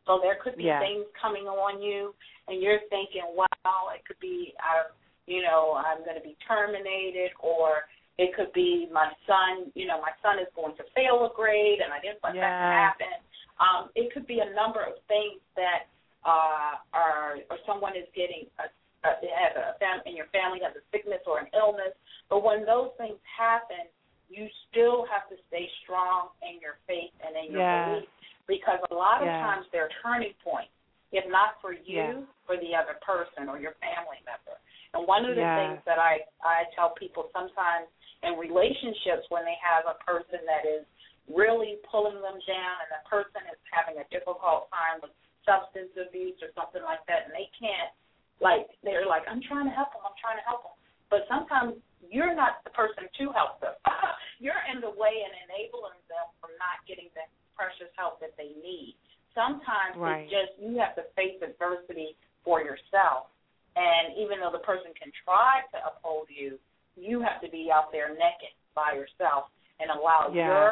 So 0.05 0.19
there 0.21 0.37
could 0.41 0.57
be 0.57 0.69
yeah. 0.69 0.77
things 0.77 1.09
coming 1.17 1.49
on 1.49 1.81
you, 1.81 2.13
and 2.45 2.61
you're 2.61 2.83
thinking, 2.89 3.25
"Wow, 3.33 3.93
it 3.95 4.05
could 4.05 4.19
be, 4.19 4.53
uh, 4.61 4.91
you 5.25 5.41
know, 5.41 5.73
I'm 5.79 6.03
going 6.03 6.17
to 6.17 6.25
be 6.25 6.37
terminated," 6.45 7.31
or 7.39 7.89
it 8.19 8.35
could 8.35 8.51
be 8.51 8.91
my 8.91 9.07
son, 9.23 9.71
you 9.79 9.87
know, 9.87 10.03
my 10.03 10.11
son 10.19 10.43
is 10.43 10.51
going 10.51 10.75
to 10.75 10.83
fail 10.91 11.23
a 11.23 11.31
grade 11.31 11.79
and 11.79 11.95
I 11.95 12.03
didn't 12.03 12.19
want 12.19 12.35
yeah. 12.35 12.43
that 12.43 12.59
to 12.59 12.67
happen. 12.75 13.15
Um, 13.63 13.81
it 13.95 14.11
could 14.11 14.27
be 14.27 14.43
a 14.43 14.49
number 14.51 14.83
of 14.83 14.99
things 15.07 15.39
that 15.55 15.87
uh, 16.27 16.83
are, 16.91 17.39
or 17.47 17.55
someone 17.63 17.95
is 17.95 18.11
getting 18.11 18.51
a, 18.59 18.67
a, 19.07 19.11
has 19.23 19.55
a 19.55 19.79
fam- 19.79 20.03
in 20.03 20.19
your 20.19 20.27
family 20.35 20.59
has 20.67 20.75
a 20.75 20.83
sickness 20.91 21.23
or 21.23 21.39
an 21.39 21.47
illness. 21.55 21.95
But 22.27 22.43
when 22.43 22.67
those 22.67 22.91
things 22.99 23.15
happen, 23.23 23.87
you 24.27 24.51
still 24.67 25.07
have 25.07 25.31
to 25.31 25.39
stay 25.47 25.71
strong 25.87 26.35
in 26.43 26.59
your 26.59 26.75
faith 26.91 27.15
and 27.23 27.39
in 27.39 27.55
your 27.55 27.63
yeah. 27.63 28.03
belief 28.03 28.11
because 28.51 28.83
a 28.91 28.95
lot 28.95 29.23
of 29.23 29.31
yeah. 29.31 29.47
times 29.47 29.63
they're 29.71 29.91
turning 30.03 30.35
points, 30.43 30.75
if 31.15 31.23
not 31.31 31.55
for 31.63 31.71
you, 31.71 32.19
yeah. 32.19 32.27
for 32.43 32.59
the 32.59 32.75
other 32.75 32.99
person 32.99 33.47
or 33.47 33.63
your 33.63 33.79
family 33.79 34.19
member. 34.27 34.59
And 34.91 35.07
one 35.07 35.23
of 35.23 35.39
the 35.39 35.45
yeah. 35.45 35.55
things 35.55 35.79
that 35.87 36.03
I 36.03 36.27
I 36.43 36.67
tell 36.75 36.91
people 36.99 37.31
sometimes 37.31 37.87
in 38.23 38.35
relationships 38.35 39.27
when 39.31 39.47
they 39.47 39.55
have 39.59 39.87
a 39.87 39.95
person 40.03 40.43
that 40.43 40.67
is 40.67 40.83
really 41.29 41.77
pulling 41.85 42.17
them 42.19 42.39
down 42.43 42.75
and 42.83 42.89
the 42.89 43.03
person 43.05 43.39
is 43.47 43.59
having 43.69 44.01
a 44.01 44.05
difficult 44.09 44.67
time 44.73 44.99
with 44.99 45.13
substance 45.45 45.93
abuse 45.95 46.35
or 46.41 46.49
something 46.57 46.81
like 46.83 47.01
that 47.05 47.29
and 47.29 47.31
they 47.31 47.47
can't 47.55 47.93
like 48.41 48.67
they're 48.81 49.05
like 49.05 49.23
I'm 49.29 49.43
trying 49.45 49.69
to 49.69 49.75
help 49.75 49.93
them 49.93 50.03
I'm 50.03 50.17
trying 50.19 50.41
to 50.41 50.47
help 50.47 50.65
them. 50.65 50.77
But 51.09 51.25
sometimes 51.25 51.77
you're 52.05 52.33
not 52.33 52.63
the 52.63 52.73
person 52.73 53.05
to 53.05 53.23
help 53.35 53.59
them. 53.59 53.75
You're 54.43 54.63
in 54.71 54.79
the 54.79 54.93
way 54.93 55.19
and 55.19 55.35
enabling 55.51 55.99
them 56.07 56.31
from 56.39 56.55
not 56.55 56.79
getting 56.87 57.11
the 57.11 57.27
precious 57.59 57.91
help 57.99 58.23
that 58.23 58.39
they 58.39 58.55
need. 58.63 58.95
Sometimes 59.35 59.99
right. 59.99 60.23
it's 60.23 60.31
just 60.31 60.51
you 60.63 60.79
have 60.79 60.95
to 60.95 61.03
face 61.19 61.35
adversity 61.43 62.15
for 62.47 62.63
yourself. 62.63 63.27
And 63.75 64.15
even 64.15 64.39
though 64.39 64.53
the 64.53 64.63
person 64.63 64.95
can 64.95 65.11
try 65.27 65.67
to 65.75 65.77
uphold 65.83 66.31
you 66.31 66.55
you 66.95 67.21
have 67.21 67.41
to 67.41 67.49
be 67.49 67.69
out 67.73 67.91
there 67.91 68.09
naked 68.09 68.53
by 68.75 68.93
yourself 68.95 69.51
and 69.79 69.89
allow 69.91 70.31
yeah. 70.33 70.47
your 70.47 70.71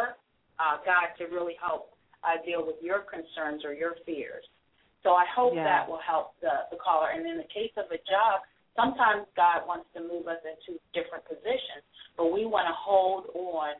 uh, 0.59 0.77
God 0.85 1.13
to 1.19 1.25
really 1.33 1.55
help 1.61 1.93
uh, 2.23 2.41
deal 2.45 2.65
with 2.65 2.77
your 2.81 3.05
concerns 3.07 3.63
or 3.63 3.73
your 3.73 3.95
fears. 4.05 4.43
So 5.03 5.13
I 5.13 5.25
hope 5.29 5.53
yeah. 5.55 5.63
that 5.63 5.87
will 5.87 6.01
help 6.03 6.33
the, 6.41 6.67
the 6.71 6.77
caller. 6.77 7.13
And 7.13 7.25
in 7.25 7.37
the 7.37 7.47
case 7.47 7.71
of 7.77 7.87
a 7.93 8.01
job, 8.03 8.43
sometimes 8.75 9.29
God 9.37 9.63
wants 9.63 9.87
to 9.95 10.01
move 10.01 10.27
us 10.27 10.41
into 10.43 10.79
different 10.91 11.23
positions, 11.23 11.85
but 12.17 12.33
we 12.33 12.45
want 12.45 12.67
to 12.67 12.75
hold 12.75 13.31
on 13.33 13.77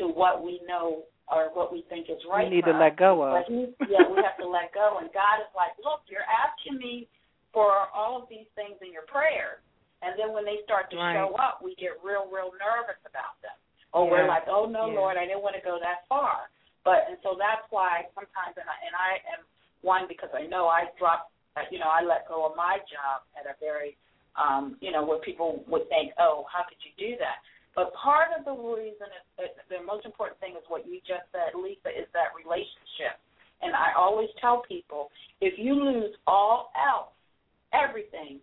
to 0.00 0.10
what 0.10 0.42
we 0.42 0.60
know 0.66 1.06
or 1.30 1.48
what 1.54 1.72
we 1.72 1.84
think 1.88 2.10
is 2.10 2.20
right. 2.28 2.50
We 2.50 2.60
need 2.60 2.68
to 2.68 2.76
us. 2.76 2.80
let 2.80 2.96
go 2.98 3.22
of. 3.22 3.38
But 3.38 3.46
he, 3.48 3.70
yeah, 3.88 4.04
we 4.08 4.20
have 4.20 4.36
to 4.40 4.48
let 4.48 4.74
go. 4.74 4.98
And 5.00 5.08
God 5.14 5.40
is 5.40 5.52
like, 5.54 5.72
look, 5.80 6.04
you're 6.10 6.26
asking 6.26 6.76
me 6.76 7.08
for 7.52 7.88
all 7.94 8.20
of 8.20 8.28
these 8.28 8.48
things 8.58 8.76
in 8.82 8.92
your 8.92 9.06
prayers 9.06 9.62
and 10.04 10.12
then 10.20 10.36
when 10.36 10.44
they 10.44 10.60
start 10.62 10.92
to 10.92 11.00
right. 11.00 11.16
show 11.16 11.32
up, 11.40 11.64
we 11.64 11.74
get 11.80 11.96
real, 12.04 12.28
real 12.28 12.52
nervous 12.60 13.00
about 13.08 13.40
them. 13.40 13.56
Or 13.96 14.04
yeah. 14.04 14.10
we're 14.12 14.28
like, 14.28 14.44
oh 14.46 14.68
no, 14.68 14.92
yeah. 14.92 15.00
Lord, 15.00 15.16
I 15.16 15.24
didn't 15.24 15.42
want 15.42 15.56
to 15.56 15.64
go 15.64 15.80
that 15.80 16.04
far. 16.06 16.52
But 16.84 17.08
and 17.08 17.16
so 17.24 17.34
that's 17.40 17.64
why 17.72 18.04
sometimes, 18.12 18.60
and 18.60 18.68
I, 18.68 18.76
and 18.84 18.94
I 18.94 19.10
am 19.32 19.40
one 19.80 20.04
because 20.04 20.28
I 20.36 20.44
know 20.44 20.68
I 20.68 20.92
dropped, 21.00 21.32
uh, 21.56 21.64
you 21.72 21.80
know, 21.80 21.88
I 21.88 22.04
let 22.04 22.28
go 22.28 22.44
of 22.44 22.52
my 22.54 22.78
job 22.84 23.24
at 23.32 23.48
a 23.48 23.56
very, 23.56 23.96
um, 24.36 24.76
you 24.84 24.92
know, 24.92 25.00
where 25.00 25.22
people 25.24 25.64
would 25.68 25.88
think, 25.88 26.12
oh, 26.20 26.44
how 26.52 26.68
could 26.68 26.80
you 26.84 26.92
do 27.00 27.16
that? 27.24 27.40
But 27.72 27.90
part 27.96 28.30
of 28.36 28.44
the 28.44 28.54
reason, 28.54 29.10
is, 29.40 29.50
the 29.66 29.82
most 29.82 30.06
important 30.06 30.38
thing 30.38 30.54
is 30.54 30.62
what 30.68 30.86
you 30.86 31.00
just 31.02 31.26
said, 31.32 31.58
Lisa, 31.58 31.90
is 31.90 32.06
that 32.14 32.30
relationship. 32.36 33.18
And 33.62 33.74
I 33.74 33.96
always 33.96 34.28
tell 34.40 34.62
people, 34.68 35.10
if 35.40 35.58
you 35.58 35.74
lose 35.74 36.14
all 36.26 36.70
else, 36.76 37.10
everything, 37.72 38.38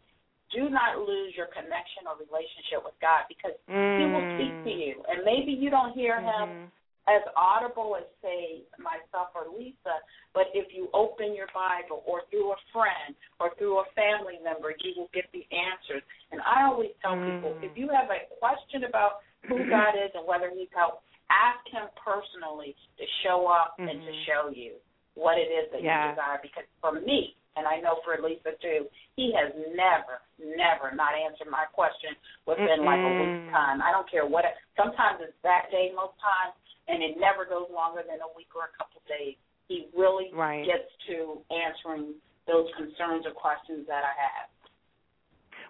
do 0.52 0.70
not 0.70 1.00
lose 1.00 1.34
your 1.36 1.48
connection 1.52 2.06
or 2.08 2.20
relationship 2.20 2.84
with 2.84 2.96
God 3.00 3.28
because 3.32 3.56
mm. 3.66 3.98
He 4.00 4.06
will 4.08 4.28
speak 4.36 4.56
to 4.68 4.74
you. 4.74 4.94
And 5.08 5.24
maybe 5.24 5.52
you 5.52 5.72
don't 5.72 5.96
hear 5.96 6.20
mm-hmm. 6.20 6.68
Him 6.68 6.72
as 7.10 7.24
audible 7.34 7.98
as, 7.98 8.06
say, 8.22 8.62
myself 8.78 9.34
or 9.34 9.50
Lisa, 9.50 9.98
but 10.38 10.54
if 10.54 10.70
you 10.70 10.88
open 10.94 11.34
your 11.34 11.50
Bible 11.50 12.06
or 12.06 12.22
through 12.30 12.54
a 12.54 12.60
friend 12.70 13.18
or 13.42 13.52
through 13.58 13.82
a 13.82 13.88
family 13.98 14.38
member, 14.46 14.70
you 14.78 14.94
will 14.96 15.10
get 15.10 15.26
the 15.34 15.42
answers. 15.50 16.06
And 16.32 16.40
I 16.46 16.70
always 16.70 16.94
tell 17.02 17.18
mm. 17.18 17.26
people 17.26 17.58
if 17.66 17.74
you 17.74 17.90
have 17.90 18.14
a 18.14 18.30
question 18.38 18.86
about 18.86 19.26
who 19.50 19.66
God 19.74 19.98
is 19.98 20.14
and 20.14 20.28
whether 20.30 20.54
He's 20.54 20.72
helped, 20.78 21.02
ask 21.34 21.64
Him 21.74 21.90
personally 21.98 22.78
to 23.02 23.06
show 23.26 23.50
up 23.50 23.76
mm-hmm. 23.80 23.90
and 23.90 23.98
to 24.06 24.14
show 24.30 24.54
you 24.54 24.78
what 25.16 25.42
it 25.42 25.50
is 25.50 25.74
that 25.74 25.82
yeah. 25.82 26.14
you 26.14 26.16
desire. 26.16 26.40
Because 26.40 26.70
for 26.80 27.02
me, 27.02 27.34
and 27.56 27.68
I 27.68 27.84
know 27.84 28.00
for 28.04 28.16
Lisa 28.22 28.56
too, 28.62 28.88
he 29.16 29.36
has 29.36 29.52
never, 29.76 30.24
never 30.40 30.96
not 30.96 31.12
answered 31.16 31.52
my 31.52 31.68
question 31.76 32.16
within 32.48 32.82
Mm-mm. 32.82 32.88
like 32.88 33.02
a 33.04 33.12
week's 33.20 33.52
time. 33.52 33.84
I 33.84 33.92
don't 33.92 34.08
care 34.10 34.24
what. 34.24 34.48
It, 34.48 34.56
sometimes 34.80 35.20
it's 35.20 35.36
that 35.44 35.68
day, 35.72 35.92
most 35.92 36.16
times, 36.24 36.56
and 36.88 37.04
it 37.04 37.20
never 37.20 37.44
goes 37.44 37.68
longer 37.72 38.04
than 38.08 38.24
a 38.24 38.30
week 38.36 38.52
or 38.56 38.72
a 38.72 38.74
couple 38.80 39.04
of 39.04 39.06
days. 39.12 39.36
He 39.68 39.88
really 39.96 40.32
right. 40.32 40.64
gets 40.64 40.88
to 41.12 41.44
answering 41.52 42.16
those 42.48 42.68
concerns 42.76 43.28
or 43.28 43.36
questions 43.36 43.88
that 43.88 44.04
I 44.04 44.14
have. 44.16 44.50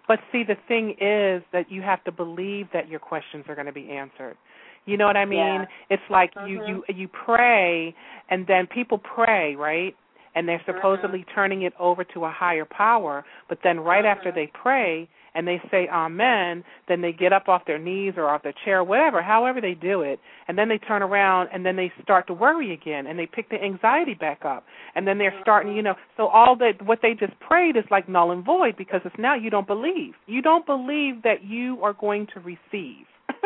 But 0.08 0.18
see, 0.30 0.42
the 0.42 0.58
thing 0.66 0.96
is 0.98 1.42
that 1.52 1.70
you 1.70 1.82
have 1.82 2.02
to 2.04 2.12
believe 2.12 2.66
that 2.72 2.88
your 2.88 2.98
questions 2.98 3.44
are 3.48 3.54
going 3.54 3.70
to 3.70 3.72
be 3.72 3.90
answered. 3.90 4.36
You 4.84 4.96
know 4.96 5.06
what 5.06 5.16
I 5.16 5.24
mean? 5.24 5.38
Yeah. 5.38 5.64
It's 5.90 6.02
like 6.10 6.34
mm-hmm. 6.34 6.48
you 6.48 6.66
you 6.66 6.94
you 6.94 7.08
pray, 7.08 7.94
and 8.28 8.46
then 8.48 8.66
people 8.66 8.98
pray, 8.98 9.54
right? 9.54 9.94
And 10.34 10.48
they're 10.48 10.62
supposedly 10.66 11.20
mm-hmm. 11.20 11.34
turning 11.34 11.62
it 11.62 11.72
over 11.78 12.04
to 12.04 12.24
a 12.24 12.30
higher 12.30 12.64
power. 12.64 13.24
But 13.48 13.58
then 13.62 13.80
right 13.80 14.04
mm-hmm. 14.04 14.18
after 14.18 14.32
they 14.32 14.50
pray 14.60 15.08
and 15.34 15.48
they 15.48 15.60
say 15.70 15.88
amen, 15.88 16.62
then 16.88 17.00
they 17.00 17.12
get 17.12 17.32
up 17.32 17.48
off 17.48 17.62
their 17.66 17.78
knees 17.78 18.14
or 18.16 18.28
off 18.28 18.42
their 18.42 18.54
chair, 18.64 18.84
whatever, 18.84 19.22
however 19.22 19.60
they 19.60 19.74
do 19.74 20.02
it, 20.02 20.20
and 20.46 20.58
then 20.58 20.68
they 20.68 20.78
turn 20.78 21.02
around 21.02 21.48
and 21.52 21.64
then 21.64 21.76
they 21.76 21.90
start 22.02 22.26
to 22.26 22.34
worry 22.34 22.72
again 22.72 23.06
and 23.06 23.18
they 23.18 23.26
pick 23.26 23.48
the 23.48 23.56
anxiety 23.62 24.14
back 24.14 24.44
up. 24.44 24.64
And 24.94 25.06
then 25.06 25.18
they're 25.18 25.34
starting, 25.40 25.74
you 25.74 25.82
know, 25.82 25.94
so 26.16 26.26
all 26.26 26.56
that 26.56 26.84
what 26.84 26.98
they 27.02 27.14
just 27.14 27.38
prayed 27.40 27.76
is 27.76 27.84
like 27.90 28.08
null 28.08 28.30
and 28.30 28.44
void 28.44 28.76
because 28.76 29.00
it's 29.04 29.16
now 29.18 29.34
you 29.34 29.50
don't 29.50 29.66
believe. 29.66 30.14
You 30.26 30.42
don't 30.42 30.66
believe 30.66 31.22
that 31.22 31.44
you 31.44 31.78
are 31.82 31.94
going 31.94 32.26
to 32.34 32.40
receive. 32.40 33.06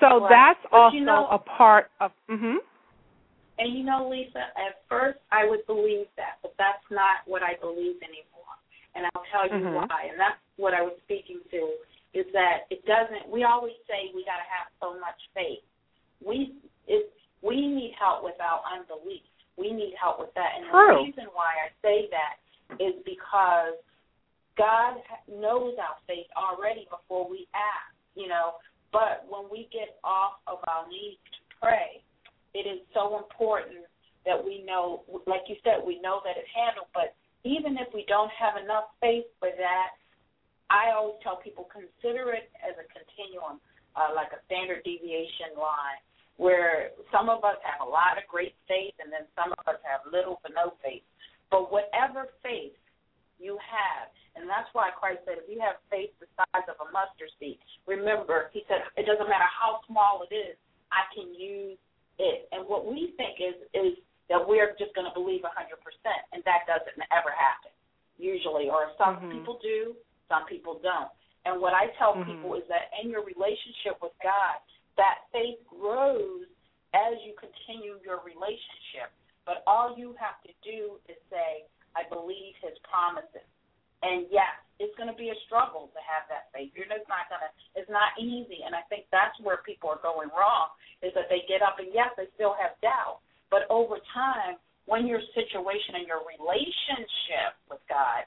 so 0.00 0.26
that's 0.30 0.60
also 0.70 0.96
you 0.96 1.04
know, 1.04 1.26
a 1.30 1.38
part 1.38 1.90
of 2.00 2.12
mhm 2.30 2.58
And 3.60 3.76
you 3.76 3.84
know, 3.84 4.08
Lisa, 4.08 4.56
at 4.56 4.80
first 4.88 5.20
I 5.28 5.44
would 5.44 5.60
believe 5.68 6.08
that, 6.16 6.40
but 6.40 6.56
that's 6.56 6.82
not 6.88 7.28
what 7.28 7.44
I 7.44 7.60
believe 7.60 8.00
anymore. 8.00 8.56
And 8.96 9.04
I'll 9.12 9.28
tell 9.28 9.44
you 9.44 9.60
mm-hmm. 9.60 9.84
why. 9.84 10.08
And 10.08 10.16
that's 10.16 10.40
what 10.56 10.72
I 10.72 10.80
was 10.80 10.96
speaking 11.04 11.44
to 11.52 11.76
is 12.16 12.24
that 12.32 12.64
it 12.72 12.80
doesn't. 12.88 13.28
We 13.28 13.44
always 13.44 13.76
say 13.84 14.08
we 14.16 14.24
got 14.24 14.40
to 14.40 14.48
have 14.48 14.72
so 14.80 14.96
much 14.96 15.20
faith. 15.36 15.60
We 16.24 16.56
it 16.88 17.12
we 17.44 17.60
need 17.60 17.92
help 18.00 18.24
with 18.24 18.40
our 18.40 18.64
unbelief. 18.64 19.28
We 19.60 19.76
need 19.76 19.92
help 20.00 20.18
with 20.18 20.32
that. 20.40 20.56
And 20.56 20.64
True. 20.72 20.96
the 20.96 21.04
reason 21.04 21.28
why 21.36 21.52
I 21.60 21.68
say 21.84 22.08
that 22.08 22.40
is 22.80 22.96
because 23.04 23.76
God 24.56 24.96
knows 25.28 25.76
our 25.76 26.00
faith 26.08 26.32
already 26.32 26.88
before 26.88 27.28
we 27.28 27.44
ask. 27.52 27.92
You 28.16 28.32
know, 28.32 28.56
but 28.88 29.28
when 29.28 29.52
we 29.52 29.68
get 29.68 30.00
off 30.02 30.40
of 30.48 30.64
our 30.64 30.88
knees 30.88 31.20
to 31.20 31.40
pray 31.60 32.00
it 32.54 32.66
is 32.66 32.80
so 32.94 33.18
important 33.18 33.86
that 34.26 34.36
we 34.36 34.62
know, 34.62 35.02
like 35.26 35.48
you 35.48 35.56
said, 35.64 35.80
we 35.80 36.00
know 36.00 36.20
that 36.24 36.36
it's 36.36 36.50
handled. 36.52 36.92
But 36.92 37.16
even 37.44 37.78
if 37.80 37.88
we 37.94 38.04
don't 38.08 38.30
have 38.36 38.60
enough 38.60 38.92
faith 39.00 39.24
for 39.40 39.48
that, 39.48 39.96
I 40.68 40.94
always 40.94 41.18
tell 41.24 41.40
people 41.40 41.66
consider 41.66 42.30
it 42.30 42.52
as 42.62 42.78
a 42.78 42.86
continuum, 42.92 43.58
uh, 43.96 44.14
like 44.14 44.30
a 44.30 44.40
standard 44.46 44.84
deviation 44.86 45.58
line, 45.58 45.98
where 46.36 46.94
some 47.10 47.26
of 47.28 47.42
us 47.42 47.58
have 47.66 47.82
a 47.82 47.88
lot 47.88 48.20
of 48.20 48.24
great 48.30 48.54
faith 48.70 48.94
and 49.02 49.10
then 49.10 49.26
some 49.34 49.50
of 49.50 49.62
us 49.66 49.80
have 49.82 50.06
little 50.06 50.38
to 50.46 50.48
no 50.54 50.78
faith. 50.84 51.02
But 51.50 51.74
whatever 51.74 52.30
faith 52.44 52.76
you 53.42 53.58
have, 53.58 54.12
and 54.38 54.46
that's 54.46 54.70
why 54.72 54.94
Christ 54.94 55.26
said, 55.26 55.42
if 55.42 55.50
you 55.50 55.58
have 55.58 55.82
faith 55.90 56.14
the 56.22 56.30
size 56.38 56.66
of 56.70 56.78
a 56.78 56.88
mustard 56.94 57.32
seed, 57.42 57.58
remember, 57.88 58.52
he 58.54 58.62
said, 58.70 58.86
it 58.94 59.10
doesn't 59.10 59.26
matter 59.26 59.48
how 59.50 59.82
small 59.90 60.22
it 60.22 60.30
is, 60.30 60.54
I 60.94 61.02
can 61.10 61.34
use 61.34 61.80
it. 62.20 62.46
And 62.52 62.68
what 62.68 62.84
we 62.84 63.16
think 63.16 63.40
is 63.40 63.56
is 63.72 63.96
that 64.28 64.38
we're 64.44 64.76
just 64.76 64.92
going 64.94 65.08
to 65.08 65.16
believe 65.16 65.42
100%, 65.42 65.50
and 66.30 66.44
that 66.44 66.68
doesn't 66.68 67.00
ever 67.10 67.32
happen 67.32 67.72
usually. 68.20 68.68
Or 68.68 68.92
some 69.00 69.16
mm-hmm. 69.16 69.40
people 69.40 69.58
do, 69.64 69.96
some 70.28 70.44
people 70.44 70.78
don't. 70.84 71.10
And 71.48 71.58
what 71.58 71.72
I 71.72 71.88
tell 71.96 72.14
mm-hmm. 72.14 72.28
people 72.28 72.54
is 72.54 72.62
that 72.68 72.92
in 73.00 73.08
your 73.08 73.24
relationship 73.24 73.96
with 74.04 74.12
God, 74.20 74.60
that 75.00 75.24
faith 75.32 75.58
grows 75.64 76.44
as 76.92 77.16
you 77.24 77.32
continue 77.40 77.96
your 78.04 78.20
relationship. 78.20 79.08
But 79.48 79.64
all 79.66 79.96
you 79.96 80.14
have 80.20 80.36
to 80.44 80.52
do 80.60 81.00
is 81.08 81.16
say, 81.32 81.64
I 81.96 82.06
believe 82.06 82.54
his 82.60 82.76
promises. 82.86 83.48
And 84.00 84.26
yes, 84.32 84.56
it's 84.80 84.96
going 84.96 85.12
to 85.12 85.18
be 85.18 85.28
a 85.28 85.38
struggle 85.44 85.92
to 85.92 86.00
have 86.00 86.24
that 86.32 86.48
faith. 86.56 86.72
You're 86.72 86.88
just 86.88 87.04
not 87.04 87.28
going 87.28 87.44
to. 87.44 87.50
It's 87.76 87.92
not 87.92 88.16
easy, 88.16 88.64
and 88.64 88.72
I 88.72 88.80
think 88.88 89.04
that's 89.12 89.36
where 89.44 89.60
people 89.62 89.92
are 89.92 90.00
going 90.00 90.32
wrong. 90.32 90.72
Is 91.04 91.12
that 91.12 91.28
they 91.28 91.44
get 91.44 91.60
up 91.60 91.76
and 91.76 91.92
yes, 91.92 92.12
they 92.16 92.28
still 92.36 92.56
have 92.56 92.76
doubt, 92.80 93.20
but 93.52 93.68
over 93.68 94.00
time, 94.12 94.56
when 94.88 95.04
your 95.06 95.20
situation 95.36 96.00
and 96.00 96.06
your 96.08 96.24
relationship 96.24 97.56
with 97.68 97.80
God 97.88 98.24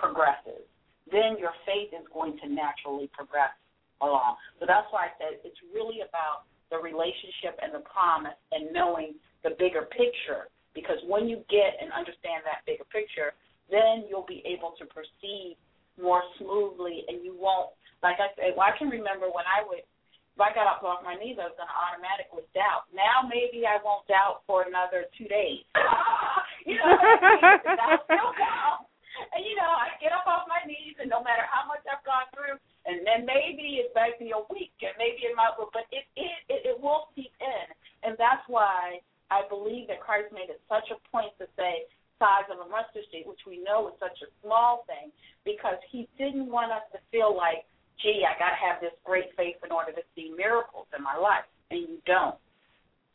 progresses, 0.00 0.64
then 1.12 1.36
your 1.36 1.52
faith 1.68 1.92
is 1.92 2.06
going 2.12 2.38
to 2.40 2.46
naturally 2.48 3.10
progress 3.12 3.52
along. 4.00 4.40
So 4.58 4.64
that's 4.64 4.88
why 4.90 5.08
I 5.08 5.12
said 5.20 5.44
it's 5.44 5.60
really 5.74 6.00
about 6.00 6.48
the 6.72 6.78
relationship 6.78 7.58
and 7.60 7.74
the 7.74 7.84
promise 7.84 8.38
and 8.52 8.72
knowing 8.72 9.18
the 9.44 9.52
bigger 9.58 9.90
picture. 9.90 10.48
Because 10.72 11.02
when 11.10 11.26
you 11.26 11.42
get 11.50 11.76
and 11.82 11.90
understand 11.90 12.46
that 12.46 12.62
bigger 12.64 12.86
picture, 12.88 13.34
then 13.70 14.06
you'll 14.10 14.26
be 14.28 14.42
able 14.46 14.74
to 14.78 14.84
proceed 14.90 15.56
more 15.98 16.22
smoothly 16.38 17.04
and 17.08 17.24
you 17.24 17.36
won't 17.36 17.70
like 18.02 18.16
I 18.16 18.32
said, 18.36 18.56
well 18.56 18.68
I 18.68 18.76
can 18.76 18.88
remember 18.88 19.28
when 19.28 19.44
I 19.46 19.64
would 19.66 19.84
if 19.84 20.40
I 20.40 20.54
got 20.54 20.70
up 20.70 20.80
off 20.82 21.04
my 21.04 21.18
knees 21.18 21.36
I 21.36 21.50
was 21.50 21.56
gonna 21.58 21.72
automatically 21.72 22.46
doubt. 22.56 22.88
Now 22.94 23.26
maybe 23.26 23.66
I 23.68 23.78
won't 23.84 24.06
doubt 24.08 24.46
for 24.48 24.64
another 24.64 25.06
two 25.18 25.28
days. 25.28 25.66
you 26.68 26.80
know 26.80 26.86
what 26.86 27.02
I 27.02 27.66
mean? 27.66 27.80
I'll 27.80 28.02
still 28.08 28.32
doubt. 28.38 28.88
And 29.36 29.44
you 29.44 29.52
know, 29.58 29.68
I 29.68 29.92
get 30.00 30.16
up 30.16 30.24
off 30.24 30.48
my 30.48 30.64
knees 30.64 30.96
and 30.96 31.12
no 31.12 31.20
matter 31.20 31.44
how 31.52 31.68
much 31.68 31.84
I've 31.84 32.00
gone 32.08 32.30
through 32.32 32.56
and 32.88 33.04
then 33.04 33.28
maybe 33.28 33.84
it 33.84 33.92
might 33.92 34.16
be 34.16 34.32
a 34.32 34.42
week 34.48 34.72
and 34.80 34.96
maybe 34.96 35.28
it 35.28 35.36
might 35.36 35.52
but 35.60 35.84
it 35.92 36.08
it 36.16 36.40
it, 36.48 36.60
it 36.72 36.76
will 36.80 37.12
seep 37.12 37.34
in. 37.36 37.66
And 38.00 38.16
that's 38.16 38.42
why 38.48 39.04
I 39.28 39.44
believe 39.46 39.92
that 39.92 40.00
Christ 40.00 40.32
made 40.32 40.48
it 40.48 40.60
such 40.66 40.88
a 40.88 40.98
point 41.12 41.36
to 41.38 41.46
say 41.54 41.84
size 42.20 42.46
of 42.52 42.60
a 42.60 42.68
mustard 42.68 43.08
seed, 43.08 43.24
which 43.24 43.42
we 43.48 43.58
know 43.64 43.88
is 43.88 43.96
such 43.96 44.20
a 44.20 44.28
small 44.44 44.84
thing, 44.84 45.08
because 45.48 45.80
he 45.88 46.04
didn't 46.20 46.46
want 46.52 46.70
us 46.70 46.84
to 46.92 47.00
feel 47.08 47.32
like, 47.32 47.64
gee, 47.98 48.22
I 48.28 48.36
got 48.36 48.52
to 48.52 48.60
have 48.60 48.78
this 48.84 48.94
great 49.02 49.32
faith 49.34 49.56
in 49.64 49.72
order 49.72 49.90
to 49.96 50.04
see 50.12 50.28
miracles 50.36 50.86
in 50.92 51.00
my 51.00 51.16
life, 51.16 51.48
and 51.72 51.80
you 51.80 51.98
don't. 52.04 52.36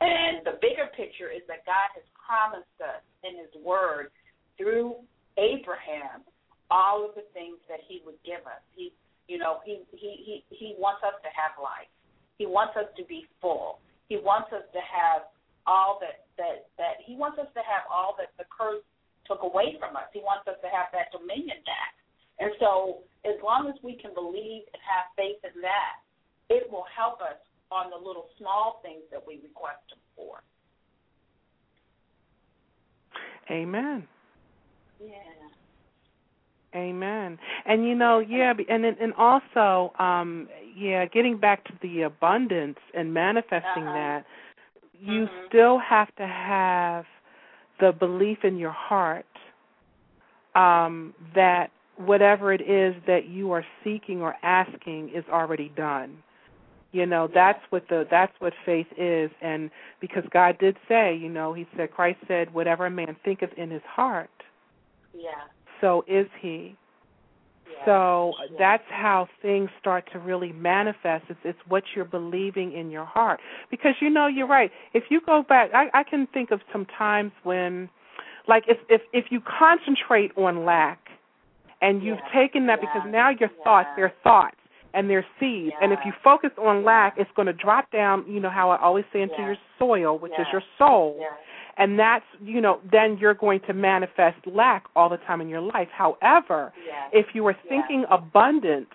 And 0.02 0.44
the 0.44 0.58
bigger 0.60 0.90
picture 0.92 1.30
is 1.32 1.40
that 1.48 1.64
God 1.64 1.88
has 1.96 2.04
promised 2.18 2.76
us 2.82 3.00
in 3.24 3.38
His 3.38 3.54
Word 3.64 4.12
through 4.58 5.00
Abraham 5.38 6.26
all 6.68 7.06
of 7.06 7.14
the 7.14 7.24
things 7.32 7.56
that 7.70 7.80
He 7.86 8.02
would 8.04 8.18
give 8.26 8.44
us. 8.44 8.60
He, 8.74 8.92
you 9.30 9.38
know, 9.38 9.62
He 9.64 9.86
He 9.94 10.10
He 10.26 10.34
He 10.50 10.74
wants 10.76 11.00
us 11.06 11.16
to 11.22 11.30
have 11.32 11.56
life. 11.56 11.88
He 12.36 12.44
wants 12.44 12.76
us 12.76 12.90
to 12.98 13.04
be 13.06 13.24
full. 13.40 13.78
He 14.10 14.20
wants 14.20 14.52
us 14.52 14.66
to 14.74 14.82
have 14.84 15.32
all 15.64 15.98
that 16.04 16.28
that 16.36 16.68
that 16.76 17.00
He 17.00 17.16
wants 17.16 17.38
us 17.38 17.48
to 17.54 17.62
have 17.64 17.88
all 17.88 18.14
that 18.20 18.36
the 18.36 18.44
curse 18.52 18.84
took 19.28 19.42
away 19.42 19.76
from 19.78 19.96
us. 19.96 20.08
He 20.12 20.20
wants 20.20 20.46
us 20.48 20.56
to 20.62 20.68
have 20.70 20.88
that 20.92 21.12
dominion 21.12 21.58
back. 21.66 21.94
And 22.38 22.50
so, 22.60 23.02
as 23.24 23.36
long 23.42 23.68
as 23.68 23.74
we 23.82 23.96
can 23.96 24.14
believe 24.14 24.62
and 24.72 24.82
have 24.82 25.10
faith 25.16 25.40
in 25.42 25.60
that, 25.62 26.00
it 26.48 26.70
will 26.70 26.84
help 26.94 27.20
us 27.20 27.40
on 27.70 27.90
the 27.90 27.96
little 27.96 28.28
small 28.38 28.80
things 28.82 29.02
that 29.10 29.22
we 29.26 29.40
request 29.42 29.82
Him 29.90 29.98
for. 30.14 30.42
Amen. 33.50 34.06
Yeah. 35.00 35.12
Amen. 36.74 37.38
And 37.64 37.86
you 37.86 37.94
know, 37.94 38.18
yeah, 38.18 38.52
and 38.68 38.84
and 38.84 39.14
also, 39.14 39.92
um, 39.98 40.48
yeah, 40.76 41.06
getting 41.06 41.38
back 41.38 41.64
to 41.64 41.72
the 41.80 42.02
abundance 42.02 42.78
and 42.94 43.14
manifesting 43.14 43.84
uh-huh. 43.84 43.94
that, 43.94 44.24
you 45.00 45.22
mm-hmm. 45.22 45.46
still 45.48 45.78
have 45.78 46.14
to 46.16 46.26
have 46.26 47.06
the 47.80 47.92
belief 47.92 48.38
in 48.44 48.58
your 48.58 48.72
heart 48.72 49.26
um, 50.54 51.14
that 51.34 51.70
whatever 51.96 52.52
it 52.52 52.60
is 52.60 52.94
that 53.06 53.26
you 53.28 53.52
are 53.52 53.64
seeking 53.84 54.20
or 54.20 54.34
asking 54.42 55.10
is 55.14 55.24
already 55.30 55.70
done. 55.76 56.22
You 56.92 57.04
know, 57.04 57.28
that's 57.32 57.60
what 57.70 57.88
the 57.88 58.06
that's 58.10 58.32
what 58.38 58.54
faith 58.64 58.86
is 58.96 59.30
and 59.42 59.70
because 60.00 60.24
God 60.32 60.56
did 60.58 60.76
say, 60.88 61.14
you 61.14 61.28
know, 61.28 61.52
he 61.52 61.66
said 61.76 61.90
Christ 61.90 62.18
said 62.26 62.54
whatever 62.54 62.86
a 62.86 62.90
man 62.90 63.16
thinketh 63.24 63.50
in 63.56 63.70
his 63.70 63.82
heart. 63.86 64.30
Yeah. 65.12 65.30
So 65.80 66.04
is 66.08 66.26
he. 66.40 66.76
So 67.84 68.32
that's 68.58 68.84
how 68.88 69.28
things 69.42 69.70
start 69.80 70.08
to 70.12 70.18
really 70.18 70.52
manifest. 70.52 71.24
It's, 71.28 71.40
it's 71.44 71.58
what 71.68 71.82
you're 71.94 72.04
believing 72.04 72.72
in 72.72 72.90
your 72.90 73.04
heart. 73.04 73.40
Because 73.70 73.94
you 74.00 74.10
know, 74.10 74.26
you're 74.26 74.46
right. 74.46 74.70
If 74.94 75.04
you 75.10 75.20
go 75.24 75.44
back, 75.48 75.70
I, 75.74 75.86
I 75.92 76.02
can 76.02 76.26
think 76.32 76.50
of 76.50 76.60
some 76.72 76.86
times 76.98 77.32
when, 77.42 77.88
like, 78.48 78.64
if 78.68 78.78
if 78.88 79.02
if 79.12 79.26
you 79.30 79.40
concentrate 79.40 80.32
on 80.36 80.64
lack, 80.64 80.98
and 81.80 82.02
you've 82.02 82.18
yeah. 82.32 82.40
taken 82.40 82.66
that 82.66 82.78
yeah. 82.82 82.88
because 82.92 83.08
now 83.10 83.30
your 83.30 83.50
yeah. 83.56 83.64
thoughts, 83.64 83.88
they're 83.96 84.12
thoughts 84.22 84.56
and 84.94 85.10
they're 85.10 85.26
seeds. 85.38 85.74
And 85.82 85.92
if 85.92 85.98
you 86.06 86.12
focus 86.24 86.50
on 86.58 86.84
lack, 86.84 87.16
it's 87.18 87.30
going 87.36 87.46
to 87.46 87.52
drop 87.52 87.90
down. 87.92 88.24
You 88.26 88.40
know 88.40 88.50
how 88.50 88.70
I 88.70 88.80
always 88.80 89.04
say 89.12 89.20
into 89.20 89.36
your 89.38 89.56
soil, 89.78 90.18
which 90.18 90.32
is 90.38 90.46
your 90.50 90.62
soul 90.78 91.20
and 91.76 91.98
that's 91.98 92.24
you 92.42 92.60
know 92.60 92.80
then 92.90 93.18
you're 93.20 93.34
going 93.34 93.60
to 93.66 93.72
manifest 93.72 94.36
lack 94.46 94.84
all 94.94 95.08
the 95.08 95.18
time 95.18 95.40
in 95.40 95.48
your 95.48 95.60
life 95.60 95.88
however 95.92 96.72
yes. 96.86 97.10
if 97.12 97.26
you 97.34 97.46
are 97.46 97.56
thinking 97.68 98.00
yes. 98.00 98.08
abundance 98.10 98.86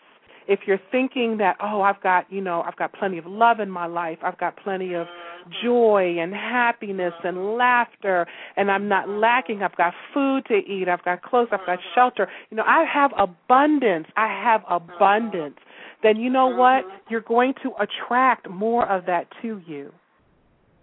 if 0.47 0.61
you're 0.65 0.79
thinking 0.91 1.37
that 1.37 1.55
oh 1.61 1.81
i've 1.81 2.01
got 2.01 2.31
you 2.31 2.41
know 2.41 2.61
i've 2.63 2.75
got 2.75 2.91
plenty 2.93 3.17
of 3.17 3.25
love 3.25 3.59
in 3.59 3.69
my 3.69 3.85
life 3.85 4.17
i've 4.23 4.37
got 4.37 4.55
plenty 4.57 4.93
of 4.93 5.07
mm-hmm. 5.07 5.51
joy 5.63 6.17
and 6.19 6.33
happiness 6.33 7.13
and 7.23 7.55
laughter 7.55 8.25
and 8.57 8.71
i'm 8.71 8.87
not 8.87 9.07
mm-hmm. 9.07 9.19
lacking 9.19 9.63
i've 9.63 9.75
got 9.75 9.93
food 10.13 10.43
to 10.45 10.55
eat 10.55 10.87
i've 10.89 11.03
got 11.03 11.21
clothes 11.21 11.47
i've 11.51 11.65
got 11.65 11.79
mm-hmm. 11.79 11.95
shelter 11.95 12.27
you 12.49 12.57
know 12.57 12.63
i 12.65 12.83
have 12.83 13.11
abundance 13.17 14.07
i 14.17 14.27
have 14.27 14.61
abundance 14.69 15.57
then 16.03 16.17
you 16.17 16.29
know 16.29 16.47
what 16.47 16.83
you're 17.09 17.21
going 17.21 17.53
to 17.61 17.71
attract 17.79 18.49
more 18.49 18.87
of 18.89 19.05
that 19.05 19.27
to 19.41 19.61
you 19.67 19.91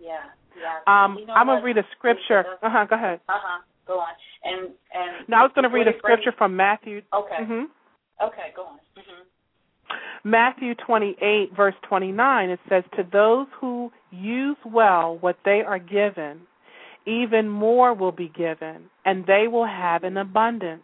yeah 0.01 0.23
yeah. 0.61 1.05
Um, 1.05 1.19
you 1.19 1.27
know 1.27 1.35
I'm 1.35 1.47
gonna 1.47 1.63
read 1.63 1.79
a 1.79 1.85
scripture. 1.97 2.45
Uh 2.63 2.71
huh. 2.71 2.87
Go 2.89 2.97
ahead. 2.97 3.21
Uh 3.29 3.33
huh. 3.37 3.63
Go 3.87 4.01
on. 4.01 4.13
And 4.45 4.71
and. 4.95 5.29
No, 5.29 5.39
I 5.39 5.43
was 5.43 5.53
going 5.55 5.69
to 5.69 5.75
read 5.75 5.89
a 5.89 5.97
scripture 5.99 6.33
from 6.37 6.55
Matthew. 6.55 7.03
Okay. 7.13 7.37
Mm-hmm. 7.41 7.65
Okay. 8.25 8.53
Go 8.55 8.63
on. 8.63 8.79
Mm-hmm. 8.97 9.23
Matthew 10.25 10.75
28, 10.75 11.57
verse 11.57 11.75
29, 11.89 12.51
it 12.51 12.61
says, 12.69 12.85
To 12.97 13.05
those 13.11 13.47
who 13.59 13.91
use 14.11 14.57
well 14.67 15.17
what 15.21 15.39
they 15.45 15.63
are 15.67 15.79
given, 15.79 16.41
even 17.07 17.49
more 17.49 17.95
will 17.95 18.13
be 18.13 18.31
given, 18.37 18.91
and 19.07 19.25
they 19.27 19.49
will 19.49 19.67
have 19.67 20.05
an 20.05 20.19
abundance. 20.19 20.83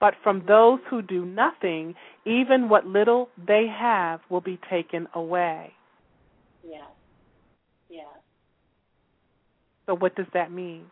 But 0.00 0.14
from 0.22 0.44
those 0.48 0.80
who 0.88 1.02
do 1.02 1.24
nothing, 1.24 1.94
even 2.24 2.68
what 2.68 2.86
little 2.86 3.28
they 3.46 3.66
have 3.66 4.20
will 4.30 4.40
be 4.40 4.58
taken 4.68 5.06
away. 5.14 5.72
Yeah. 6.66 6.86
So 9.90 9.96
what 9.96 10.14
does 10.14 10.26
that 10.34 10.52
mean? 10.52 10.84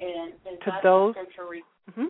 And 0.00 0.32
is 0.32 0.58
to 0.64 0.70
that 0.70 0.82
those, 0.82 1.12
scripture? 1.12 1.46
Re- 1.50 1.62
mm-hmm. 1.90 2.06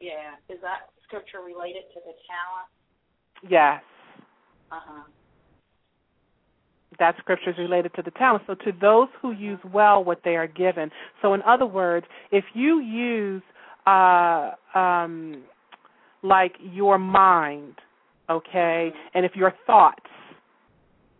Yeah, 0.00 0.38
is 0.48 0.60
that 0.62 0.90
scripture 1.02 1.38
related 1.44 1.82
to 1.92 2.00
the 2.06 2.12
talent? 2.30 3.50
Yes. 3.50 3.82
Uh 4.70 4.78
huh. 4.80 5.02
That 7.00 7.16
scripture 7.18 7.50
is 7.50 7.58
related 7.58 7.94
to 7.94 8.02
the 8.02 8.12
talent. 8.12 8.44
So 8.46 8.54
to 8.54 8.70
those 8.80 9.08
who 9.20 9.32
use 9.32 9.58
well 9.72 10.04
what 10.04 10.20
they 10.24 10.36
are 10.36 10.46
given. 10.46 10.92
So 11.20 11.34
in 11.34 11.42
other 11.42 11.66
words, 11.66 12.06
if 12.30 12.44
you 12.54 12.80
use 12.80 13.42
uh 13.88 14.52
um 14.76 15.42
like 16.22 16.52
your 16.60 16.96
mind, 16.96 17.74
okay, 18.30 18.92
and 19.14 19.24
if 19.24 19.34
your 19.34 19.52
thoughts 19.66 20.06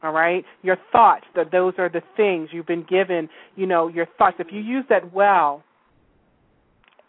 all 0.02 0.12
right? 0.12 0.44
Your 0.62 0.76
thoughts 0.92 1.24
that 1.34 1.50
those 1.50 1.74
are 1.78 1.88
the 1.88 2.02
things 2.16 2.50
you've 2.52 2.66
been 2.66 2.86
given 2.88 3.28
you 3.56 3.66
know 3.66 3.88
your 3.88 4.06
thoughts. 4.18 4.36
If 4.38 4.48
you 4.50 4.60
use 4.60 4.84
that 4.88 5.12
well 5.12 5.62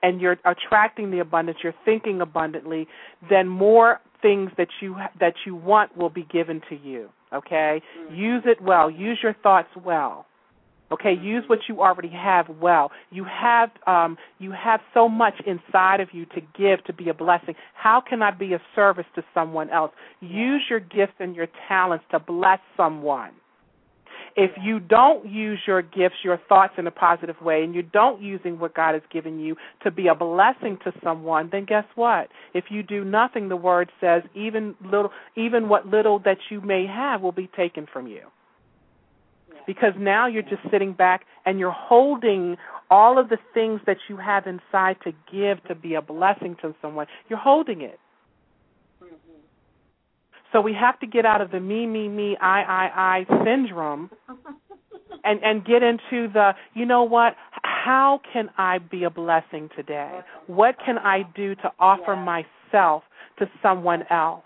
and 0.01 0.21
you're 0.21 0.37
attracting 0.45 1.11
the 1.11 1.19
abundance 1.19 1.59
you're 1.63 1.73
thinking 1.85 2.21
abundantly 2.21 2.87
then 3.29 3.47
more 3.47 3.99
things 4.21 4.51
that 4.57 4.67
you 4.81 4.95
that 5.19 5.33
you 5.45 5.55
want 5.55 5.95
will 5.97 6.09
be 6.09 6.25
given 6.31 6.61
to 6.69 6.75
you 6.75 7.09
okay? 7.33 7.81
Mm-hmm. 7.99 8.15
use 8.15 8.43
it 8.45 8.61
well. 8.61 8.89
Use 8.89 9.19
your 9.21 9.35
thoughts 9.43 9.69
well 9.83 10.25
okay 10.91 11.13
use 11.13 11.43
what 11.47 11.59
you 11.67 11.81
already 11.81 12.09
have 12.09 12.47
well 12.61 12.91
you 13.11 13.25
have 13.25 13.69
um 13.87 14.17
you 14.39 14.51
have 14.51 14.79
so 14.93 15.07
much 15.07 15.35
inside 15.45 15.99
of 15.99 16.09
you 16.11 16.25
to 16.25 16.41
give 16.57 16.83
to 16.85 16.93
be 16.93 17.09
a 17.09 17.13
blessing 17.13 17.55
how 17.73 18.01
can 18.01 18.21
i 18.21 18.31
be 18.31 18.53
of 18.53 18.61
service 18.75 19.05
to 19.15 19.23
someone 19.33 19.69
else 19.69 19.91
use 20.21 20.63
your 20.69 20.79
gifts 20.79 21.13
and 21.19 21.35
your 21.35 21.47
talents 21.67 22.05
to 22.11 22.19
bless 22.19 22.59
someone 22.75 23.31
if 24.35 24.51
you 24.61 24.79
don't 24.79 25.29
use 25.29 25.59
your 25.67 25.81
gifts, 25.81 26.17
your 26.23 26.39
thoughts 26.47 26.73
in 26.77 26.87
a 26.87 26.91
positive 26.91 27.35
way, 27.41 27.63
and 27.63 27.73
you 27.73 27.81
don't 27.81 28.21
using 28.21 28.59
what 28.59 28.73
God 28.73 28.93
has 28.93 29.01
given 29.11 29.39
you 29.39 29.55
to 29.83 29.91
be 29.91 30.07
a 30.07 30.15
blessing 30.15 30.77
to 30.83 30.93
someone, 31.03 31.49
then 31.51 31.65
guess 31.65 31.85
what? 31.95 32.29
If 32.53 32.65
you 32.69 32.83
do 32.83 33.03
nothing, 33.03 33.49
the 33.49 33.55
word 33.55 33.91
says 33.99 34.23
even 34.35 34.75
little, 34.83 35.11
even 35.35 35.69
what 35.69 35.87
little 35.87 36.19
that 36.19 36.37
you 36.49 36.61
may 36.61 36.85
have 36.87 37.21
will 37.21 37.31
be 37.31 37.49
taken 37.55 37.87
from 37.91 38.07
you. 38.07 38.21
Because 39.69 39.93
now 39.99 40.25
you're 40.25 40.41
just 40.41 40.63
sitting 40.71 40.93
back 40.93 41.25
and 41.45 41.59
you're 41.59 41.69
holding 41.69 42.57
all 42.89 43.19
of 43.19 43.29
the 43.29 43.37
things 43.53 43.79
that 43.85 43.97
you 44.09 44.17
have 44.17 44.47
inside 44.47 44.97
to 45.03 45.11
give 45.31 45.63
to 45.67 45.75
be 45.75 45.93
a 45.93 46.01
blessing 46.01 46.55
to 46.63 46.73
someone. 46.81 47.05
You're 47.29 47.37
holding 47.37 47.81
it. 47.81 47.99
Mm-hmm. 48.99 49.13
So 50.51 50.59
we 50.59 50.73
have 50.73 50.99
to 51.01 51.05
get 51.05 51.23
out 51.23 51.41
of 51.41 51.51
the 51.51 51.59
me, 51.59 51.85
me, 51.85 52.07
me, 52.07 52.35
I, 52.41 52.63
I, 52.63 53.25
I 53.29 53.43
syndrome 53.45 54.09
and 55.23 55.39
and 55.43 55.63
get 55.63 55.83
into 55.83 56.31
the 56.33 56.53
you 56.73 56.85
know 56.85 57.03
what 57.03 57.35
how 57.63 58.21
can 58.31 58.49
i 58.57 58.77
be 58.77 59.03
a 59.03 59.09
blessing 59.09 59.69
today 59.75 60.19
what 60.47 60.75
can 60.85 60.97
i 60.97 61.23
do 61.35 61.55
to 61.55 61.71
offer 61.79 62.15
myself 62.15 63.03
to 63.37 63.49
someone 63.61 64.03
else 64.09 64.43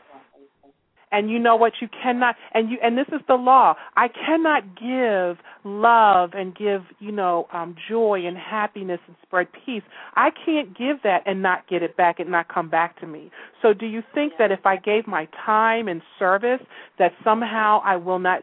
and 1.13 1.29
you 1.31 1.39
know 1.39 1.55
what? 1.55 1.73
You 1.81 1.87
cannot 2.03 2.35
and 2.53 2.69
you 2.71 2.77
and 2.83 2.97
this 2.97 3.07
is 3.09 3.21
the 3.29 3.35
law. 3.35 3.75
I 3.95 4.09
cannot 4.09 4.63
give 4.75 5.37
love 5.63 6.31
and 6.33 6.55
give 6.55 6.81
you 6.99 7.11
know 7.13 7.47
um 7.53 7.75
joy 7.89 8.21
and 8.25 8.37
happiness 8.37 8.99
and 9.07 9.15
spread 9.23 9.47
peace. 9.65 9.83
I 10.15 10.31
can't 10.45 10.77
give 10.77 11.03
that 11.03 11.23
and 11.25 11.41
not 11.41 11.67
get 11.69 11.83
it 11.83 11.95
back 11.97 12.19
and 12.19 12.29
not 12.31 12.49
come 12.49 12.69
back 12.69 12.99
to 13.01 13.07
me. 13.07 13.31
So 13.61 13.73
do 13.73 13.85
you 13.85 14.03
think 14.13 14.33
that 14.39 14.51
if 14.51 14.65
i 14.65 14.75
gave 14.77 15.07
my 15.07 15.27
time 15.45 15.87
and 15.87 16.01
service 16.19 16.61
that 16.99 17.13
somehow 17.23 17.81
i 17.85 17.95
will 17.95 18.19
not 18.19 18.41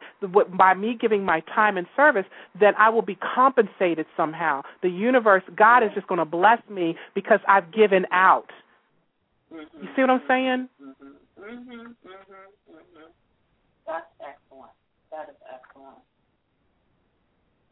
by 0.56 0.74
me 0.74 0.96
giving 1.00 1.24
my 1.24 1.40
time 1.54 1.76
and 1.76 1.86
service 1.96 2.24
that 2.60 2.74
i 2.78 2.88
will 2.88 3.02
be 3.02 3.16
compensated 3.34 4.06
somehow? 4.16 4.62
The 4.82 4.88
universe 4.90 5.42
god 5.56 5.82
is 5.82 5.90
just 5.94 6.06
going 6.06 6.18
to 6.20 6.24
bless 6.24 6.60
me 6.70 6.96
because 7.14 7.40
i've 7.48 7.72
given 7.72 8.06
out. 8.12 8.50
You 9.50 9.88
see 9.96 10.02
what 10.02 10.10
i'm 10.10 10.22
saying? 10.28 10.68
Mhm. 11.42 11.96
Mhm. 12.06 12.59
That's 13.90 14.06
excellent. 14.22 14.72
That 15.12 15.30
is 15.30 15.36
excellent. 15.52 15.98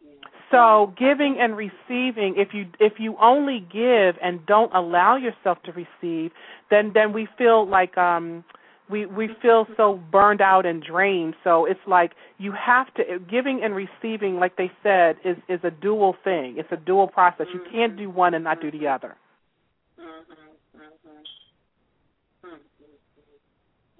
Yeah. 0.02 0.12
So 0.52 0.94
giving 0.98 1.38
and 1.40 1.56
receiving, 1.56 2.34
if 2.36 2.54
you 2.54 2.66
if 2.80 2.94
you 2.98 3.16
only 3.20 3.66
give 3.72 4.16
and 4.22 4.44
don't 4.46 4.74
allow 4.74 5.16
yourself 5.16 5.58
to 5.64 5.72
receive, 5.72 6.32
then 6.70 6.92
then 6.94 7.12
we 7.12 7.28
feel 7.38 7.68
like 7.68 7.96
um 7.98 8.44
we 8.90 9.06
we 9.06 9.30
feel 9.42 9.66
so 9.76 10.00
burned 10.12 10.40
out 10.42 10.66
and 10.66 10.82
drained. 10.82 11.34
So 11.44 11.66
it's 11.66 11.80
like 11.86 12.12
you 12.38 12.52
have 12.52 12.92
to 12.94 13.04
giving 13.30 13.62
and 13.64 13.74
receiving, 13.74 14.36
like 14.38 14.56
they 14.56 14.70
said, 14.82 15.16
is 15.24 15.36
is 15.48 15.60
a 15.64 15.70
dual 15.72 16.16
thing. 16.24 16.56
It's 16.58 16.72
a 16.72 16.78
dual 16.78 17.08
process. 17.08 17.46
You 17.54 17.62
can't 17.72 17.96
do 17.96 18.10
one 18.10 18.34
and 18.34 18.44
not 18.44 18.60
do 18.62 18.70
the 18.70 18.88
other. 18.88 19.16
Mhm. 20.00 20.24
Mhm. 20.76 21.24
Mhm. 22.44 22.60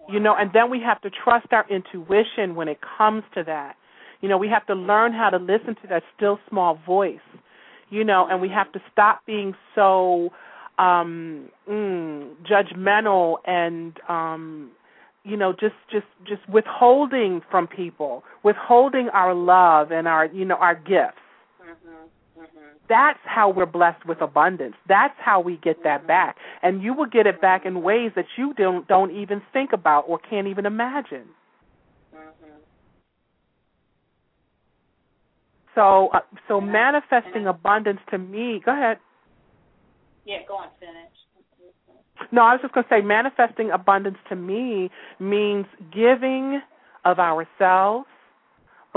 You 0.09 0.20
know, 0.20 0.34
and 0.34 0.50
then 0.52 0.70
we 0.70 0.80
have 0.80 1.00
to 1.02 1.11
trust 1.11 1.48
our 1.52 1.66
intuition 1.68 2.54
when 2.54 2.68
it 2.68 2.78
comes 2.98 3.24
to 3.34 3.42
that. 3.44 3.76
You 4.20 4.28
know, 4.28 4.38
we 4.38 4.48
have 4.48 4.66
to 4.66 4.74
learn 4.74 5.12
how 5.12 5.30
to 5.30 5.36
listen 5.38 5.76
to 5.82 5.86
that 5.88 6.02
still 6.16 6.38
small 6.48 6.78
voice. 6.86 7.20
You 7.90 8.04
know, 8.04 8.26
and 8.30 8.40
we 8.40 8.48
have 8.48 8.72
to 8.72 8.80
stop 8.92 9.24
being 9.26 9.54
so 9.74 10.30
um 10.78 11.48
mm, 11.68 12.34
judgmental 12.48 13.36
and 13.46 13.98
um 14.09 14.70
you 15.24 15.36
know 15.36 15.52
just 15.52 15.74
just 15.90 16.06
just 16.24 16.48
withholding 16.48 17.42
from 17.50 17.66
people 17.66 18.22
withholding 18.44 19.09
our 19.11 19.34
love 19.34 19.90
and 19.90 20.06
our 20.06 20.26
you 20.26 20.44
know 20.44 20.54
our 20.56 20.74
gifts 20.76 21.18
Mhm. 21.61 22.09
That's 22.89 23.18
how 23.24 23.51
we're 23.51 23.66
blessed 23.66 24.07
with 24.07 24.20
abundance. 24.20 24.74
That's 24.89 25.14
how 25.18 25.41
we 25.41 25.59
get 25.59 25.84
that 25.84 26.07
back. 26.07 26.36
And 26.62 26.82
you 26.82 26.95
will 26.95 27.07
get 27.07 27.26
it 27.26 27.41
back 27.41 27.66
in 27.66 27.82
ways 27.82 28.12
that 28.16 28.24
you 28.36 28.55
don't 28.55 28.89
don't 28.89 29.11
even 29.14 29.43
think 29.53 29.72
about 29.72 30.05
or 30.09 30.18
can't 30.18 30.47
even 30.47 30.64
imagine. 30.66 31.26
So 35.74 36.09
uh, 36.12 36.20
so 36.49 36.61
manifesting 36.61 37.47
abundance 37.47 38.01
to 38.11 38.18
me 38.18 38.61
go 38.64 38.72
ahead. 38.72 38.99
Yeah, 40.24 40.39
go 40.47 40.57
on, 40.57 40.68
finish. 40.80 40.95
No, 42.32 42.43
I 42.43 42.53
was 42.53 42.61
just 42.62 42.74
going 42.74 42.84
to 42.84 42.91
say 42.91 43.01
manifesting 43.01 43.70
abundance 43.70 44.18
to 44.28 44.36
me 44.36 44.91
means 45.20 45.66
giving 45.93 46.61
of 47.05 47.18
ourselves, 47.18 48.07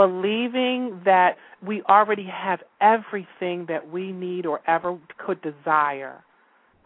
believing 0.01 0.99
that 1.05 1.35
we 1.65 1.83
already 1.83 2.25
have 2.25 2.59
everything 2.81 3.67
that 3.69 3.91
we 3.91 4.11
need 4.11 4.47
or 4.47 4.59
ever 4.67 4.97
could 5.23 5.39
desire, 5.43 6.23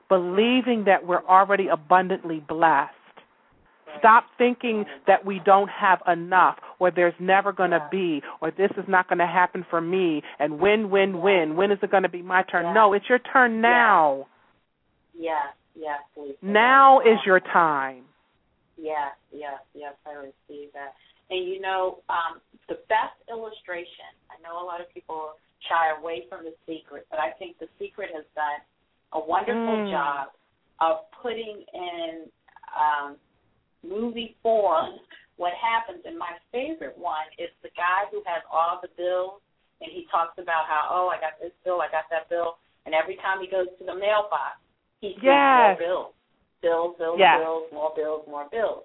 believing 0.09 0.84
that 0.86 1.07
we're 1.07 1.24
already 1.26 1.68
abundantly 1.72 2.43
blessed. 2.45 2.91
Stop 3.99 4.26
thinking 4.38 4.84
that 5.07 5.26
we 5.26 5.39
don't 5.45 5.70
have 5.70 5.99
enough 6.11 6.57
or 6.80 6.91
there's 6.91 7.13
never 7.18 7.53
going 7.53 7.72
to 7.72 7.88
be 7.89 8.22
or 8.41 8.51
this 8.51 8.72
is 8.72 8.84
not 8.89 9.07
going 9.07 9.20
to 9.20 9.26
happen 9.26 9.66
for 9.70 9.80
me 9.80 10.22
and 10.38 10.59
when, 10.59 10.89
when, 10.89 11.22
when. 11.22 11.55
When 11.55 11.72
is 11.72 11.80
it 11.82 11.89
going 11.89 12.03
to 12.03 12.09
be 12.09 12.22
my 12.22 12.43
turn? 12.43 12.74
No, 12.74 12.91
it's 12.91 13.05
your 13.07 13.20
turn 13.20 13.61
now. 13.61 14.28
Yes, 15.18 15.55
yes, 15.74 16.01
Lisa. 16.18 16.36
Now 16.41 16.99
is 16.99 17.20
your 17.26 17.39
time. 17.39 18.03
Yes, 18.78 19.13
yes, 19.32 19.61
yes, 19.74 19.93
I 20.05 20.11
receive 20.16 20.74
that. 20.74 20.93
And 21.30 21.47
you 21.47 21.59
know, 21.59 22.03
um, 22.09 22.41
the 22.69 22.80
best 22.88 23.17
illustration, 23.30 24.13
I 24.30 24.41
know 24.45 24.61
a 24.61 24.65
lot 24.65 24.82
of 24.82 24.91
people 24.93 25.38
shy 25.69 25.89
away 25.97 26.26
from 26.30 26.45
the 26.45 26.53
secret, 26.67 27.07
but 27.09 27.19
I 27.19 27.32
think 27.39 27.57
the 27.57 27.69
secret 27.80 28.09
has 28.13 28.26
done 28.36 28.61
a 29.13 29.19
wonderful 29.19 29.78
Mm. 29.86 29.89
job 29.89 30.28
of 30.82 31.09
putting 31.21 31.63
in 31.73 32.30
um, 32.76 33.17
movie 33.84 34.36
form 34.43 34.99
what 35.38 35.53
happens. 35.53 36.05
And 36.05 36.17
my 36.17 36.38
favorite 36.51 36.97
one 36.97 37.26
is 37.38 37.49
the 37.61 37.69
guy 37.69 38.05
who 38.11 38.21
has 38.26 38.43
all 38.51 38.80
the 38.82 38.89
bills 38.89 39.41
and 39.82 39.91
he 39.91 40.05
talks 40.11 40.38
about 40.38 40.65
how, 40.67 40.88
oh, 40.89 41.09
I 41.09 41.19
got 41.19 41.39
this 41.39 41.51
bill, 41.63 41.82
I 41.82 41.89
got 41.91 42.05
that 42.09 42.30
bill, 42.30 42.57
and 42.86 42.95
every 42.95 43.15
time 43.17 43.41
he 43.41 43.47
goes 43.47 43.67
to 43.80 43.86
the 43.86 43.95
mailbox, 43.95 44.57
he 45.01 45.13
sees 45.15 45.23
Yes. 45.23 45.57
more 45.57 45.76
bills. 45.78 46.13
Bills, 46.61 46.97
bills, 46.97 47.19
Yes. 47.19 47.39
bills, 47.39 47.71
more 47.71 47.93
bills, 47.95 48.28
more 48.28 48.45
bills. 48.49 48.84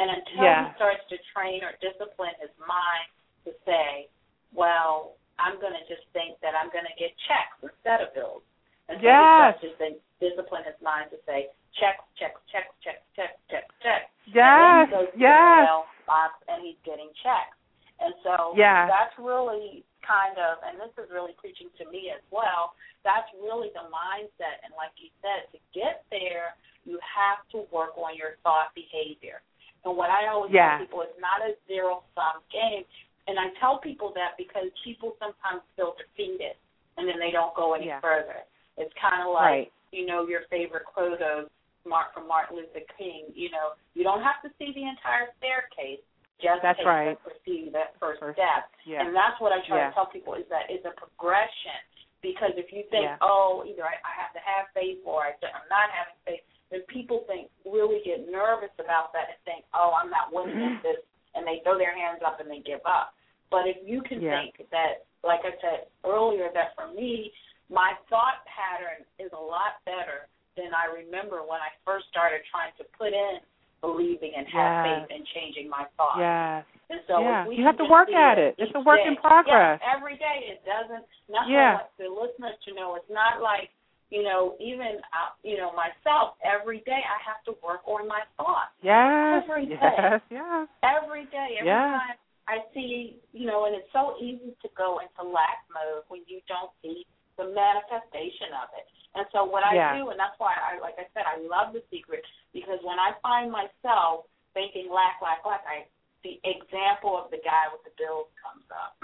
And 0.00 0.08
until 0.08 0.42
Yes. 0.48 0.72
he 0.72 0.74
starts 0.80 1.04
to 1.12 1.18
train 1.36 1.60
or 1.62 1.76
discipline 1.84 2.32
his 2.40 2.48
mind 2.64 3.08
to 3.44 3.52
say, 3.68 4.08
well, 4.56 5.16
I'm 5.38 5.60
going 5.60 5.76
to 5.76 5.84
just 5.84 6.08
think 6.16 6.40
that 6.40 6.56
I'm 6.56 6.72
going 6.72 6.88
to 6.88 6.96
get 6.96 7.12
checks 7.28 7.60
instead 7.60 8.00
of 8.00 8.14
bills. 8.16 8.42
Until 8.88 9.04
Yes. 9.04 9.20
he 9.20 9.36
starts 9.36 9.60
to 9.60 9.70
think, 9.76 9.94
discipline 10.18 10.64
his 10.64 10.80
mind 10.80 11.10
to 11.12 11.18
say, 11.28 11.52
checks, 11.76 12.02
checks, 12.16 12.40
checks, 12.48 12.72
checks, 12.80 13.04
checks, 13.14 13.36
checks, 13.48 13.74
checks. 13.84 14.10
And 14.26 14.34
then 14.34 14.40
Yes, 14.40 14.88
he 14.88 14.92
goes 14.96 15.06
to 15.06 15.12
the 15.12 15.18
yes, 15.20 15.68
mailbox 15.68 16.32
and 16.48 16.58
he's 16.64 16.80
getting 16.84 17.12
checks. 17.22 17.56
And 18.00 18.14
so 18.24 18.54
Yes. 18.56 18.88
that's 18.88 19.16
really 19.18 19.84
kind 20.00 20.38
of, 20.38 20.58
and 20.64 20.80
this 20.80 20.96
is 20.96 21.10
really 21.10 21.34
preaching 21.34 21.68
to 21.76 21.84
me 21.92 22.10
as 22.10 22.22
well, 22.32 22.74
that's 23.04 23.28
really 23.34 23.68
the 23.76 23.84
mindset. 23.92 24.64
And 24.64 24.72
like 24.76 24.92
you 24.96 25.10
said, 25.20 25.52
to 25.52 25.58
get 25.76 26.04
there, 26.10 26.56
you 26.84 26.98
have 27.04 27.46
to 27.52 27.68
work 27.70 27.96
on 27.96 28.16
your 28.16 28.36
thought 28.42 28.72
behavior. 28.74 29.42
And 29.84 29.96
what 29.96 30.10
I 30.10 30.28
always 30.28 30.52
Yes. 30.52 30.78
tell 30.78 30.86
people, 30.86 31.00
it's 31.02 31.20
not 31.20 31.40
a 31.40 31.56
zero 31.66 32.02
sum 32.14 32.42
game. 32.52 32.84
And 33.26 33.38
I 33.38 33.50
tell 33.60 33.78
people 33.78 34.10
that 34.14 34.36
because 34.36 34.68
people 34.84 35.16
sometimes 35.18 35.62
feel 35.76 35.94
defeated. 35.96 36.56
And 36.96 37.08
then 37.08 37.18
they 37.18 37.30
don't 37.30 37.54
go 37.54 37.72
any 37.74 37.86
yeah. 37.86 38.00
further. 38.00 38.44
It's 38.76 38.92
kind 39.00 39.22
of 39.22 39.32
like 39.32 39.44
right. 39.44 39.72
you 39.92 40.04
know 40.04 40.26
your 40.26 40.42
favorite 40.50 40.84
quote 40.84 41.20
of 41.22 41.48
Mark 41.86 42.12
from 42.12 42.28
Martin 42.28 42.56
Luther 42.56 42.84
King. 42.98 43.32
You 43.32 43.50
know, 43.50 43.72
you 43.94 44.04
don't 44.04 44.22
have 44.22 44.42
to 44.42 44.50
see 44.58 44.72
the 44.72 44.84
entire 44.84 45.32
staircase. 45.38 46.00
Just 46.40 46.60
That's 46.62 46.78
take 46.80 46.86
right. 46.88 47.16
the 47.16 47.30
proceed 47.30 47.72
that 47.72 47.96
first, 48.00 48.20
First 48.20 48.36
step. 48.40 48.68
Yeah. 48.84 49.04
And 49.04 49.14
that's 49.14 49.36
what 49.40 49.52
I 49.52 49.60
try 49.68 49.76
Yeah. 49.78 49.88
to 49.88 49.94
tell 49.94 50.06
people 50.06 50.34
is 50.34 50.48
that 50.48 50.68
it's 50.68 50.84
a 50.84 50.92
progression. 50.96 51.80
Because 52.20 52.52
if 52.56 52.72
you 52.72 52.84
think, 52.92 53.04
Yeah. 53.04 53.16
oh, 53.20 53.64
either 53.68 53.84
I, 53.84 53.96
I 54.04 54.12
have 54.16 54.32
to 54.36 54.40
have 54.40 54.68
faith 54.76 55.00
or 55.04 55.24
I, 55.24 55.32
I'm 55.40 55.68
not 55.68 55.88
having 55.92 56.16
faith, 56.24 56.44
then 56.70 56.80
people 56.88 57.24
think 57.26 57.50
really 57.66 58.00
get 58.04 58.30
nervous 58.30 58.70
about 58.78 59.12
that 59.12 59.34
and 59.34 59.40
think, 59.44 59.64
oh, 59.74 59.92
I'm 59.94 60.10
not 60.10 60.30
winning 60.30 60.56
mm-hmm. 60.56 60.78
at 60.78 60.82
this, 60.82 61.02
and 61.34 61.46
they 61.46 61.60
throw 61.62 61.76
their 61.76 61.94
hands 61.94 62.22
up 62.24 62.38
and 62.38 62.50
they 62.50 62.62
give 62.62 62.82
up. 62.86 63.14
But 63.50 63.66
if 63.66 63.76
you 63.82 64.02
can 64.02 64.22
Yeah. 64.22 64.40
think 64.40 64.70
that, 64.70 65.06
like 65.26 65.44
I 65.44 65.50
said 65.60 65.90
earlier, 66.06 66.50
that 66.54 66.74
for 66.78 66.88
me, 66.94 67.32
my 67.68 67.94
thought 68.08 68.46
pattern 68.46 69.04
is 69.18 69.30
a 69.32 69.38
lot 69.38 69.82
better 69.84 70.26
than 70.56 70.74
I 70.74 70.86
remember 70.86 71.42
when 71.42 71.60
I 71.60 71.70
first 71.84 72.06
started 72.08 72.42
trying 72.50 72.72
to 72.78 72.84
put 72.98 73.12
in 73.12 73.40
believing 73.80 74.34
and 74.34 74.46
have 74.48 74.86
Yes. 74.86 75.08
faith 75.08 75.16
and 75.16 75.26
changing 75.28 75.68
my 75.68 75.84
thoughts. 75.96 76.18
Yes. 76.18 76.64
And 76.90 77.00
so 77.06 77.20
Yeah. 77.20 77.46
You 77.48 77.64
have 77.64 77.78
to 77.78 77.84
work 77.84 78.10
at 78.10 78.38
it. 78.38 78.54
It's 78.58 78.74
a 78.74 78.80
work 78.80 79.00
day. 79.00 79.06
in 79.06 79.16
progress. 79.16 79.80
Yes, 79.80 79.94
every 79.96 80.16
day 80.16 80.46
it 80.48 80.64
doesn't. 80.64 81.06
Nothing 81.28 81.54
Yeah. 81.54 81.74
like 81.74 81.96
the 81.96 82.08
listeners 82.08 82.58
to 82.64 82.74
know. 82.74 82.94
It's 82.96 83.08
not 83.08 83.40
like 83.40 83.70
you 84.10 84.22
know, 84.22 84.56
even 84.60 84.98
uh, 85.14 85.30
you 85.42 85.56
know 85.56 85.72
myself. 85.72 86.34
Every 86.42 86.82
day 86.86 86.98
I 86.98 87.18
have 87.22 87.42
to 87.46 87.54
work 87.62 87.86
on 87.86 88.06
my 88.06 88.22
thoughts. 88.36 88.74
Yes. 88.82 89.42
Every 89.42 89.66
day. 89.66 89.78
Yes. 89.80 90.20
Yes. 90.30 90.68
Every 90.82 91.24
day, 91.30 91.58
every 91.58 91.70
Yeah. 91.70 91.98
time 91.98 92.18
I 92.50 92.66
see, 92.74 93.22
you 93.32 93.46
know, 93.46 93.66
and 93.66 93.74
it's 93.78 93.90
so 93.92 94.16
easy 94.18 94.56
to 94.62 94.68
go 94.76 94.98
into 94.98 95.22
lack 95.22 95.62
mode 95.70 96.02
when 96.08 96.22
you 96.26 96.42
don't 96.50 96.70
see 96.82 97.06
the 97.38 97.46
manifestation 97.46 98.50
of 98.58 98.68
it. 98.74 98.90
And 99.14 99.26
so 99.30 99.44
what 99.44 99.62
I 99.62 99.74
Yeah. 99.74 99.94
do, 99.96 100.10
and 100.10 100.18
that's 100.18 100.38
why 100.38 100.54
I, 100.54 100.78
like 100.78 100.98
I 100.98 101.06
said, 101.14 101.24
I 101.26 101.38
love 101.46 101.72
the 101.72 101.82
secret 101.90 102.24
because 102.52 102.82
when 102.82 102.98
I 102.98 103.14
find 103.22 103.50
myself 103.50 104.26
thinking 104.54 104.90
lack, 104.90 105.22
lack, 105.22 105.46
lack, 105.46 105.62
I 105.66 105.86
the 106.22 106.40
example 106.44 107.16
of 107.16 107.30
the 107.30 107.40
guy 107.44 107.68
with 107.72 107.82
the 107.84 107.94
bills 107.96 108.28
comes 108.40 108.64
up. 108.70 108.96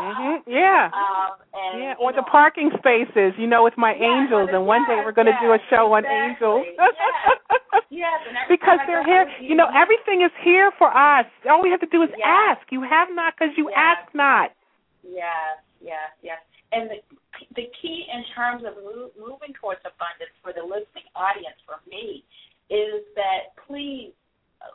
Mhm. 0.00 0.42
Yeah. 0.46 0.90
Um, 0.92 1.36
and 1.52 1.80
Yeah, 1.80 1.94
or 1.98 2.12
the 2.12 2.22
parking 2.22 2.70
spaces, 2.78 3.36
you 3.36 3.46
know, 3.46 3.62
with 3.62 3.76
my 3.76 3.92
Yes, 3.94 4.02
angels, 4.02 4.50
and 4.52 4.66
one 4.66 4.84
day 4.86 4.96
we're 4.96 5.12
going 5.12 5.26
to 5.26 5.38
do 5.40 5.52
a 5.52 5.58
yes, 5.58 5.68
show 5.68 5.92
on 5.92 6.06
angels. 6.06 6.66
Yes. 6.78 7.38
Yes, 7.90 8.48
because 8.48 8.78
they're 8.86 9.04
here. 9.04 9.28
You 9.40 9.56
know, 9.56 9.66
everything 9.74 10.22
is 10.22 10.30
here 10.40 10.70
for 10.78 10.96
us. 10.96 11.26
All 11.48 11.60
we 11.60 11.70
have 11.70 11.80
to 11.80 11.86
do 11.86 12.02
is 12.02 12.10
Yes. 12.16 12.56
ask. 12.56 12.70
You 12.72 12.82
have 12.82 13.10
not 13.10 13.34
because 13.36 13.56
you 13.58 13.68
Yes. 13.68 13.78
ask 13.78 14.14
not. 14.14 14.52
Yes, 15.02 15.58
yes, 15.80 16.10
yes. 16.22 16.40
And 16.72 16.88
the 16.90 17.02
the 17.56 17.66
key 17.80 18.08
in 18.08 18.24
terms 18.34 18.64
of 18.64 18.76
move, 18.76 19.10
moving 19.16 19.52
towards 19.54 19.80
abundance 19.84 20.30
for 20.42 20.52
the 20.52 20.62
listening 20.62 21.04
audience, 21.16 21.58
for 21.66 21.80
me, 21.90 22.24
is 22.68 23.02
that 23.16 23.56
please 23.66 24.12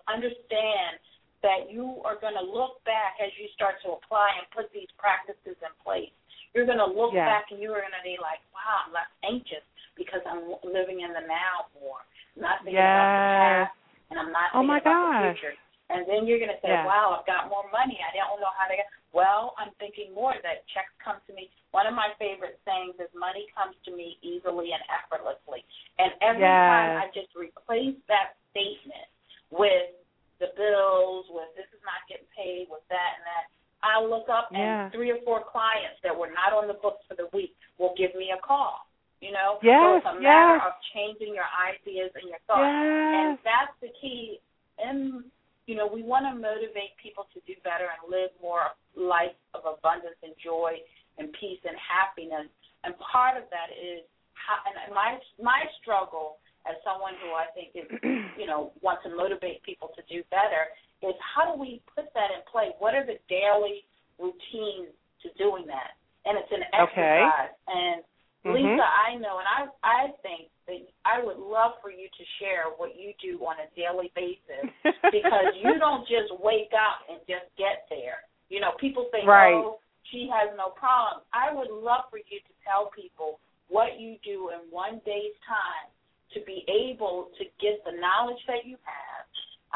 understand 0.07 0.99
that 1.43 1.71
you 1.71 2.01
are 2.07 2.19
going 2.19 2.35
to 2.37 2.45
look 2.45 2.83
back 2.85 3.19
as 3.19 3.31
you 3.39 3.47
start 3.53 3.81
to 3.83 3.97
apply 3.97 4.31
and 4.39 4.45
put 4.55 4.71
these 4.71 4.89
practices 4.99 5.57
in 5.59 5.73
place. 5.83 6.11
You're 6.53 6.65
going 6.65 6.81
to 6.81 6.87
look 6.87 7.11
Yes. 7.13 7.27
back 7.27 7.51
and 7.51 7.59
you're 7.59 7.75
going 7.79 7.95
to 7.95 8.05
be 8.05 8.17
like, 8.21 8.39
wow, 8.55 8.87
I'm 8.87 8.93
less 8.95 9.11
anxious 9.27 9.63
because 9.99 10.23
I'm 10.25 10.55
living 10.63 11.01
in 11.03 11.11
the 11.11 11.23
now 11.27 11.67
more. 11.79 12.01
I'm 12.35 12.41
not 12.43 12.63
thinking 12.63 12.79
about 12.79 13.11
the 13.11 13.23
Yes. 13.23 13.71
past, 13.71 13.75
and 14.11 14.19
I'm 14.19 14.31
not 14.31 14.51
Oh, 14.55 14.59
thinking 14.63 14.67
my 14.67 14.79
about 14.79 15.21
the 15.21 15.33
future. 15.35 15.55
And 15.89 16.07
then 16.09 16.25
you're 16.25 16.39
going 16.41 16.51
to 16.51 16.59
say, 16.65 16.73
Yeah. 16.73 16.85
wow, 16.85 17.13
I've 17.19 17.27
got 17.29 17.47
more 17.47 17.69
money. 17.69 17.99
I 18.01 18.09
don't 18.15 18.41
know 18.41 18.49
how 18.57 18.67
to 18.67 18.75
get. 18.75 18.87
Well, 19.13 19.53
I'm 19.57 19.71
thinking 19.79 20.11
more 20.13 20.33
that 20.33 20.67
checks 20.73 20.91
come 20.99 21.21
to 21.27 21.33
me. 21.33 21.51
One 21.71 21.87
of 21.87 21.93
my 21.93 22.11
favorite 22.19 22.59
sayings 22.65 22.95
is 22.99 23.07
money 23.13 23.45
comes 23.55 23.75
to 23.85 23.91
me 23.95 24.17
easily 24.21 24.73
and 24.73 24.81
effortlessly. 24.91 25.63
And 25.99 26.11
every 26.19 26.41
time 26.67 26.97
I 26.99 27.07
just 27.13 27.31
replace 27.35 27.95
that 28.09 28.35
statement 28.51 29.07
with 29.51 29.93
the 30.39 30.51
bills, 30.57 31.25
with 31.31 31.49
this 31.55 31.69
is 31.71 31.81
not 31.85 32.03
getting 32.09 32.27
paid, 32.35 32.67
with 32.69 32.83
that 32.89 33.19
and 33.19 33.25
that, 33.25 33.45
I 33.85 34.01
look 34.01 34.27
up 34.29 34.49
Yeah. 34.51 34.89
and 34.89 34.91
three 34.91 35.11
or 35.11 35.21
four 35.21 35.43
clients 35.43 36.01
that 36.01 36.15
were 36.15 36.31
not 36.31 36.53
on 36.53 36.67
the 36.67 36.73
books 36.73 37.05
for 37.07 37.15
the 37.15 37.27
week 37.33 37.55
will 37.77 37.93
give 37.95 38.15
me 38.15 38.31
a 38.31 38.39
call. 38.41 38.87
You 39.21 39.31
know, 39.31 39.57
so 39.63 39.95
it's 39.97 40.05
a 40.05 40.19
matter 40.19 40.59
yes. 40.59 40.67
of 40.67 40.73
changing 40.93 41.33
your 41.33 41.47
ideas 41.55 42.11
and 42.13 42.29
your 42.29 42.37
thoughts. 42.45 42.67
Yes. 42.67 43.15
And 43.15 43.39
that's 43.41 43.73
the 43.81 43.89
key. 44.01 44.39
And 44.77 45.23
you 45.65 45.73
know, 45.73 45.87
we 45.89 46.05
want 46.05 46.29
to 46.29 46.33
motivate 46.37 46.93
people 47.01 47.25
to 47.33 47.41
do 47.49 47.57
better 47.65 47.89
and 47.89 48.05
live 48.05 48.29
more 48.37 48.69
life 48.93 49.33
of 49.57 49.65
abundance 49.65 50.19
and 50.21 50.37
joy 50.37 50.77
and 51.17 51.33
peace 51.41 51.57
and 51.65 51.73
happiness. 51.79 52.45
And 52.85 52.93
part 53.01 53.33
of 53.33 53.49
that 53.49 53.73
is 53.73 54.05
how, 54.37 54.61
and 54.61 54.93
my 54.93 55.17
my 55.41 55.65
struggle 55.81 56.37
as 56.65 56.75
someone 56.83 57.13
who 57.21 57.31
I 57.33 57.47
think 57.53 57.73
is 57.77 57.87
you 58.39 58.45
know 58.45 58.73
wants 58.81 59.03
to 59.05 59.13
motivate 59.13 59.63
people 59.63 59.89
to 59.95 60.01
do 60.11 60.23
better 60.29 60.69
is 61.01 61.15
how 61.21 61.53
do 61.53 61.59
we 61.59 61.81
put 61.93 62.09
that 62.13 62.33
in 62.33 62.41
play? 62.49 62.73
What 62.79 62.95
are 62.95 63.05
the 63.05 63.19
daily 63.29 63.85
routines 64.17 64.93
to 65.21 65.27
doing 65.37 65.67
that? 65.67 65.95
And 66.25 66.37
it's 66.37 66.51
an 66.51 66.65
Okay. 66.89 67.21
exercise. 67.21 67.53
And 67.67 68.03
Mhm. 68.45 68.53
Lisa, 68.53 68.85
I 68.85 69.15
know, 69.15 69.39
and 69.39 69.47
I 69.47 69.67
I 69.83 70.01
think 70.21 70.49
that 70.67 70.81
I 71.03 71.21
would 71.21 71.37
love 71.37 71.81
for 71.81 71.89
you 71.91 72.07
to 72.09 72.23
share 72.39 72.65
what 72.77 72.95
you 72.95 73.13
do 73.21 73.43
on 73.45 73.59
a 73.59 73.67
daily 73.75 74.11
basis 74.15 74.69
because 75.11 75.53
you 75.55 75.77
don't 75.79 76.07
just 76.07 76.31
wake 76.39 76.73
up 76.73 77.05
and 77.09 77.19
just 77.27 77.45
get 77.57 77.85
there. 77.89 78.23
You 78.49 78.59
know, 78.61 78.73
people 78.77 79.05
think, 79.11 79.27
Right. 79.27 79.53
oh, 79.53 79.79
she 80.11 80.27
has 80.29 80.55
no 80.57 80.69
problem. 80.69 81.23
I 81.33 81.51
would 81.53 81.69
love 81.69 82.05
for 82.09 82.17
you 82.17 82.39
to 82.39 82.53
tell 82.63 82.89
people 82.91 83.39
what 83.67 83.99
you 83.99 84.17
do 84.23 84.49
in 84.49 84.59
one 84.69 85.01
day's 85.05 85.33
time 85.47 85.89
to 86.33 86.39
be 86.43 86.65
able 86.65 87.29
to 87.37 87.43
get 87.61 87.83
the 87.85 87.93
knowledge 87.99 88.41
that 88.47 88.65
you 88.65 88.77
have 88.81 89.25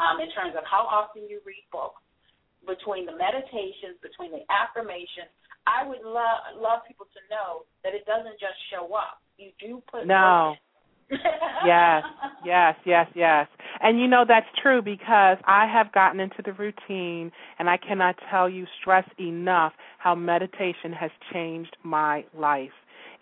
um, 0.00 0.20
in 0.20 0.32
terms 0.32 0.56
of 0.56 0.64
how 0.64 0.88
often 0.88 1.28
you 1.28 1.40
read 1.44 1.64
books, 1.70 2.00
between 2.66 3.06
the 3.06 3.16
meditations, 3.16 3.96
between 4.02 4.32
the 4.32 4.44
affirmations. 4.50 5.32
I 5.68 5.86
would 5.86 6.02
love 6.04 6.56
love 6.56 6.80
people 6.88 7.06
to 7.06 7.20
know 7.28 7.68
that 7.84 7.94
it 7.94 8.04
doesn't 8.04 8.40
just 8.40 8.56
show 8.72 8.92
up. 8.94 9.20
You 9.36 9.52
do 9.60 9.82
put 9.90 10.06
No. 10.06 10.54
yes, 11.66 12.04
yes, 12.44 12.76
yes, 12.86 13.06
yes. 13.14 13.48
And 13.82 13.98
you 13.98 14.06
know 14.06 14.24
that's 14.26 14.46
true 14.62 14.80
because 14.80 15.38
I 15.44 15.66
have 15.66 15.92
gotten 15.92 16.20
into 16.20 16.40
the 16.44 16.52
routine 16.52 17.32
and 17.58 17.68
I 17.68 17.76
cannot 17.78 18.14
tell 18.30 18.48
you 18.48 18.64
stress 18.80 19.04
enough 19.18 19.72
how 19.98 20.14
meditation 20.14 20.92
has 20.98 21.10
changed 21.32 21.76
my 21.82 22.24
life. 22.32 22.70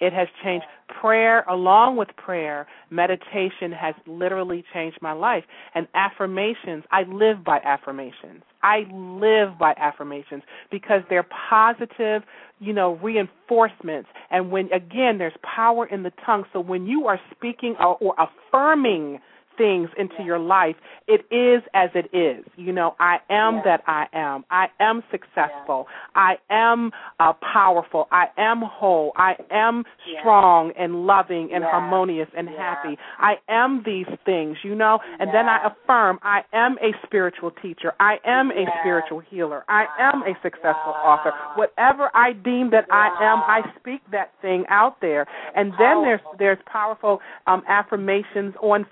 It 0.00 0.12
has 0.12 0.28
changed 0.42 0.66
prayer 1.00 1.42
along 1.48 1.96
with 1.96 2.08
prayer. 2.16 2.66
Meditation 2.90 3.72
has 3.72 3.94
literally 4.06 4.64
changed 4.72 4.98
my 5.02 5.12
life. 5.12 5.44
And 5.74 5.86
affirmations, 5.94 6.84
I 6.90 7.02
live 7.02 7.44
by 7.44 7.58
affirmations. 7.64 8.42
I 8.62 8.84
live 8.92 9.58
by 9.58 9.74
affirmations 9.76 10.42
because 10.70 11.02
they're 11.08 11.26
positive, 11.50 12.22
you 12.58 12.72
know, 12.72 12.96
reinforcements. 13.02 14.08
And 14.30 14.50
when, 14.50 14.66
again, 14.72 15.18
there's 15.18 15.36
power 15.42 15.86
in 15.86 16.02
the 16.02 16.12
tongue. 16.24 16.44
So 16.52 16.60
when 16.60 16.86
you 16.86 17.06
are 17.06 17.20
speaking 17.34 17.76
or, 17.78 17.96
or 18.00 18.14
affirming 18.18 19.20
things 19.58 19.90
into 19.98 20.22
your 20.22 20.38
life, 20.38 20.76
it 21.06 21.26
is 21.30 21.62
as 21.74 21.90
it 21.94 22.08
is. 22.16 22.44
You 22.56 22.72
know, 22.72 22.94
I 23.00 23.18
am 23.28 23.56
Yeah. 23.56 23.62
that 23.64 23.82
I 23.86 24.06
am. 24.12 24.44
I 24.50 24.68
am 24.80 25.02
successful. 25.10 25.88
I 26.14 26.38
am 26.48 26.92
uh, 27.20 27.32
powerful. 27.34 28.08
I 28.12 28.28
am 28.38 28.62
whole. 28.62 29.12
I 29.16 29.36
am 29.50 29.84
Yeah. 30.06 30.20
strong 30.20 30.72
and 30.72 31.06
loving 31.06 31.52
and 31.52 31.64
Yeah. 31.64 31.70
harmonious 31.70 32.28
and 32.34 32.48
Yeah. 32.48 32.56
happy. 32.56 32.98
I 33.18 33.38
am 33.48 33.82
these 33.82 34.06
things, 34.24 34.62
you 34.64 34.74
know, 34.74 35.00
and 35.18 35.30
then 35.32 35.48
I 35.48 35.58
affirm 35.64 36.18
I 36.22 36.44
am 36.52 36.78
a 36.80 36.92
spiritual 37.04 37.50
teacher. 37.50 37.92
I 38.00 38.20
am 38.24 38.50
a 38.50 38.62
Yeah. 38.62 38.80
spiritual 38.80 39.18
healer. 39.20 39.64
I 39.68 39.86
am 39.98 40.22
a 40.22 40.34
successful 40.42 40.94
author. 41.02 41.32
Whatever 41.54 42.10
I 42.14 42.32
deem 42.32 42.70
that 42.70 42.86
I 42.90 43.08
am, 43.20 43.42
I 43.46 43.62
speak 43.76 44.02
that 44.10 44.30
thing 44.40 44.66
out 44.68 45.00
there. 45.00 45.26
And 45.54 45.72
then 45.78 46.02
there's 46.02 46.20
there's 46.38 46.58
powerful 46.66 47.20
um, 47.46 47.62
affirmations 47.66 48.54
on 48.60 48.84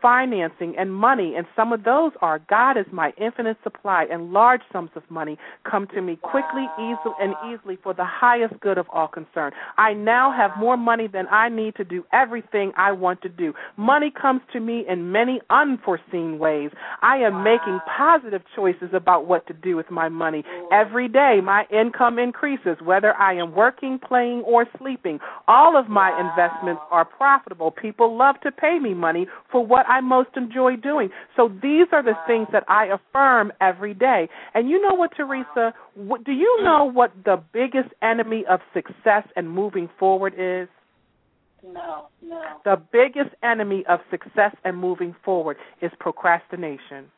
and 0.60 0.94
money, 0.94 1.34
and 1.36 1.46
some 1.54 1.72
of 1.72 1.84
those 1.84 2.12
are 2.20 2.40
God 2.48 2.76
is 2.76 2.86
my 2.92 3.12
infinite 3.20 3.56
supply, 3.62 4.06
and 4.10 4.32
large 4.32 4.62
sums 4.72 4.90
of 4.96 5.02
money 5.10 5.38
come 5.68 5.86
to 5.94 6.00
me 6.00 6.16
quickly, 6.16 6.66
easily, 6.78 7.14
and 7.20 7.34
easily 7.50 7.78
for 7.82 7.94
the 7.94 8.04
highest 8.04 8.58
good 8.60 8.78
of 8.78 8.86
all 8.92 9.08
concerned. 9.08 9.54
I 9.76 9.92
now 9.92 10.32
have 10.36 10.52
more 10.58 10.76
money 10.76 11.06
than 11.06 11.26
I 11.30 11.48
need 11.48 11.74
to 11.76 11.84
do 11.84 12.04
everything 12.12 12.72
I 12.76 12.92
want 12.92 13.22
to 13.22 13.28
do. 13.28 13.52
Money 13.76 14.10
comes 14.10 14.40
to 14.52 14.60
me 14.60 14.84
in 14.88 15.12
many 15.12 15.40
unforeseen 15.50 16.38
ways. 16.38 16.70
I 17.02 17.16
am 17.18 17.42
making 17.42 17.78
positive 17.96 18.42
choices 18.54 18.90
about 18.92 19.26
what 19.26 19.46
to 19.48 19.52
do 19.54 19.76
with 19.76 19.90
my 19.90 20.08
money. 20.08 20.44
Every 20.72 21.08
day, 21.08 21.40
my 21.42 21.64
income 21.72 22.18
increases, 22.18 22.76
whether 22.82 23.14
I 23.14 23.34
am 23.34 23.54
working, 23.54 23.98
playing, 23.98 24.42
or 24.46 24.66
sleeping. 24.78 25.18
All 25.48 25.76
of 25.76 25.88
my 25.88 26.10
investments 26.18 26.82
are 26.90 27.04
profitable. 27.04 27.70
People 27.70 28.16
love 28.16 28.36
to 28.42 28.50
pay 28.50 28.78
me 28.78 28.94
money 28.94 29.26
for 29.50 29.64
what 29.64 29.86
I 29.88 30.00
most 30.00 30.30
enjoy 30.46 30.76
doing. 30.76 31.10
So 31.36 31.48
these 31.48 31.86
are 31.92 32.02
the 32.02 32.14
things 32.26 32.48
that 32.52 32.64
I 32.68 32.86
affirm 32.86 33.52
every 33.60 33.94
day. 33.94 34.28
And 34.54 34.68
you 34.68 34.80
know 34.80 34.94
what, 34.94 35.10
Teresa? 35.16 35.74
What, 35.94 36.24
do 36.24 36.32
you 36.32 36.62
know 36.62 36.90
what 36.90 37.12
the 37.24 37.42
biggest 37.52 37.94
enemy 38.02 38.44
of 38.48 38.60
success 38.72 39.24
and 39.36 39.50
moving 39.50 39.88
forward 39.98 40.34
is? 40.36 40.68
No, 41.64 42.08
no. 42.22 42.42
The 42.64 42.80
biggest 42.92 43.34
enemy 43.42 43.84
of 43.88 44.00
success 44.10 44.54
and 44.64 44.76
moving 44.76 45.16
forward 45.24 45.56
is 45.82 45.90
procrastination. 45.98 47.10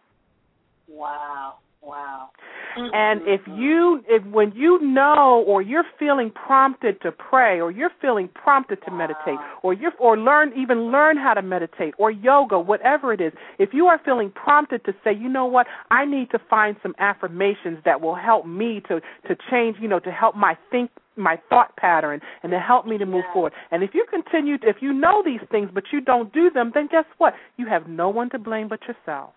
Wow. 0.88 1.56
Wow. 1.82 2.30
And 2.76 3.22
if 3.22 3.40
mm-hmm. 3.42 3.60
you 3.60 4.02
if 4.08 4.24
when 4.26 4.52
you 4.54 4.80
know 4.80 5.44
or 5.46 5.62
you're 5.62 5.84
feeling 5.98 6.30
prompted 6.30 7.00
to 7.02 7.10
pray 7.12 7.60
or 7.60 7.70
you're 7.70 7.90
feeling 8.00 8.28
prompted 8.34 8.78
to 8.84 8.90
wow. 8.90 8.98
meditate 8.98 9.38
or 9.62 9.72
you 9.72 9.90
or 9.98 10.16
learn 10.18 10.52
even 10.56 10.92
learn 10.92 11.16
how 11.16 11.34
to 11.34 11.42
meditate 11.42 11.94
or 11.98 12.10
yoga 12.10 12.58
whatever 12.58 13.12
it 13.12 13.20
is 13.20 13.32
if 13.58 13.70
you 13.72 13.86
are 13.86 14.00
feeling 14.04 14.30
prompted 14.30 14.84
to 14.84 14.92
say 15.02 15.12
you 15.12 15.28
know 15.28 15.46
what 15.46 15.66
I 15.90 16.04
need 16.04 16.30
to 16.30 16.38
find 16.50 16.76
some 16.82 16.94
affirmations 16.98 17.78
that 17.84 18.00
will 18.00 18.16
help 18.16 18.46
me 18.46 18.82
to 18.88 19.00
to 19.28 19.36
change 19.50 19.76
you 19.80 19.88
know 19.88 20.00
to 20.00 20.10
help 20.10 20.36
my 20.36 20.56
think 20.70 20.90
my 21.16 21.38
thought 21.48 21.76
pattern 21.76 22.20
and 22.42 22.52
to 22.52 22.60
help 22.60 22.86
me 22.86 22.96
to 22.96 23.04
move 23.04 23.24
yes. 23.26 23.32
forward. 23.32 23.52
And 23.72 23.82
if 23.82 23.90
you 23.92 24.06
continue, 24.08 24.54
if 24.62 24.76
you 24.80 24.92
know 24.92 25.22
these 25.24 25.40
things 25.50 25.68
but 25.74 25.84
you 25.92 26.00
don't 26.00 26.32
do 26.32 26.48
them, 26.48 26.70
then 26.74 26.88
guess 26.90 27.06
what? 27.18 27.34
You 27.56 27.66
have 27.66 27.88
no 27.88 28.08
one 28.08 28.30
to 28.30 28.38
blame 28.38 28.68
but 28.68 28.80
yourself. 28.82 29.30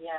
Yeah, 0.00 0.10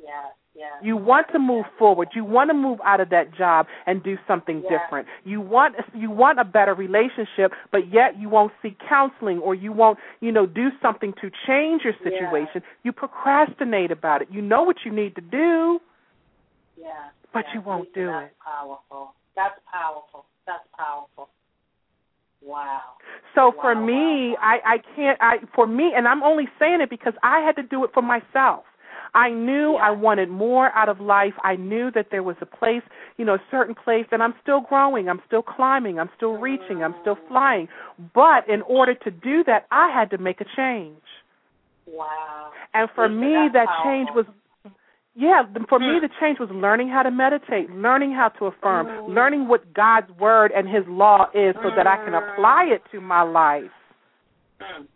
yeah. 0.00 0.30
Yeah. 0.58 0.66
You 0.82 0.96
want 0.96 1.28
to 1.32 1.38
move 1.38 1.66
forward. 1.78 2.08
You 2.16 2.24
want 2.24 2.50
to 2.50 2.54
move 2.54 2.80
out 2.84 3.00
of 3.00 3.10
that 3.10 3.32
job 3.32 3.66
and 3.86 4.02
do 4.02 4.16
something 4.26 4.64
yeah. 4.64 4.76
different. 4.76 5.06
You 5.24 5.40
want 5.40 5.76
you 5.94 6.10
want 6.10 6.40
a 6.40 6.44
better 6.44 6.74
relationship, 6.74 7.52
but 7.70 7.92
yet 7.92 8.18
you 8.18 8.28
won't 8.28 8.52
seek 8.60 8.76
counseling 8.88 9.38
or 9.38 9.54
you 9.54 9.72
won't, 9.72 9.98
you 10.20 10.32
know, 10.32 10.46
do 10.46 10.70
something 10.82 11.12
to 11.20 11.30
change 11.46 11.82
your 11.84 11.94
situation. 12.02 12.62
You 12.82 12.90
procrastinate 12.90 13.92
about 13.92 14.20
it. 14.22 14.28
You 14.32 14.42
know 14.42 14.64
what 14.64 14.78
you 14.84 14.92
need 14.92 15.14
to 15.14 15.20
do. 15.20 15.78
Yeah. 16.76 17.10
But 17.32 17.44
you 17.54 17.60
won't 17.60 17.94
do 17.94 18.06
that's 18.06 18.26
it. 18.26 18.36
Powerful. 18.44 19.14
That's 19.36 19.60
powerful. 19.70 20.24
That's 20.44 20.64
powerful. 20.76 21.28
Wow. 22.42 22.80
So 23.36 23.48
wow, 23.48 23.54
for 23.60 23.74
me, 23.76 24.30
wow, 24.32 24.36
wow. 24.42 24.60
I 24.64 24.74
I 24.74 24.78
can't 24.96 25.18
I 25.20 25.36
for 25.54 25.68
me 25.68 25.92
and 25.94 26.08
I'm 26.08 26.24
only 26.24 26.48
saying 26.58 26.80
it 26.80 26.90
because 26.90 27.14
I 27.22 27.40
had 27.46 27.54
to 27.56 27.62
do 27.62 27.84
it 27.84 27.90
for 27.94 28.02
myself. 28.02 28.64
I 29.14 29.30
knew 29.30 29.74
yeah. 29.74 29.88
I 29.88 29.90
wanted 29.90 30.28
more 30.28 30.70
out 30.76 30.88
of 30.88 31.00
life. 31.00 31.34
I 31.42 31.56
knew 31.56 31.90
that 31.94 32.08
there 32.10 32.22
was 32.22 32.36
a 32.40 32.46
place, 32.46 32.82
you 33.16 33.24
know, 33.24 33.34
a 33.34 33.42
certain 33.50 33.74
place, 33.74 34.06
and 34.12 34.22
I'm 34.22 34.34
still 34.42 34.60
growing. 34.60 35.08
I'm 35.08 35.20
still 35.26 35.42
climbing. 35.42 35.98
I'm 35.98 36.10
still 36.16 36.36
reaching. 36.36 36.82
I'm 36.82 36.94
still 37.00 37.18
flying. 37.28 37.68
But 38.14 38.48
in 38.48 38.62
order 38.62 38.94
to 38.94 39.10
do 39.10 39.44
that, 39.44 39.66
I 39.70 39.90
had 39.92 40.10
to 40.10 40.18
make 40.18 40.40
a 40.40 40.46
change. 40.56 41.02
Wow. 41.86 42.50
And 42.74 42.88
for 42.94 43.08
Listen, 43.08 43.20
me, 43.20 43.48
that 43.52 43.66
powerful. 43.66 43.84
change 43.84 44.08
was 44.14 44.26
yeah, 45.18 45.42
for 45.68 45.80
me 45.80 45.98
the 46.00 46.08
change 46.20 46.38
was 46.38 46.48
learning 46.52 46.90
how 46.90 47.02
to 47.02 47.10
meditate, 47.10 47.68
learning 47.70 48.12
how 48.12 48.28
to 48.38 48.44
affirm, 48.46 48.86
mm. 48.86 49.12
learning 49.12 49.48
what 49.48 49.74
God's 49.74 50.08
word 50.12 50.52
and 50.54 50.68
his 50.68 50.84
law 50.86 51.26
is 51.34 51.56
so 51.60 51.70
that 51.76 51.88
I 51.88 51.96
can 52.04 52.14
apply 52.14 52.70
it 52.72 52.82
to 52.92 53.00
my 53.00 53.22
life. 53.22 53.64
Mm. 54.62 54.86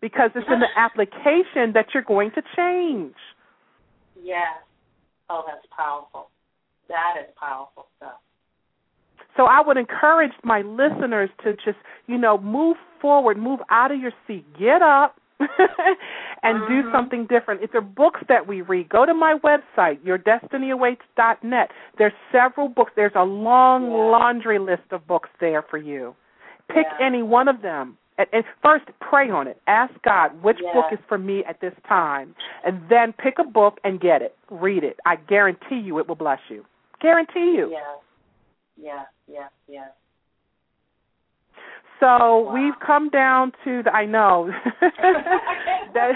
Because 0.00 0.30
it's 0.34 0.46
in 0.50 0.60
the 0.60 0.72
application 0.76 1.74
that 1.74 1.88
you're 1.92 2.02
going 2.02 2.30
to 2.36 2.42
change. 2.56 3.14
Yes. 4.30 4.62
Oh, 5.28 5.42
that's 5.44 5.66
powerful. 5.76 6.30
That 6.88 7.14
is 7.20 7.26
powerful 7.36 7.86
stuff. 7.96 8.22
So 9.36 9.44
I 9.44 9.60
would 9.64 9.76
encourage 9.76 10.32
my 10.44 10.62
listeners 10.62 11.30
to 11.42 11.54
just, 11.54 11.78
you 12.06 12.16
know, 12.16 12.38
move 12.38 12.76
forward, 13.00 13.38
move 13.38 13.58
out 13.70 13.90
of 13.90 13.98
your 14.00 14.12
seat, 14.26 14.44
get 14.58 14.82
up, 14.82 15.16
and 15.40 16.60
mm-hmm. 16.60 16.68
do 16.68 16.92
something 16.92 17.26
different. 17.28 17.62
It's 17.62 17.74
are 17.74 17.80
books 17.80 18.20
that 18.28 18.46
we 18.46 18.62
read. 18.62 18.88
Go 18.88 19.04
to 19.04 19.14
my 19.14 19.36
website, 19.42 19.98
yourdestinyawaits.net. 20.04 21.70
There's 21.98 22.12
several 22.30 22.68
books. 22.68 22.92
There's 22.94 23.12
a 23.16 23.24
long 23.24 23.90
yeah. 23.90 23.96
laundry 23.96 24.58
list 24.58 24.92
of 24.92 25.06
books 25.08 25.30
there 25.40 25.64
for 25.68 25.78
you. 25.78 26.14
Pick 26.68 26.86
yeah. 27.00 27.06
any 27.06 27.22
one 27.22 27.48
of 27.48 27.62
them. 27.62 27.96
And, 28.32 28.44
first, 28.62 28.84
pray 29.00 29.30
on 29.30 29.46
it. 29.46 29.60
Ask 29.66 29.92
God 30.04 30.42
which 30.42 30.58
yeah. 30.62 30.72
book 30.72 30.86
is 30.92 30.98
for 31.08 31.18
me 31.18 31.42
at 31.48 31.60
this 31.60 31.74
time, 31.88 32.34
and 32.64 32.80
then 32.88 33.12
pick 33.12 33.34
a 33.38 33.44
book 33.44 33.78
and 33.84 34.00
get 34.00 34.22
it. 34.22 34.36
Read 34.50 34.84
it. 34.84 34.98
I 35.06 35.16
guarantee 35.16 35.80
you, 35.84 35.98
it 35.98 36.08
will 36.08 36.16
bless 36.16 36.40
you. 36.48 36.64
Guarantee 37.00 37.54
you. 37.56 37.70
Yeah, 37.70 37.78
yeah, 38.76 39.02
yeah, 39.26 39.48
yeah. 39.68 39.86
So 42.00 42.06
wow. 42.08 42.54
we've 42.54 42.78
come 42.84 43.10
down 43.10 43.52
to 43.64 43.82
the. 43.82 43.90
I 43.90 44.06
know. 44.06 44.50
that, 44.80 46.12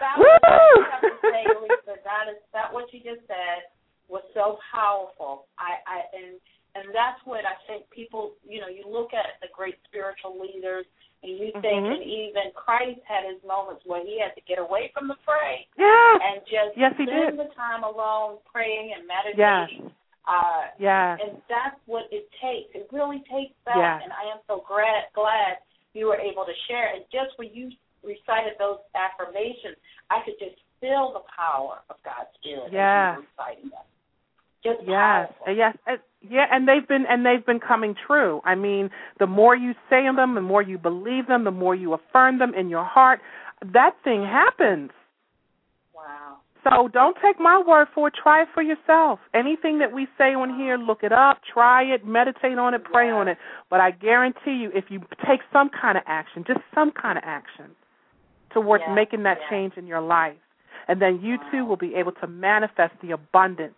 that 0.00 0.16
woo! 0.16 0.24
was 0.24 1.12
say, 1.20 1.44
Lisa, 1.60 2.00
that 2.04 2.32
is 2.32 2.40
that 2.52 2.72
what 2.72 2.92
you 2.92 3.00
just 3.00 3.26
said 3.28 3.68
was 4.08 4.22
so 4.34 4.58
powerful. 4.72 5.46
I, 5.58 5.76
I 5.84 5.96
and 6.16 6.40
and 6.76 6.94
that's 6.94 7.20
what 7.24 7.44
I 7.44 7.56
think 7.68 7.88
people. 7.90 8.32
You 8.48 8.60
know, 8.60 8.68
you 8.68 8.84
look 8.88 9.12
at 9.12 9.36
the 9.40 9.48
great 9.54 9.76
spiritual 9.84 10.40
leaders, 10.40 10.86
and 11.26 11.34
you 11.34 11.50
think, 11.58 11.82
mm-hmm. 11.82 11.98
and 11.98 12.06
even 12.06 12.54
Christ 12.54 13.02
had 13.02 13.26
his 13.26 13.42
moments 13.42 13.82
where 13.82 14.06
he 14.06 14.22
had 14.22 14.38
to 14.38 14.42
get 14.46 14.62
away 14.62 14.94
from 14.94 15.10
the 15.10 15.18
fray. 15.26 15.66
Yeah. 15.74 16.22
And 16.22 16.46
just 16.46 16.78
yes, 16.78 16.94
he 16.94 17.02
spend 17.02 17.34
did. 17.34 17.42
the 17.42 17.50
time 17.58 17.82
alone 17.82 18.38
praying 18.46 18.94
and 18.94 19.02
meditating. 19.10 19.90
Yes. 19.90 19.98
Uh, 20.22 20.62
yes. 20.78 21.18
And 21.18 21.42
that's 21.50 21.78
what 21.90 22.06
it 22.14 22.30
takes. 22.38 22.70
It 22.78 22.86
really 22.94 23.26
takes 23.26 23.58
that. 23.66 23.74
Yes. 23.74 24.06
And 24.06 24.14
I 24.14 24.30
am 24.30 24.38
so 24.46 24.62
glad, 24.70 25.10
glad 25.18 25.58
you 25.98 26.06
were 26.06 26.18
able 26.18 26.46
to 26.46 26.54
share. 26.70 26.94
And 26.94 27.02
just 27.10 27.34
when 27.42 27.50
you 27.50 27.74
recited 28.06 28.54
those 28.62 28.78
affirmations, 28.94 29.74
I 30.14 30.22
could 30.22 30.38
just 30.38 30.62
feel 30.78 31.10
the 31.10 31.26
power 31.26 31.82
of 31.90 31.98
God's 32.06 32.30
Spirit 32.38 32.70
yes. 32.70 32.78
as 32.78 33.18
you 33.18 33.26
were 33.26 33.26
reciting 33.34 33.68
them. 33.74 33.86
Just 34.64 34.80
yes, 34.80 34.88
uh, 34.88 35.44
powerful. 35.44 35.56
yes, 35.56 35.76
and, 35.86 35.98
yeah, 36.28 36.46
and 36.50 36.68
they've 36.68 36.86
been 36.86 37.04
and 37.08 37.24
they've 37.24 37.44
been 37.44 37.60
coming 37.60 37.94
true. 38.06 38.40
I 38.44 38.54
mean, 38.54 38.90
the 39.18 39.26
more 39.26 39.54
you 39.54 39.72
say 39.88 40.04
them, 40.04 40.34
the 40.34 40.40
more 40.40 40.62
you 40.62 40.78
believe 40.78 41.26
them, 41.28 41.44
the 41.44 41.50
more 41.50 41.74
you 41.74 41.94
affirm 41.94 42.38
them 42.38 42.52
in 42.54 42.68
your 42.68 42.84
heart, 42.84 43.20
that 43.72 43.92
thing 44.02 44.22
happens. 44.22 44.90
Wow. 45.94 46.38
So 46.64 46.88
don't 46.88 47.16
take 47.22 47.38
my 47.38 47.62
word 47.64 47.86
for 47.94 48.08
it. 48.08 48.14
Try 48.20 48.42
it 48.42 48.48
for 48.52 48.62
yourself. 48.62 49.20
Anything 49.34 49.78
that 49.78 49.92
we 49.92 50.08
say 50.18 50.34
on 50.34 50.58
here, 50.58 50.76
look 50.76 51.04
it 51.04 51.12
up, 51.12 51.38
try 51.52 51.84
it, 51.84 52.04
meditate 52.04 52.58
on 52.58 52.74
it, 52.74 52.82
pray 52.82 53.06
yes. 53.06 53.14
on 53.14 53.28
it. 53.28 53.38
But 53.70 53.80
I 53.80 53.92
guarantee 53.92 54.62
you, 54.62 54.70
if 54.74 54.86
you 54.88 55.00
take 55.28 55.40
some 55.52 55.70
kind 55.70 55.96
of 55.96 56.02
action, 56.06 56.44
just 56.46 56.60
some 56.74 56.90
kind 56.90 57.18
of 57.18 57.24
action 57.24 57.66
towards 58.52 58.82
yes. 58.86 58.94
making 58.96 59.22
that 59.24 59.38
yes. 59.42 59.50
change 59.50 59.72
in 59.76 59.86
your 59.86 60.00
life, 60.00 60.36
and 60.88 61.00
then 61.00 61.20
you 61.22 61.36
wow. 61.36 61.50
too 61.52 61.64
will 61.64 61.76
be 61.76 61.94
able 61.94 62.12
to 62.12 62.26
manifest 62.26 62.94
the 63.00 63.12
abundance 63.12 63.74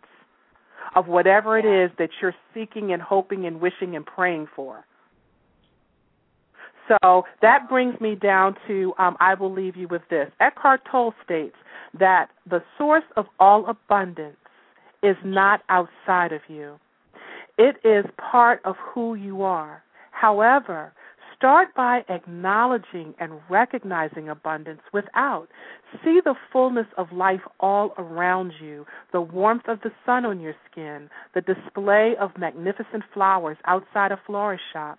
of 0.94 1.06
whatever 1.06 1.58
it 1.58 1.64
is 1.64 1.90
that 1.98 2.10
you're 2.20 2.34
seeking 2.54 2.92
and 2.92 3.02
hoping 3.02 3.46
and 3.46 3.60
wishing 3.60 3.96
and 3.96 4.04
praying 4.04 4.48
for. 4.54 4.84
So 6.88 7.24
that 7.42 7.68
brings 7.68 8.00
me 8.00 8.14
down 8.14 8.56
to 8.66 8.94
um, 8.98 9.16
I 9.20 9.34
will 9.34 9.52
leave 9.52 9.76
you 9.76 9.88
with 9.88 10.02
this. 10.08 10.30
Eckhart 10.40 10.80
Tolle 10.90 11.14
states 11.24 11.56
that 11.98 12.28
the 12.48 12.62
source 12.78 13.04
of 13.16 13.26
all 13.38 13.66
abundance 13.68 14.36
is 15.02 15.16
not 15.24 15.60
outside 15.68 16.32
of 16.32 16.40
you. 16.48 16.78
It 17.58 17.76
is 17.84 18.04
part 18.16 18.60
of 18.64 18.76
who 18.76 19.14
you 19.14 19.42
are. 19.42 19.82
However, 20.12 20.92
start 21.38 21.72
by 21.74 22.04
acknowledging 22.08 23.14
and 23.20 23.40
recognizing 23.48 24.28
abundance 24.28 24.80
without. 24.92 25.46
See 26.04 26.20
the 26.22 26.34
fullness 26.52 26.86
of 26.96 27.12
life 27.12 27.40
all 27.60 27.94
around 27.96 28.52
you, 28.60 28.84
the 29.12 29.20
warmth 29.20 29.68
of 29.68 29.80
the 29.82 29.92
sun 30.04 30.26
on 30.26 30.40
your 30.40 30.54
skin, 30.70 31.08
the 31.34 31.40
display 31.40 32.14
of 32.20 32.36
magnificent 32.36 33.04
flowers 33.14 33.56
outside 33.66 34.10
a 34.10 34.20
florist 34.26 34.64
shop, 34.72 34.98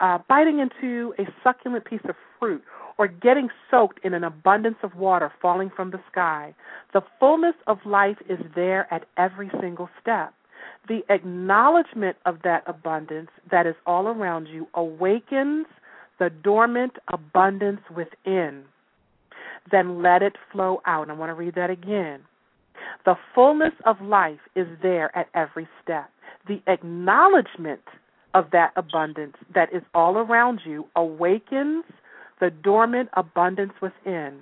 uh, 0.00 0.18
biting 0.28 0.58
into 0.58 1.14
a 1.18 1.24
succulent 1.42 1.86
piece 1.86 2.04
of 2.08 2.14
fruit, 2.38 2.62
or 2.98 3.08
getting 3.08 3.48
soaked 3.70 3.98
in 4.04 4.12
an 4.12 4.24
abundance 4.24 4.76
of 4.82 4.94
water 4.94 5.32
falling 5.40 5.70
from 5.74 5.90
the 5.90 6.00
sky. 6.10 6.54
The 6.92 7.00
fullness 7.18 7.54
of 7.66 7.78
life 7.86 8.18
is 8.28 8.38
there 8.54 8.92
at 8.92 9.06
every 9.16 9.50
single 9.60 9.88
step. 10.00 10.34
The 10.88 11.00
acknowledgement 11.08 12.16
of 12.26 12.38
that 12.44 12.64
abundance 12.66 13.30
that 13.50 13.66
is 13.66 13.74
all 13.86 14.08
around 14.08 14.48
you 14.48 14.66
awakens 14.74 15.66
the 16.18 16.30
dormant 16.30 16.94
abundance 17.12 17.80
within. 17.94 18.64
Then 19.70 20.02
let 20.02 20.22
it 20.22 20.36
flow 20.50 20.82
out. 20.86 21.10
I 21.10 21.12
want 21.14 21.30
to 21.30 21.34
read 21.34 21.54
that 21.54 21.70
again. 21.70 22.20
The 23.04 23.14
fullness 23.34 23.72
of 23.86 24.00
life 24.00 24.40
is 24.54 24.66
there 24.82 25.16
at 25.16 25.28
every 25.34 25.68
step. 25.82 26.10
The 26.48 26.60
acknowledgement 26.66 27.82
of 28.34 28.46
that 28.52 28.72
abundance 28.76 29.36
that 29.54 29.72
is 29.72 29.82
all 29.94 30.16
around 30.16 30.60
you 30.64 30.86
awakens 30.96 31.84
the 32.40 32.50
dormant 32.50 33.08
abundance 33.14 33.72
within. 33.80 34.40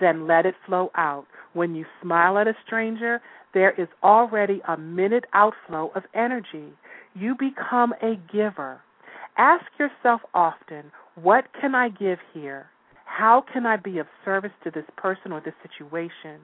Then 0.00 0.26
let 0.26 0.46
it 0.46 0.54
flow 0.66 0.90
out. 0.94 1.26
When 1.52 1.74
you 1.74 1.84
smile 2.00 2.38
at 2.38 2.48
a 2.48 2.54
stranger, 2.64 3.20
there 3.54 3.72
is 3.80 3.88
already 4.02 4.60
a 4.66 4.76
minute 4.76 5.24
outflow 5.32 5.90
of 5.94 6.04
energy. 6.14 6.72
You 7.14 7.34
become 7.38 7.92
a 8.02 8.16
giver. 8.32 8.80
Ask 9.36 9.64
yourself 9.78 10.20
often, 10.34 10.90
what 11.14 11.46
can 11.60 11.74
I 11.74 11.88
give 11.88 12.18
here? 12.32 12.66
How 13.04 13.44
can 13.52 13.66
I 13.66 13.76
be 13.76 13.98
of 13.98 14.06
service 14.24 14.52
to 14.64 14.70
this 14.70 14.84
person 14.96 15.32
or 15.32 15.40
this 15.40 15.54
situation? 15.62 16.40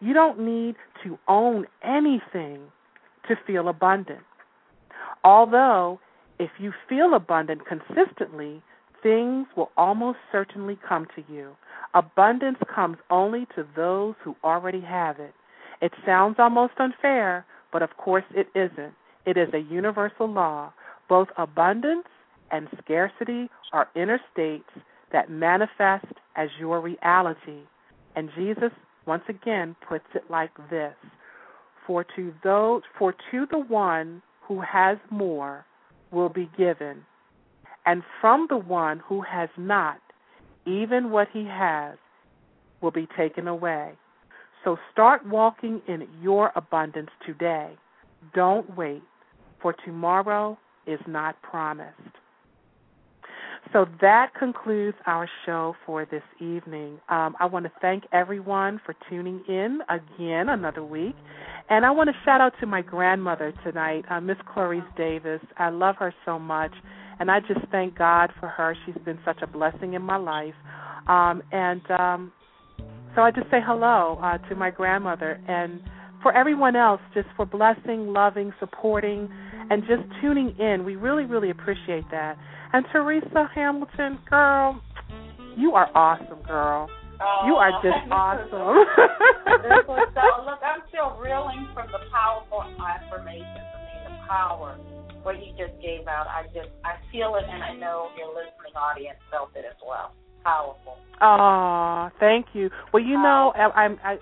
You 0.00 0.12
don't 0.12 0.40
need 0.40 0.76
to 1.04 1.18
own 1.28 1.66
anything 1.84 2.60
to 3.28 3.36
feel 3.46 3.68
abundant. 3.68 4.20
Although, 5.22 6.00
if 6.38 6.50
you 6.58 6.72
feel 6.88 7.14
abundant 7.14 7.62
consistently, 7.66 8.62
things 9.02 9.46
will 9.56 9.70
almost 9.76 10.18
certainly 10.32 10.78
come 10.86 11.06
to 11.14 11.22
you. 11.32 11.56
Abundance 11.94 12.58
comes 12.74 12.96
only 13.10 13.46
to 13.54 13.66
those 13.76 14.14
who 14.24 14.34
already 14.42 14.80
have 14.80 15.20
it. 15.20 15.34
It 15.80 15.92
sounds 16.04 16.36
almost 16.38 16.74
unfair, 16.78 17.44
but 17.72 17.82
of 17.82 17.96
course 17.96 18.24
it 18.34 18.48
isn't. 18.54 18.94
It 19.26 19.36
is 19.36 19.48
a 19.54 19.58
universal 19.58 20.26
law. 20.26 20.72
Both 21.08 21.28
abundance 21.36 22.06
and 22.50 22.68
scarcity 22.82 23.48
are 23.72 23.88
inner 23.94 24.20
states 24.32 24.68
that 25.12 25.30
manifest 25.30 26.06
as 26.36 26.48
your 26.58 26.80
reality. 26.80 27.62
And 28.16 28.30
Jesus 28.36 28.72
once 29.06 29.22
again 29.28 29.76
puts 29.88 30.04
it 30.14 30.24
like 30.30 30.50
this 30.70 30.94
For 31.86 32.04
to 32.16 32.32
those 32.44 32.82
for 32.98 33.14
to 33.30 33.46
the 33.50 33.58
one 33.58 34.22
who 34.42 34.60
has 34.60 34.98
more 35.10 35.64
will 36.12 36.28
be 36.28 36.50
given, 36.58 37.04
and 37.86 38.02
from 38.20 38.46
the 38.50 38.56
one 38.56 39.00
who 39.06 39.20
has 39.22 39.48
not, 39.56 40.00
even 40.66 41.10
what 41.10 41.28
he 41.32 41.44
has 41.46 41.96
will 42.80 42.90
be 42.90 43.08
taken 43.16 43.46
away. 43.48 43.92
So 44.64 44.76
start 44.92 45.26
walking 45.26 45.80
in 45.88 46.06
your 46.20 46.52
abundance 46.54 47.10
today. 47.26 47.70
Don't 48.34 48.76
wait, 48.76 49.02
for 49.62 49.74
tomorrow 49.84 50.58
is 50.86 51.00
not 51.06 51.40
promised. 51.42 51.96
So 53.72 53.86
that 54.00 54.32
concludes 54.38 54.96
our 55.06 55.28
show 55.46 55.74
for 55.86 56.04
this 56.04 56.22
evening. 56.40 56.98
Um, 57.08 57.36
I 57.38 57.46
want 57.46 57.66
to 57.66 57.72
thank 57.80 58.04
everyone 58.12 58.80
for 58.84 58.96
tuning 59.08 59.42
in 59.48 59.80
again 59.88 60.48
another 60.48 60.84
week. 60.84 61.14
And 61.68 61.86
I 61.86 61.90
want 61.90 62.08
to 62.08 62.16
shout 62.24 62.40
out 62.40 62.52
to 62.60 62.66
my 62.66 62.82
grandmother 62.82 63.52
tonight, 63.62 64.04
uh, 64.10 64.20
Miss 64.20 64.38
Clarice 64.52 64.82
Davis. 64.96 65.40
I 65.56 65.68
love 65.68 65.96
her 65.96 66.12
so 66.24 66.38
much. 66.38 66.72
And 67.20 67.30
I 67.30 67.40
just 67.40 67.60
thank 67.70 67.96
God 67.96 68.30
for 68.40 68.48
her. 68.48 68.74
She's 68.86 68.96
been 69.04 69.18
such 69.24 69.40
a 69.42 69.46
blessing 69.46 69.94
in 69.94 70.02
my 70.02 70.16
life. 70.16 70.54
Um, 71.06 71.42
and 71.52 71.82
um, 71.92 72.32
so 73.14 73.22
I 73.22 73.30
just 73.30 73.50
say 73.50 73.58
hello 73.64 74.18
uh, 74.22 74.38
to 74.48 74.54
my 74.54 74.70
grandmother. 74.70 75.40
And 75.48 75.80
for 76.22 76.36
everyone 76.36 76.76
else, 76.76 77.00
just 77.14 77.28
for 77.36 77.46
blessing, 77.46 78.12
loving, 78.12 78.52
supporting, 78.60 79.28
and 79.70 79.82
just 79.82 80.02
tuning 80.20 80.54
in. 80.58 80.84
We 80.84 80.96
really, 80.96 81.24
really 81.24 81.50
appreciate 81.50 82.04
that. 82.10 82.36
And 82.72 82.84
Teresa 82.92 83.48
Hamilton, 83.54 84.18
girl, 84.28 84.80
you 85.56 85.72
are 85.72 85.90
awesome, 85.94 86.42
girl. 86.46 86.88
Oh, 87.22 87.42
you 87.46 87.54
are 87.54 87.72
just 87.82 88.10
awesome. 88.10 88.48
this 89.62 89.84
was 89.86 90.08
so, 90.14 90.44
look, 90.44 90.60
I'm 90.64 90.80
still 90.88 91.20
reeling 91.20 91.68
from 91.74 91.88
the 91.92 92.00
powerful 92.08 92.64
affirmation 92.80 93.44
I 93.44 94.08
mean, 94.08 94.16
the 94.16 94.26
power 94.26 94.78
what 95.22 95.36
you 95.36 95.52
just 95.56 95.76
gave 95.82 96.08
out. 96.08 96.26
I 96.28 96.48
just 96.52 96.72
I 96.84 96.96
feel 97.12 97.36
it, 97.36 97.44
and 97.44 97.62
I 97.62 97.76
know 97.76 98.08
your 98.16 98.28
listening 98.32 98.72
audience 98.76 99.20
felt 99.30 99.52
it 99.54 99.64
as 99.68 99.76
well. 99.84 100.16
Powerful. 100.44 100.96
Oh, 101.20 102.10
thank 102.18 102.46
you. 102.54 102.70
Well, 102.92 103.02
you 103.02 103.14
know, 103.14 103.52
I, 103.54 103.82
I'm. 103.82 103.98
I, 104.02 104.18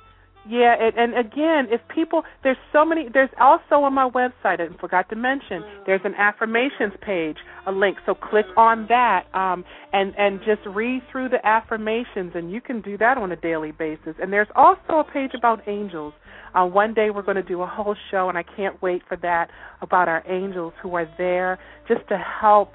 yeah, 0.49 0.75
and, 0.81 0.97
and 0.97 1.27
again, 1.27 1.67
if 1.71 1.81
people, 1.95 2.23
there's 2.43 2.57
so 2.73 2.85
many. 2.85 3.09
There's 3.13 3.31
also 3.39 3.85
on 3.85 3.93
my 3.93 4.09
website. 4.09 4.61
I 4.61 4.69
forgot 4.81 5.09
to 5.11 5.17
mention. 5.17 5.63
Mm. 5.63 5.87
There's 5.87 6.01
an 6.05 6.15
affirmations 6.15 6.95
page, 7.03 7.37
a 7.67 7.73
link. 7.73 7.99
So 8.07 8.15
click 8.15 8.47
on 8.57 8.87
that, 8.89 9.27
um, 9.35 9.65
and 9.93 10.15
and 10.17 10.41
just 10.41 10.67
read 10.67 11.03
through 11.13 11.29
the 11.29 11.47
affirmations, 11.47 12.33
and 12.35 12.51
you 12.51 12.61
can 12.63 12.81
do 12.81 12.97
that 12.97 13.19
on 13.19 13.31
a 13.31 13.37
daily 13.37 13.73
basis. 13.73 14.15
And 14.21 14.33
there's 14.33 14.49
also 14.57 15.01
a 15.01 15.05
page 15.05 15.33
about 15.37 15.69
angels. 15.69 16.15
Uh, 16.55 16.65
one 16.65 16.95
day 16.95 17.11
we're 17.11 17.23
going 17.23 17.37
to 17.37 17.43
do 17.43 17.61
a 17.61 17.67
whole 17.67 17.95
show, 18.11 18.31
and 18.31 18.39
I 18.39 18.43
can't 18.43 18.81
wait 18.81 19.03
for 19.07 19.19
that 19.19 19.51
about 19.83 20.09
our 20.09 20.25
angels 20.27 20.73
who 20.83 20.95
are 20.95 21.09
there 21.19 21.59
just 21.87 22.09
to 22.09 22.17
help 22.17 22.73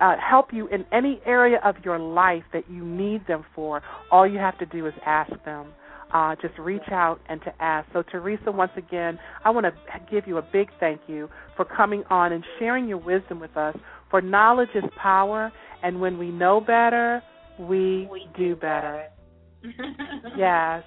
uh, 0.00 0.16
help 0.18 0.52
you 0.52 0.68
in 0.68 0.84
any 0.92 1.20
area 1.26 1.58
of 1.64 1.76
your 1.84 1.98
life 1.98 2.44
that 2.52 2.70
you 2.70 2.84
need 2.84 3.26
them 3.26 3.44
for. 3.54 3.82
All 4.10 4.26
you 4.26 4.38
have 4.38 4.58
to 4.58 4.66
do 4.66 4.86
is 4.86 4.94
ask 5.04 5.32
them 5.44 5.72
uh, 6.14 6.36
just 6.40 6.56
reach 6.58 6.88
out 6.92 7.20
and 7.28 7.42
to 7.42 7.52
ask. 7.60 7.88
So, 7.92 8.02
Teresa, 8.02 8.52
once 8.52 8.70
again, 8.76 9.18
I 9.44 9.50
want 9.50 9.66
to 9.66 9.72
give 10.10 10.28
you 10.28 10.38
a 10.38 10.42
big 10.42 10.68
thank 10.78 11.00
you 11.08 11.28
for 11.56 11.64
coming 11.64 12.04
on 12.08 12.32
and 12.32 12.44
sharing 12.58 12.88
your 12.88 12.98
wisdom 12.98 13.40
with 13.40 13.56
us. 13.56 13.76
For 14.10 14.22
knowledge 14.22 14.68
is 14.76 14.84
power, 15.02 15.52
and 15.82 16.00
when 16.00 16.16
we 16.16 16.30
know 16.30 16.60
better, 16.60 17.20
we, 17.58 18.08
we 18.10 18.28
do 18.38 18.54
better. 18.54 19.08
better. 19.60 19.74
yes. 20.38 20.84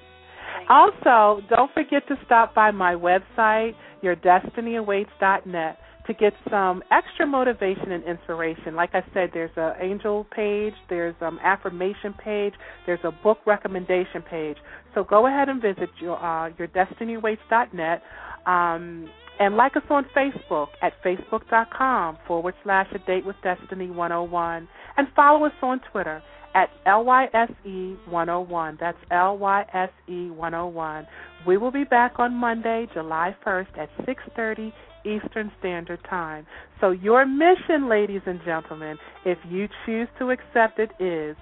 Also, 0.69 1.41
don't 1.49 1.71
forget 1.73 2.07
to 2.07 2.15
stop 2.25 2.55
by 2.55 2.71
my 2.71 2.93
website, 2.93 3.73
yourdestinyawaits.net 4.01 5.77
to 6.07 6.13
get 6.13 6.33
some 6.49 6.81
extra 6.91 7.27
motivation 7.27 7.91
and 7.91 8.03
inspiration. 8.03 8.75
Like 8.75 8.91
I 8.93 9.01
said, 9.13 9.31
there's 9.33 9.51
an 9.55 9.73
angel 9.81 10.25
page, 10.35 10.73
there's 10.89 11.15
an 11.21 11.37
affirmation 11.43 12.13
page, 12.23 12.53
there's 12.85 12.99
a 13.03 13.11
book 13.11 13.39
recommendation 13.45 14.21
page. 14.29 14.57
So 14.95 15.03
go 15.03 15.27
ahead 15.27 15.49
and 15.49 15.61
visit 15.61 15.89
your 15.99 16.17
uh, 16.17 16.51
yourdestinyawaits.net. 16.51 18.01
Um, 18.45 19.09
and 19.39 19.55
like 19.55 19.75
us 19.75 19.83
on 19.89 20.05
Facebook 20.15 20.67
at 20.81 20.93
facebook.com 21.05 22.17
forward 22.27 22.55
slash 22.63 22.87
a 22.95 22.99
date 22.99 23.25
with 23.25 23.35
destiny 23.43 23.91
101. 23.91 24.67
And 24.97 25.07
follow 25.15 25.45
us 25.45 25.53
on 25.61 25.79
Twitter 25.91 26.23
at 26.57 26.69
LYSE 26.87 27.97
101. 28.09 28.77
That's 28.79 28.97
LYSE 29.11 30.31
101. 30.31 31.07
We 31.45 31.57
will 31.57 31.71
be 31.71 31.83
back 31.83 32.13
on 32.17 32.33
Monday, 32.33 32.87
July 32.93 33.35
1st 33.45 33.77
at 33.77 33.89
6:30 34.05 34.73
Eastern 35.05 35.51
Standard 35.59 36.03
Time. 36.09 36.47
So 36.81 36.89
your 36.89 37.25
mission, 37.27 37.87
ladies 37.87 38.23
and 38.25 38.39
gentlemen, 38.43 38.97
if 39.23 39.37
you 39.47 39.67
choose 39.85 40.07
to 40.17 40.31
accept 40.31 40.79
it 40.79 40.91
is, 40.99 41.37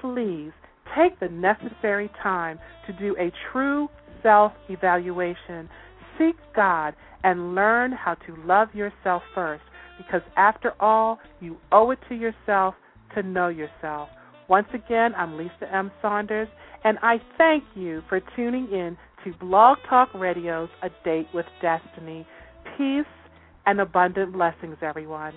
please 0.00 0.52
take 0.94 1.18
the 1.18 1.28
necessary 1.28 2.08
time 2.22 2.60
to 2.86 2.92
do 2.92 3.16
a 3.18 3.32
true 3.50 3.88
self-evaluation. 4.22 5.68
Seek 6.16 6.36
God 6.54 6.94
and 7.24 7.56
learn 7.56 7.90
how 7.90 8.14
to 8.14 8.36
love 8.44 8.68
yourself 8.72 9.22
first 9.34 9.64
because 9.98 10.22
after 10.36 10.74
all, 10.80 11.18
you 11.40 11.56
owe 11.72 11.90
it 11.90 11.98
to 12.08 12.14
yourself 12.14 12.76
to 13.14 13.22
know 13.22 13.48
yourself. 13.48 14.08
Once 14.50 14.66
again, 14.74 15.14
I'm 15.16 15.38
Lisa 15.38 15.72
M. 15.72 15.92
Saunders, 16.02 16.48
and 16.82 16.98
I 17.02 17.18
thank 17.38 17.62
you 17.76 18.02
for 18.08 18.20
tuning 18.34 18.66
in 18.72 18.98
to 19.24 19.32
Blog 19.38 19.78
Talk 19.88 20.12
Radio's 20.12 20.68
A 20.82 20.90
Date 21.04 21.28
with 21.32 21.46
Destiny. 21.62 22.26
Peace 22.76 23.04
and 23.64 23.80
abundant 23.80 24.32
blessings, 24.32 24.76
everyone. 24.82 25.34